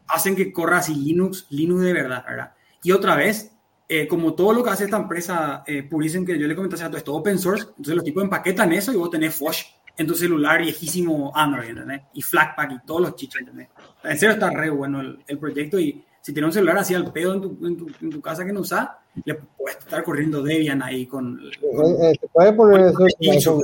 [0.08, 2.54] hacen que corra así Linux, Linux de verdad, ¿verdad?
[2.82, 3.52] Y otra vez,
[3.88, 7.04] eh, como todo lo que hace esta empresa, eh, Purism, que yo le comenté, es
[7.04, 9.64] todo open source, entonces los tipos empaquetan eso y vos tenés Fosh
[9.98, 12.02] en tu celular viejísimo Android, ¿entendés?
[12.14, 13.70] Y Flatpak y todos los chichos, ¿entendés?
[14.04, 17.12] En serio está re bueno el, el proyecto y si tienes un celular así al
[17.14, 18.90] pedo en tu, en tu, en tu casa que no usas,
[19.24, 21.40] le puedes estar corriendo Debian ahí con...
[21.40, 23.62] Eh, se puede poner eso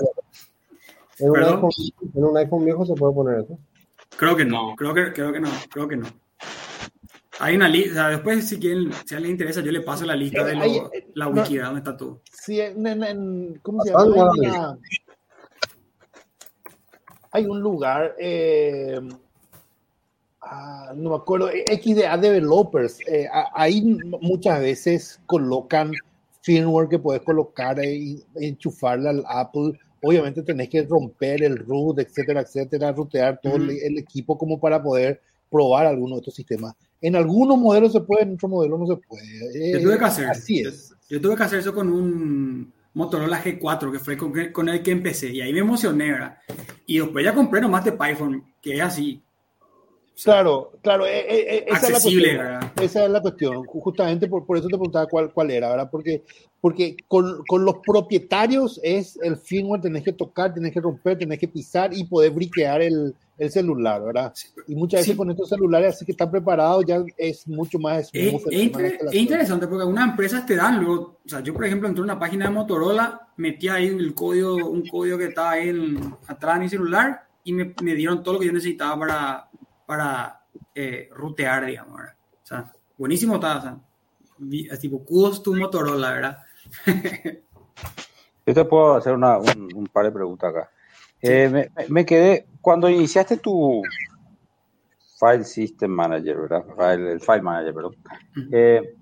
[1.21, 1.71] en un, iPhone,
[2.15, 3.57] en un iPhone viejo se puede poner eso.
[4.17, 6.07] Creo que no, creo que, creo que no, creo que no.
[7.39, 9.81] Hay una lista, o sea, después si, quieren, si a alguien le interesa, yo le
[9.81, 12.21] paso la lista de lo, eh, la wiki, no, donde está todo.
[12.31, 14.77] Sí, en, en, ¿cómo se llama?
[17.31, 18.99] hay un lugar, eh,
[20.51, 25.91] ah, no me acuerdo, XDA Developers, eh, ahí muchas veces colocan
[26.41, 29.73] firmware que puedes colocar y enchufarle al Apple.
[30.03, 35.21] Obviamente tenés que romper el root, etcétera, etcétera, rutear todo el, equipo como para poder
[35.49, 36.73] probar alguno de estos sistemas.
[36.99, 39.73] En algunos modelos se puede, en otros modelos no se puede.
[39.73, 40.25] yo tuve que hacer.
[40.27, 40.93] Así es.
[41.09, 45.29] yo tuve que hacer eso con un Motorola G4, que fue con, el que empecé,
[45.31, 46.37] y ahí me emocioné, ¿verdad?
[46.85, 49.23] Y después ya compré nomás de Python, que es así.
[50.23, 53.65] Claro, claro, eh, eh, esa, es la cuestión, esa es la cuestión.
[53.65, 55.89] Justamente por, por eso te preguntaba cuál, cuál era, ¿verdad?
[55.91, 56.23] Porque,
[56.59, 61.39] porque con, con, los propietarios es el firmware, tenés que tocar, tenés que romper, tenés
[61.39, 64.31] que pisar y poder briquear el, el celular, ¿verdad?
[64.67, 68.33] Y muchas veces con estos celulares así que están preparados ya es mucho más Es,
[69.13, 72.19] interesante porque algunas empresas te dan luego, o sea, yo por ejemplo entré en una
[72.19, 76.61] página de Motorola, metí ahí el código, un código que estaba ahí en, atrás de
[76.61, 79.49] mi celular y me, me, dieron todo lo que yo necesitaba para,
[79.85, 80.41] para
[80.75, 82.15] eh, rutear, digamos, ¿verdad?
[82.43, 83.77] O sea, buenísimo estaba, o sea,
[84.71, 86.37] es tipo, kudos tu Motorola, ¿verdad?
[88.45, 90.71] yo te puedo hacer una, un, un par de preguntas acá.
[91.21, 93.83] Eh, me, me, quedé, cuando iniciaste tu
[95.19, 96.93] File System Manager, ¿verdad?
[96.93, 97.95] el File Manager, perdón.
[98.51, 98.95] Eh,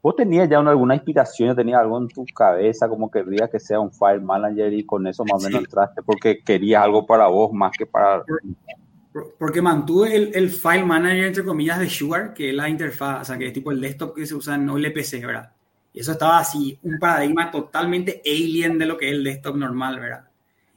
[0.00, 3.80] ¿Vos tenías ya una, alguna inspiración, tenías algo en tu cabeza como querías que sea
[3.80, 7.52] un File Manager y con eso más o menos entraste porque querías algo para vos
[7.52, 8.22] más que para...
[9.38, 13.24] Porque mantuve el, el File Manager, entre comillas, de Sugar, que es la interfaz, o
[13.24, 15.52] sea, que es tipo el desktop que se usa en OLPC, ¿verdad?
[15.92, 20.00] Y eso estaba así, un paradigma totalmente alien de lo que es el desktop normal,
[20.00, 20.28] ¿verdad?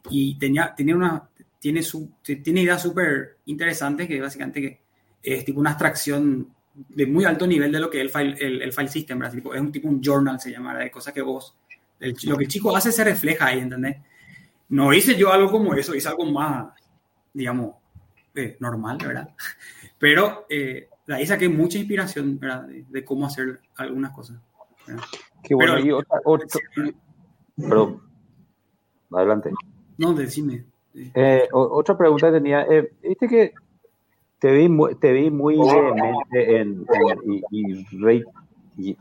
[0.09, 4.79] y tenía, tenía, una, tiene, su, tiene ideas súper interesantes que básicamente que
[5.21, 8.61] es tipo una abstracción de muy alto nivel de lo que es el file, el,
[8.61, 11.55] el file system, es un tipo un journal, se llama, de cosas que vos,
[11.99, 13.97] lo que el chico hace se refleja ahí, ¿entendés?
[14.69, 16.67] No hice yo algo como eso, hice algo más,
[17.33, 17.75] digamos,
[18.37, 19.29] eh, normal, ¿verdad?
[19.99, 22.67] Pero eh, de ahí saqué mucha inspiración, ¿verdad?
[22.67, 24.37] De, cómo hacer algunas cosas.
[25.43, 26.47] Qué bueno, pero, y otra, otra,
[27.55, 28.01] pero,
[29.11, 29.51] adelante.
[29.97, 30.65] No, decime.
[30.93, 33.53] Eh, otra pregunta tenía, eh, viste que
[34.39, 36.85] te vi muy, te vi muy vehemente en,
[37.25, 37.85] y, y,
[38.77, 38.97] y,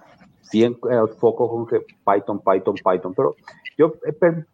[0.53, 3.37] bien eh, foco con que Python, Python, Python, pero
[3.77, 4.45] yo eh,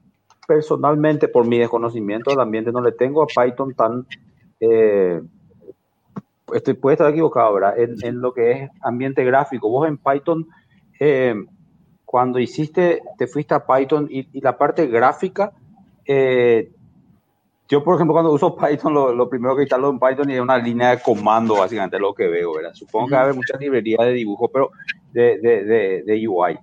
[0.46, 4.06] personalmente por mi desconocimiento del ambiente no le tengo a Python tan,
[4.62, 5.20] eh,
[6.54, 7.78] estoy, puede estar equivocado, ¿verdad?
[7.78, 10.46] En, en, lo que es ambiente gráfico, vos en Python,
[12.04, 15.52] cuando hiciste, te fuiste a Python y, y la parte gráfica,
[16.04, 16.70] eh,
[17.68, 20.90] yo, por ejemplo, cuando uso Python, lo, primero que instalo en Python es una línea
[20.90, 22.74] de comando, básicamente, lo que veo, ¿verdad?
[22.74, 24.70] Supongo que hay muchas librerías de dibujo, pero
[25.12, 26.58] de, de, de, UI.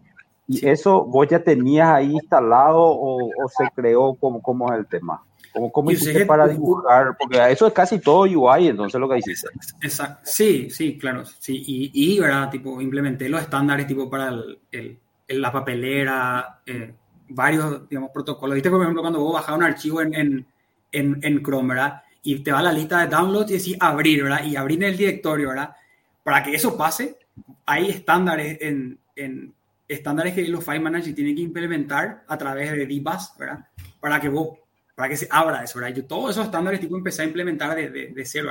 [0.48, 4.16] ¿Y eso vos ya tenías ahí instalado o, o se creó?
[4.16, 5.24] como ¿Cómo es el tema?
[5.54, 7.16] ¿Cómo, cómo hiciste para dibujar?
[7.18, 9.50] Porque eso es casi todo UI, entonces lo que hiciste.
[9.82, 10.22] Exacto.
[10.24, 11.24] Sí, sí, claro.
[11.26, 11.64] Sí.
[11.66, 12.50] Y, y, ¿verdad?
[12.50, 14.98] Tipo, implementé los estándares tipo para el, el
[15.30, 16.94] la papelera, eh,
[17.30, 18.56] varios, digamos, protocolos.
[18.56, 20.48] Viste, por ejemplo, cuando vos bajás un archivo en, en,
[20.92, 22.02] en, en Chrome, ¿verdad?
[22.24, 24.44] Y te va a la lista de downloads y decís abrir, ¿verdad?
[24.44, 25.76] Y abrir en el directorio, ¿verdad?
[26.24, 27.18] Para que eso pase,
[27.66, 29.54] hay estándares en, en
[29.88, 33.66] estándares que los file managers tienen que implementar a través de DBus, ¿verdad?
[34.00, 34.58] Para que vos,
[35.00, 35.96] para que se abra eso, ¿verdad?
[35.96, 38.50] Yo todos esos estándares tipo empecé a implementar de, de, de cero,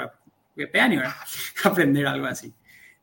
[0.57, 0.73] ¿verdad?
[0.73, 1.13] ¿verdad?
[1.65, 2.51] Aprender algo así.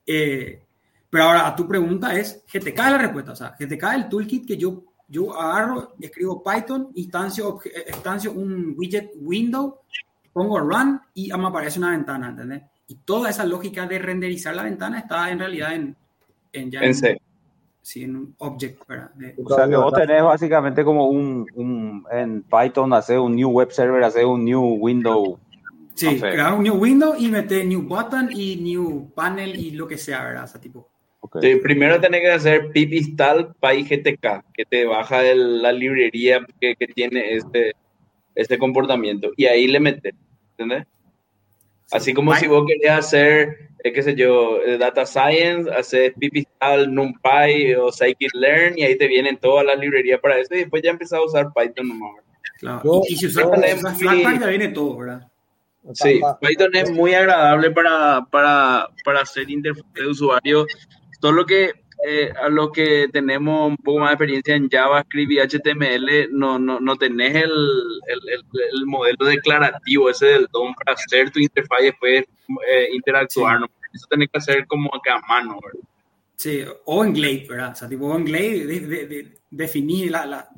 [0.04, 0.64] Eh,
[1.08, 4.10] pero ahora, a tu pregunta es, GTK es la respuesta, o sea, GTK es el
[4.10, 9.82] toolkit que yo, yo agarro, escribo Python, instancio, instancio un widget window,
[10.34, 12.64] pongo run y me aparece una ventana, ¿entendés?
[12.88, 15.96] Y toda esa lógica de renderizar la ventana está en realidad en,
[16.52, 17.22] en, ya en C.
[17.86, 19.12] Sí, en un object, ¿verdad?
[19.14, 23.52] De, O sea que vos tenés básicamente como un, un en Python hacer un new
[23.52, 25.38] web server, hacer un new window.
[25.94, 26.18] sí, no sé.
[26.32, 30.24] crear un new window y meter new button y new panel y lo que sea,
[30.24, 30.46] ¿verdad?
[30.46, 30.90] O sea, tipo,
[31.20, 31.38] Ok.
[31.44, 36.76] Sí, primero tenés que hacer pip install PyGTK, que te baja el- la librería que,
[36.76, 37.74] que tiene este,
[38.34, 39.32] este comportamiento.
[39.38, 40.14] Y ahí le metes,
[40.58, 40.88] ¿entendés?
[41.92, 46.36] Así como si vos querías hacer, eh, qué sé yo, eh, Data Science, haces pip
[46.36, 50.82] install NumPy o Scikit-learn y ahí te vienen todas las librerías para eso y después
[50.84, 52.24] ya empezás a usar Python nomás.
[52.60, 53.02] claro.
[53.08, 53.46] Y, y si usas
[53.98, 55.28] Flatpak ya viene todo, ¿verdad?
[55.94, 60.66] Sí, Python es muy agradable para, para, para hacer interfaz de usuario.
[61.22, 61.74] Solo que
[62.08, 66.60] eh, a lo que tenemos un poco más de experiencia en JavaScript y HTML, no,
[66.60, 67.52] no, no tenés el,
[68.08, 68.46] el, el-
[68.80, 72.26] el modelo declarativo ese del DOM para hacer tu interfaz y después
[72.70, 73.60] eh, interactuar.
[73.62, 73.68] ¿no?
[73.94, 75.58] Eso tenés que hacer como que a mano.
[75.64, 75.80] ¿verdad?
[76.36, 77.72] Sí, o en Glade, ¿verdad?
[77.72, 80.50] O sea, tipo en Glade de, de, de- definir la, la...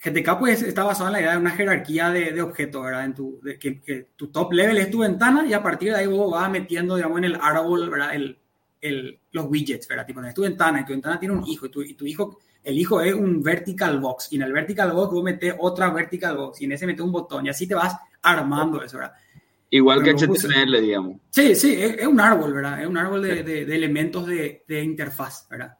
[0.00, 3.04] GTK pues está basado en la idea de una jerarquía de, de objetos, ¿verdad?
[3.04, 5.98] En tu, de que, que tu top level es tu ventana y a partir de
[5.98, 8.14] ahí vos vas metiendo, digamos, en el árbol, ¿verdad?
[8.14, 8.38] El,
[8.80, 10.06] el, los widgets, ¿verdad?
[10.06, 12.38] Tipo, es tu ventana y tu ventana tiene un hijo y tu, y tu hijo,
[12.62, 16.36] el hijo es un vertical box y en el vertical box vos metes otra vertical
[16.36, 19.12] box y en ese metes un botón y así te vas armando eso, ¿verdad?
[19.70, 21.16] Igual que Pero puse- HTML, digamos.
[21.30, 22.80] Sí, sí, es, es un árbol, ¿verdad?
[22.82, 25.76] Es un árbol de, de- de elementos de, de interfaz, ¿verdad?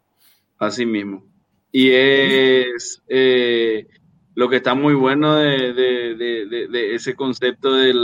[0.59, 1.25] Así mismo.
[1.73, 3.87] Y es eh,
[4.35, 7.99] lo que está muy bueno de ese concepto del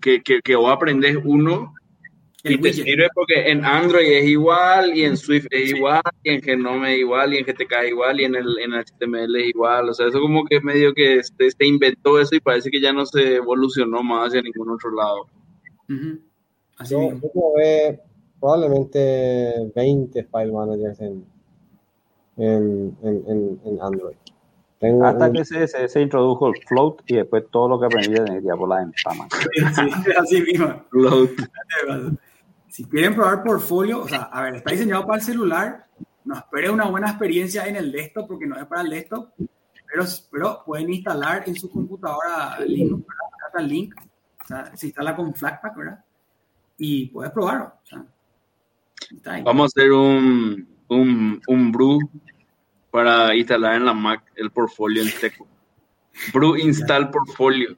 [0.00, 1.74] que, que, que vos aprendés uno
[2.54, 2.84] y te widget.
[2.84, 6.98] sirve porque en Android es igual, y en Swift es igual, y en Genome es
[7.00, 9.88] igual, y en GTK es igual, y en el en HTML es igual.
[9.88, 12.92] O sea, eso como que medio que se, se inventó eso y parece que ya
[12.92, 15.26] no se evolucionó más hacia ningún otro lado.
[16.78, 17.20] Así Yo, mismo.
[17.22, 18.00] yo probé
[18.40, 21.24] probablemente 20 file managers en,
[22.36, 24.16] en, en, en, en Android.
[24.78, 27.86] Tengo Hasta un- que se, se, se introdujo el float y después todo lo que
[27.86, 29.26] aprendí de ya por la ventana.
[30.04, 30.84] Sí, así mismo.
[30.92, 31.28] Load.
[32.68, 35.86] Si quieren probar portfolio, o sea, a ver, está diseñado para el celular,
[36.24, 40.04] no esperen una buena experiencia en el desktop porque no es para el desktop, pero,
[40.30, 43.06] pero pueden instalar en su computadora Linux,
[43.46, 43.94] está el link,
[44.42, 46.04] o sea, se instala con Flatpak, ¿verdad?
[46.78, 47.72] Y puedes probarlo.
[47.82, 48.04] O sea,
[49.14, 49.42] está ahí.
[49.42, 51.98] Vamos a hacer un, un, un brew
[52.90, 55.46] para instalar en la Mac el portfolio en seco.
[56.32, 57.76] Brew install portfolio.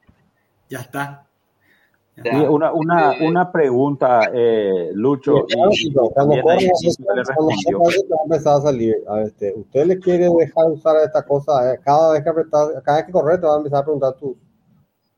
[0.69, 1.28] Ya está.
[2.25, 6.35] Una, una, una pregunta, eh, Lucho, y, cuando
[8.25, 8.97] empezar a salir.
[9.09, 11.73] A este, ¿usted le quiere dejar usar esta cosa?
[11.73, 14.15] eh, cada vez que apretar, cada vez que correr te va a empezar a preguntar
[14.15, 14.37] tus,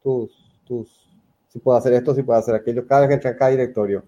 [0.02, 0.30] tus,
[0.64, 1.10] tus,
[1.48, 4.04] si puedo hacer esto, si puedo hacer aquello, cada vez que entra a cada directorio.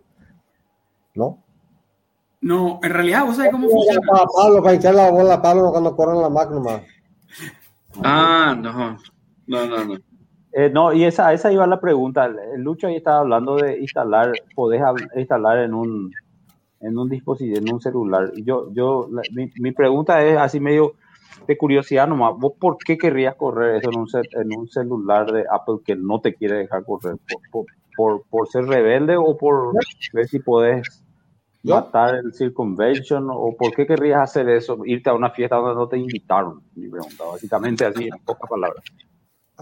[1.15, 1.43] ¿No?
[2.41, 4.27] No, en realidad, ¿vos sabés cómo Para funciona?
[4.35, 6.83] Pablo, para hinchar la bola a Pablo cuando corren la nomás.
[8.03, 8.99] Ah, no.
[9.47, 10.12] No, no, no.
[10.55, 12.27] Eh, no, y esa, esa iba la pregunta.
[12.27, 14.83] El Lucho ahí estaba hablando de instalar, podés
[15.17, 16.11] instalar en un,
[16.81, 18.31] en un dispositivo, en un celular.
[18.45, 20.93] Yo, yo, la- mi, mi pregunta es así medio
[21.47, 22.35] de curiosidad nomás.
[22.39, 24.07] ¿Vos por qué querrías correr eso en un,
[24.43, 27.17] en un celular de Apple que no te quiere dejar correr?
[27.27, 27.67] ¿Por, por,
[27.97, 29.73] por, por ser rebelde o por
[30.13, 31.03] ver si podés
[31.63, 31.77] ¿Yo?
[31.77, 33.29] matar el circunvention?
[33.31, 34.79] ¿O por qué querrías hacer eso?
[34.85, 36.61] Irte a una fiesta donde no te invitaron.
[36.75, 38.85] Mi pregunta, básicamente así, en pocas palabras.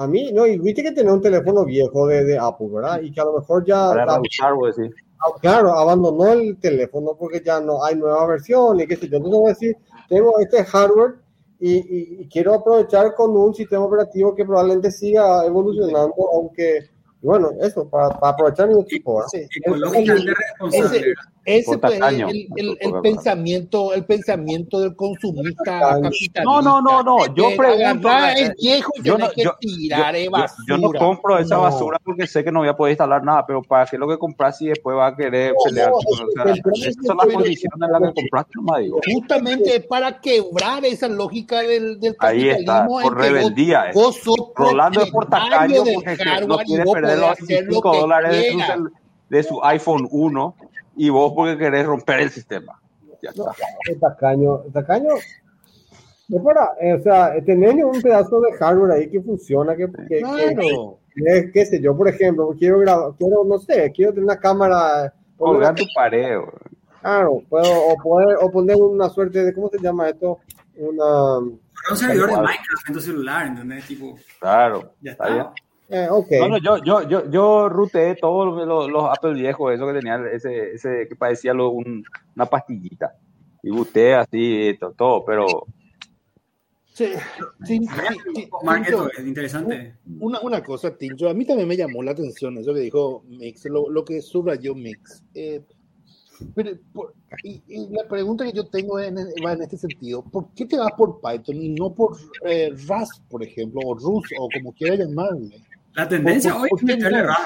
[0.01, 3.01] A mí, no, y viste que tenía un teléfono viejo de, de Apple, ¿verdad?
[3.03, 7.85] Y que a lo mejor ya, Para ah, claro, abandonó el teléfono porque ya no
[7.85, 9.19] hay nueva versión y qué sé yo.
[9.19, 9.77] Entonces voy a decir,
[10.09, 11.17] tengo este hardware
[11.59, 16.89] y, y- y quiero aprovechar con un sistema operativo que probablemente siga evolucionando, aunque
[17.23, 19.23] bueno, eso, para, para aprovechar mi equipo.
[19.31, 19.41] Sí.
[20.73, 21.15] Ese,
[21.45, 26.43] ese pues, el, el, el Por- pensamiento, el pensamiento del consumista capitalista.
[26.45, 29.57] No, no, no, no, yo pregunto, agarrar eh, el viejo y yo no- que yo-
[29.59, 30.65] tirar yo, basura.
[30.69, 31.63] yo no compro esa No.
[31.63, 34.19] basura porque sé que no voy a poder instalar nada, pero para qué lo que
[34.19, 35.91] compras si después va a querer pelear.
[35.91, 38.53] no, o sea, el es esas son las condiciones en las que compraste,
[38.83, 39.01] digo.
[39.13, 43.01] Justamente para quebrar esa lógica del, del Ahí está, capitalismo.
[43.03, 43.91] por rebeldía.
[43.91, 43.93] eh.
[44.55, 47.93] Rolando es por tacaño porque que no y quiere perder podés los hacer lo 25
[47.93, 48.91] que dólares de su,
[49.29, 50.55] de su iPhone 1
[50.97, 52.81] y vos porque querés romper el sistema.
[53.23, 53.65] Ya No, está.
[53.89, 55.15] el tacaño, tacaño.
[55.15, 60.07] Es para, eh, o sea, tener un pedazo de hardware ahí que funciona, que, que,
[60.09, 60.99] que- Claro.
[61.15, 65.13] que- qué sé yo, por ejemplo, quiero grabar, quiero, no sé, quiero tener una cámara,
[65.37, 66.39] Colgar tu pared.
[67.01, 70.39] claro, puedo, o poder, o poner una suerte de, ¿cómo se llama esto?
[70.77, 73.87] Una, un servidor de Minecraft en tu celular, ¿entendés?
[73.87, 74.93] Tipo, Claro.
[75.01, 75.41] ya está bien.
[75.41, 75.53] está.
[75.91, 76.29] Eh, ok.
[76.41, 80.21] No, no, yo, yo, yo, yo ruteé todos los, los, Apple viejos, eso que tenía
[80.33, 82.05] ese, ese que parecía lo- un-
[82.37, 83.13] una pastillita.
[83.63, 85.67] Y buté así, to- todo, pero
[86.93, 87.07] Sí,
[87.65, 87.81] sí,
[89.17, 89.95] es interesante.
[90.19, 93.65] Una, una cosa, Tincho, a mí también me llamó la atención eso que dijo Mix,
[93.67, 95.23] lo, lo que subrayó Mix.
[95.35, 95.63] Eh,
[96.55, 97.15] pero, por-
[97.45, 100.77] y, y la pregunta que yo tengo en- va en este sentido, ¿por qué te
[100.77, 104.97] vas por Python y no por eh, Rust, por ejemplo, o Rust, o como quiera
[104.97, 105.63] llamarle?
[105.95, 107.41] La tendencia ¿Por- hoy es meterle raro,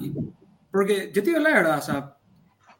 [0.00, 0.22] ¿verdad?
[0.70, 2.16] Porque yo te digo la verdad, o sea,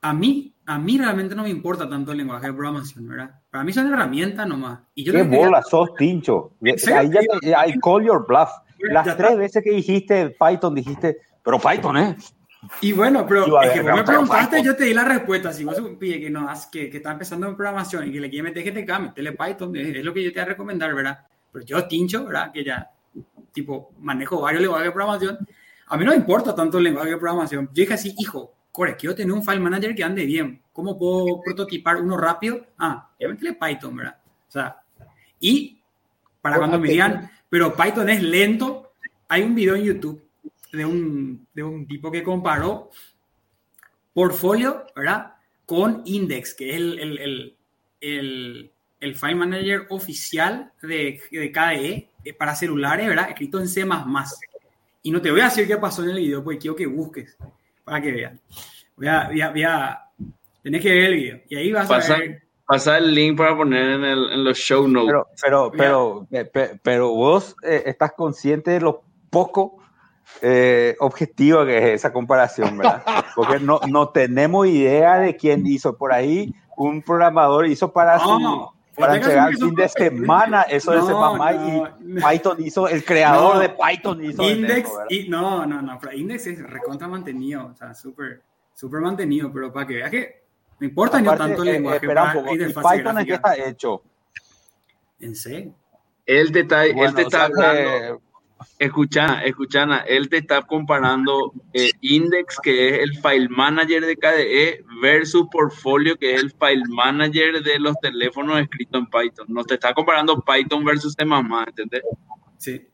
[0.03, 3.31] a mí, a mí realmente no me importa tanto el lenguaje de programación, ¿verdad?
[3.51, 4.81] Para mí son herramientas nomás.
[4.95, 6.53] Y yo qué bola sos, Tincho.
[6.95, 8.49] Ahí ya te- I call your bluff.
[8.79, 9.41] Las Ya tres está.
[9.41, 12.17] veces que dijiste Python, dijiste, pero Python, ¿eh?
[12.81, 14.65] Y bueno, pero a es que vos me preguntaste, Python.
[14.65, 15.53] yo te di la respuesta.
[15.53, 18.31] Si vos un pibe que, no, que, que está empezando en programación y que le
[18.31, 21.19] quiere meter GTK, metele Python, es, es lo que yo te voy a recomendar, ¿verdad?
[21.53, 22.53] Pero yo, Tincho, ¿verdad?
[22.53, 22.89] Que ya,
[23.53, 25.39] tipo, manejo varios lenguajes de programación.
[25.87, 27.66] A mí no me importa tanto el lenguaje de programación.
[27.66, 30.62] Yo dije así, hijo, core, quiero tener un file manager que ande bien.
[30.73, 32.66] ¿Cómo puedo prototipar uno rápido?
[32.78, 34.16] Ah, ya Python, ¿verdad?
[34.49, 34.82] O sea,
[35.41, 35.81] y
[36.41, 38.93] para cuando me digan, pero Python es lento,
[39.28, 40.23] hay un video en YouTube
[40.73, 42.91] de un, de un tipo que comparó
[44.12, 45.35] portfolio, ¿verdad?
[45.66, 47.57] Con Index, que es el, el, el,
[48.01, 48.70] el,
[49.01, 53.29] el file manager oficial de, de KDE para celulares, ¿verdad?
[53.31, 53.85] Escrito en C++.
[55.03, 57.37] Y no te voy a decir qué pasó en el video, porque quiero que busques
[57.85, 58.39] para que vean.
[58.97, 60.01] Voy a, voy a, voy a-
[60.63, 61.39] tenés que ver el video.
[61.49, 62.43] Y ahí vas Pasa, a ver.
[62.67, 65.15] pasa el link para poner en, el- en los show notes.
[65.41, 69.79] Pero, pero, pero, eh, pe- pero vos eh, estás consciente de lo poco
[70.43, 73.03] eh, objetiva que es esa comparación, ¿verdad?
[73.35, 76.55] Porque no, no tenemos idea de quién hizo por ahí.
[76.77, 81.06] Un programador hizo para su, No, para que el fin de semana eso de No,
[81.06, 82.20] semana no, y.
[82.22, 83.60] Python hizo, el creador No.
[83.60, 87.94] de Python hizo el Index, y, no, no, no, Index es recontra mantenido, o sea,
[87.94, 88.43] súper,
[88.74, 90.40] súper mantenido, pero para que veas que
[90.78, 93.24] no importa ni Aparte, tanto el eh, lenguaje espera un poco, ¿y interfaz Python qué
[93.24, 93.35] gráfica.
[93.55, 94.02] está hecho?
[95.20, 95.72] En C.
[96.27, 98.16] Él te está, él Bueno, o sea que-
[98.78, 104.85] escuchana, escuchana, él te está comparando eh, Index, que es el file manager de KDE,
[105.03, 109.47] versus Portfolio, que es el file manager de los teléfonos escritos en Python.
[109.49, 112.03] No te está comparando Python versus C++, ¿entendés?
[112.59, 112.87] Sí.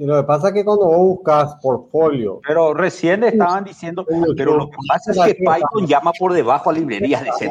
[0.00, 4.06] Y lo que pasa es que cuando vos buscas portfolio, Pero recién estaban diciendo,
[4.36, 7.50] pero lo que pasa es que Python llama por debajo a librerías de C++.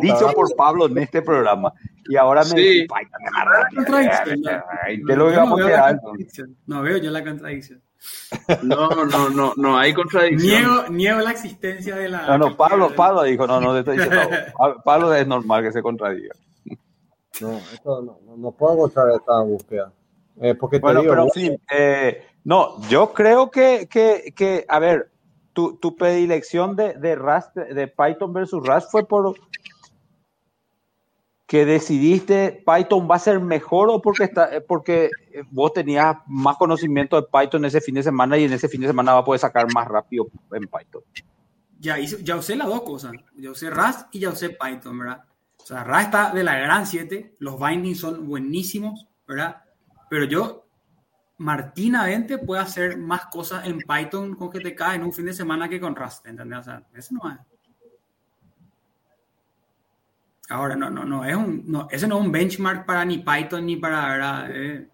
[0.00, 1.72] Dicho por Pablo en este programa.
[2.08, 2.56] Y ahora me Sí.
[2.56, 4.50] dice Python es más Contradicción, rápido.
[4.50, 4.92] ya.
[4.92, 6.00] ¿Y qué es lo no veo la.
[6.66, 7.82] No veo yo la contradicción.
[8.62, 10.62] No, no, no, no hay contradicción.
[10.62, 12.26] Niego, niego la existencia de la.
[12.28, 14.20] No, no, Pablo, Pablo dijo, no, no te estoy diciendo.
[14.56, 16.34] Pa- Pablo es normal que se contradiga.
[17.40, 19.92] no, esto no, no, no puedo encontrar esta búsqueda.
[20.40, 24.78] Eh, porque te Bueno, digo, pero fin, eh, no, yo creo que, que, que a
[24.78, 25.10] ver,
[25.52, 29.34] tu, tu predilección de, de Rust, de Python versus Rust fue por
[31.46, 35.10] que decidiste Python va a ser mejor o porque está, eh, porque
[35.50, 38.86] vos tenías más conocimiento de Python ese fin de semana y en ese fin de
[38.86, 41.02] semana va a poder sacar más rápido en Python.
[41.80, 43.12] Ya, hice- ya usé las dos cosas.
[43.36, 45.24] Ya usé Rust y ya usé Python, ¿verdad?
[45.60, 49.62] O sea, Rust está de la gran 7, los bindings son buenísimos, ¿verdad?
[50.10, 50.66] Pero yo,
[51.38, 55.80] martinamente, puedo hacer más cosas en Python con GTK en un fin de semana que
[55.80, 56.58] con Rust, ¿entendés?
[56.58, 57.38] O sea, eso no es.
[60.50, 63.64] Ahora, no, no, no, es un, no, ese no es un benchmark para ni Python
[63.64, 64.50] ni para, ¿verdad?
[64.50, 64.88] Eh,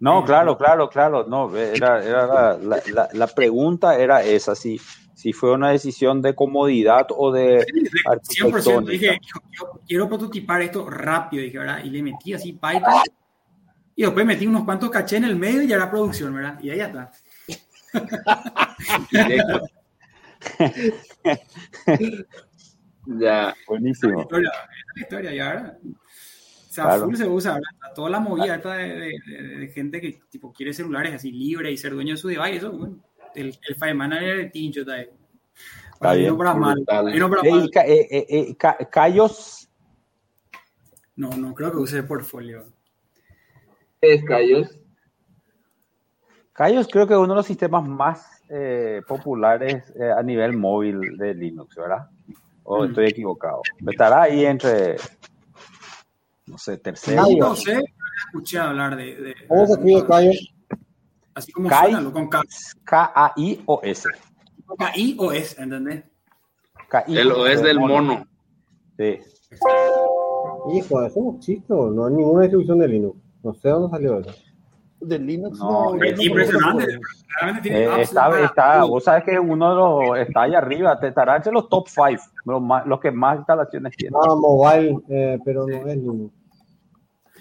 [0.00, 1.26] No, claro, claro, claro.
[1.28, 4.80] No, era, era la, la- la- la pregunta era esa, si,
[5.14, 8.02] si fue una decisión de comodidad o de 100%.
[8.10, 8.90] arquitectónica.
[8.90, 11.84] Dije, yo, yo quiero prototipar esto rápido, dije, ¿verdad?
[11.84, 12.92] Y le metí así Python.
[14.00, 16.58] Y después metí unos cuantos caché en el medio y ya era producción, ¿verdad?
[16.62, 17.12] Y ahí ya está.
[19.12, 19.68] Directo.
[23.18, 23.54] ya.
[23.68, 24.22] Buenísimo.
[24.22, 25.78] Es la historia, ya, ¿verdad?
[25.84, 27.04] O sea, Claro.
[27.04, 27.94] full se usa, ¿verdad?
[27.94, 31.70] Toda la movida esta de, de- de- de gente que tipo quiere celulares así libre
[31.70, 33.04] y ser dueño de su device, eso, bueno.
[33.34, 35.10] El, el file manager de Tincho está ahí.
[35.98, 36.30] Para bien.
[36.30, 36.76] no para mal.
[36.76, 37.14] Brutal.
[37.14, 37.42] y no para
[37.86, 38.56] Eh, eh, eh,
[41.16, 42.79] No, no creo que use el portfolio.
[44.00, 44.78] Es Cayos.
[46.52, 51.16] Cayos creo que es uno de los sistemas más eh, populares eh, a nivel móvil
[51.18, 52.08] de Linux, ¿verdad?
[52.64, 52.88] O Mm.
[52.88, 53.62] estoy equivocado.
[53.90, 54.96] Estará ahí entre,
[56.46, 57.22] no sé, tercero.
[57.22, 57.38] Cayos.
[57.38, 57.80] No sé,
[58.26, 59.16] escuché hablar de.
[59.16, 60.30] de- ¿Cómo se escribe Cayo?
[61.34, 61.92] Así como Kai.
[61.92, 62.42] suena, con K,
[62.84, 64.08] K-A-I-O-S.
[64.96, 66.04] I o S, ¿entendés?
[67.06, 68.26] El OS del mono.
[68.96, 69.18] Sí.
[70.74, 73.18] Hijo, eso no existe, no hay ninguna distribución de Linux.
[73.42, 74.30] No sé dónde salió eso.
[75.00, 76.86] De Linux No, Impresionante.
[77.40, 81.08] Realmente tiene Eh, está, está, vos sabes que uno de los está ahí arriba, te
[81.08, 84.14] estará entre los top 5, los, más- los que más instalaciones tienen.
[84.22, 86.34] Ah, mobile, eh, pero no es Linux.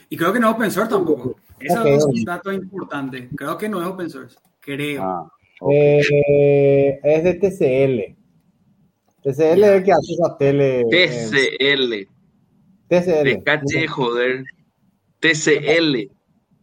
[0.09, 1.35] Y creo que no es open source tampoco.
[1.59, 3.27] Eso es un dato importante.
[3.35, 4.37] Creo que no es open source.
[4.61, 5.03] Creo.
[5.03, 5.29] Ah.
[5.69, 8.15] Eh, es de TCL.
[9.21, 10.81] TCL es el que hace esa tele.
[10.81, 12.07] eh, TCL.
[12.87, 13.23] TCL.
[13.23, 14.43] Te caché, joder.
[15.19, 16.09] TCL.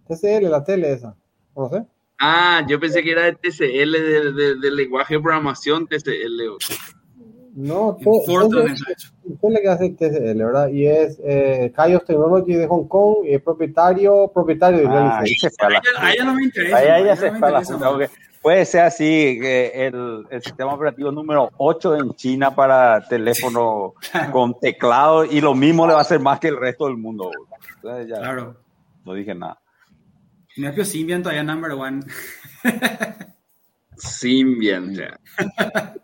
[0.09, 1.15] TCL, la tele esa.
[1.57, 1.85] No sé.
[2.19, 6.43] Ah, yo pensé que era de TCL, de- de- del lenguaje de programación TCL.
[7.55, 8.11] No, está
[9.49, 10.69] es la que hace TCL, ¿verdad?
[10.69, 15.19] Y es eh, Kaios Technology de Hong Kong y es propietario, propietario de Ah, la
[15.21, 16.77] ahí se A la ella, a ella no me interesa.
[16.77, 18.11] Ahí ella se la porque
[18.43, 23.95] puede ser así que el, el sistema operativo número 8 en China para teléfono
[24.33, 27.31] con teclado y lo mismo le va a hacer más que el resto del mundo.
[27.87, 28.57] Entonces ya Claro.
[29.05, 29.61] no dije nada.
[30.57, 32.01] Nepio Symbian todavía number one.
[33.97, 35.19] Symbian, ya.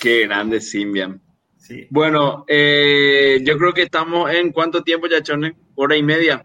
[0.00, 1.20] Qué grande Symbian.
[1.56, 1.86] Sí.
[1.90, 5.56] Bueno, eh, yo creo que estamos en cuánto tiempo ya, Chone?
[5.76, 6.42] Hora y media.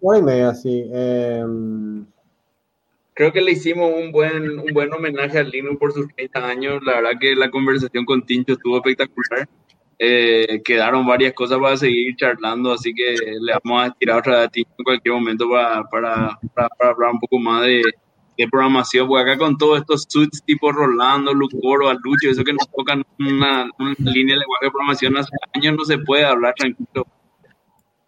[0.00, 0.84] Hora y media, sí.
[0.92, 1.44] Eh,
[3.14, 6.82] Creo que le hicimos un buen, un buen homenaje a Linux por sus 30 años.
[6.82, 9.46] La verdad que la conversación con Tincho estuvo espectacular.
[10.04, 14.48] Eh, quedaron varias cosas para seguir charlando, así que le vamos a tirar otra a
[14.48, 17.84] Tincho en cualquier momento para, para, para, para hablar un poco más de,
[18.36, 22.68] de programación, porque acá con todos estos suits tipo Rolando, Lucoro, Alucho, eso que nos
[22.76, 27.06] tocan una, una línea de lenguaje de programación hace años no se puede hablar tranquilo.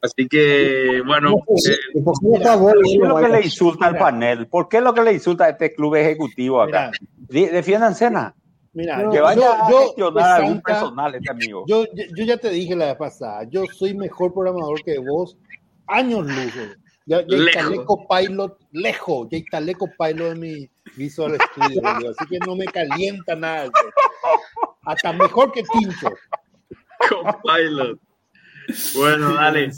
[0.02, 3.40] Así que, bueno, eh, ¿y por qué no está vos, ¿Qué es lo que le
[3.42, 4.48] insulta al panel?
[4.48, 6.90] ¿Por qué es lo que le insulta a este club ejecutivo acá?
[7.28, 8.34] Defiendan cena.
[8.74, 11.64] Mira, No, Que yo, a yo, algún personal este amigo.
[11.66, 15.36] yo, yo, yo ya te dije la vez pasada, yo soy mejor programador que vos,
[15.86, 16.76] años luz.
[17.06, 17.86] Ya, ya instalé Lejos.
[17.86, 23.36] Copilot lejos, ya instalé Copilot en mi Visual Studio, güey, así que no me calienta
[23.36, 23.70] nada.
[24.82, 26.10] Hasta mejor que Tincho.
[27.08, 28.00] Copilot.
[28.96, 29.70] Bueno, dale.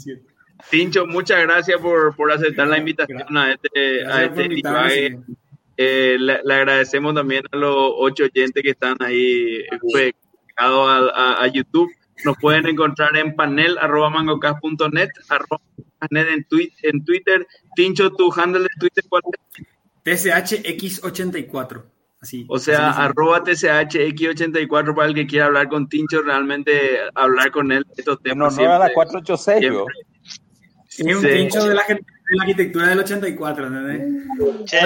[0.71, 5.19] Tincho, muchas gracias por, por aceptar la invitación a este, a Gracias este.
[5.77, 9.59] Eh, le, le agradecemos también a los ocho oyentes que están ahí
[9.93, 11.89] pegados a, a- a YouTube.
[12.25, 15.61] Nos pueden encontrar en panel arroba mangocast.net, arroba
[15.99, 17.45] panel en, twi- en Twitter.
[17.75, 19.65] Tincho, tu handle de Twitter, ¿cuál es?
[20.03, 21.83] TSHX84.
[22.19, 22.45] Así.
[22.49, 27.71] O sea, así arroba TCHX84 para el que quiera hablar con Tincho, realmente hablar con
[27.71, 28.57] él de estos temas.
[28.57, 29.85] honor a la siempre- 486, yo.
[30.87, 31.11] siempre.
[31.11, 31.37] Es un Sí.
[31.37, 31.99] tincho de la, de
[32.35, 34.23] la arquitectura del 84, ¿entendés?
[34.65, 34.79] Che,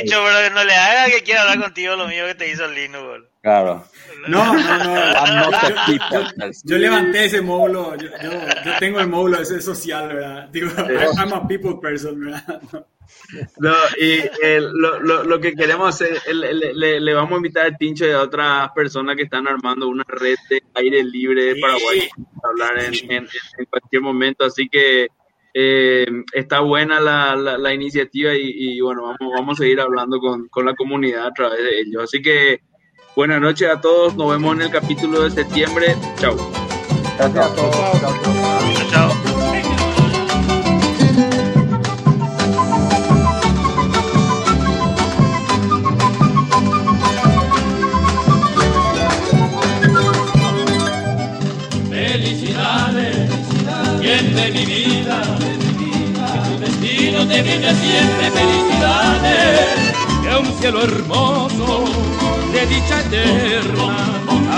[0.00, 2.66] dicho, bro, que no le haga que quiera hablar contigo lo mismo que te hizo
[2.68, 3.26] Linux, bro.
[3.42, 3.84] Claro.
[4.28, 4.94] No, no, no.
[4.94, 6.52] I'm not a Yo- person.
[6.64, 8.30] Yo levanté ese módulo, yo, yo,
[8.64, 10.48] yo tengo el módulo ese social, ¿verdad?
[10.50, 10.70] Digo,
[11.18, 12.60] I'm, a people person, ¿verdad?
[12.72, 12.86] No.
[13.58, 17.36] No, y eh, lo, lo, lo que queremos hacer, el- el- le, le vamos a
[17.36, 21.44] invitar a Tincho y a otras personas que están armando una red de aire libre
[21.54, 21.60] de.
[21.60, 22.08] Paraguay
[22.40, 23.28] para hablar en, en-
[23.58, 24.44] en cualquier momento.
[24.46, 25.08] Así que
[25.54, 30.18] eh, está buena la, la, la iniciativa y, y, bueno, vamos, vamos a seguir hablando
[30.18, 32.04] con, con la comunidad a través de ellos.
[32.04, 32.60] Así que
[33.14, 35.96] buenas noches a todos, nos vemos en el capítulo de septiembre.
[36.18, 36.36] Chao.
[37.18, 37.76] Gracias a todos.
[38.00, 39.10] Chao, chao.
[51.90, 53.28] Felicidades,
[54.00, 54.81] bien de mi vida,
[57.32, 61.84] te brinde siempre felicidades, que un cielo hermoso
[62.52, 63.96] de dicha eterna,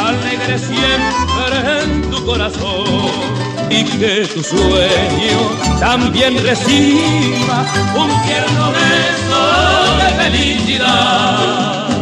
[0.09, 3.45] alegre siempre en tu corazón.
[3.71, 5.39] Y que tu sueño
[5.81, 7.65] también reciba
[7.97, 9.43] un tierno beso
[10.01, 11.94] de felicidad.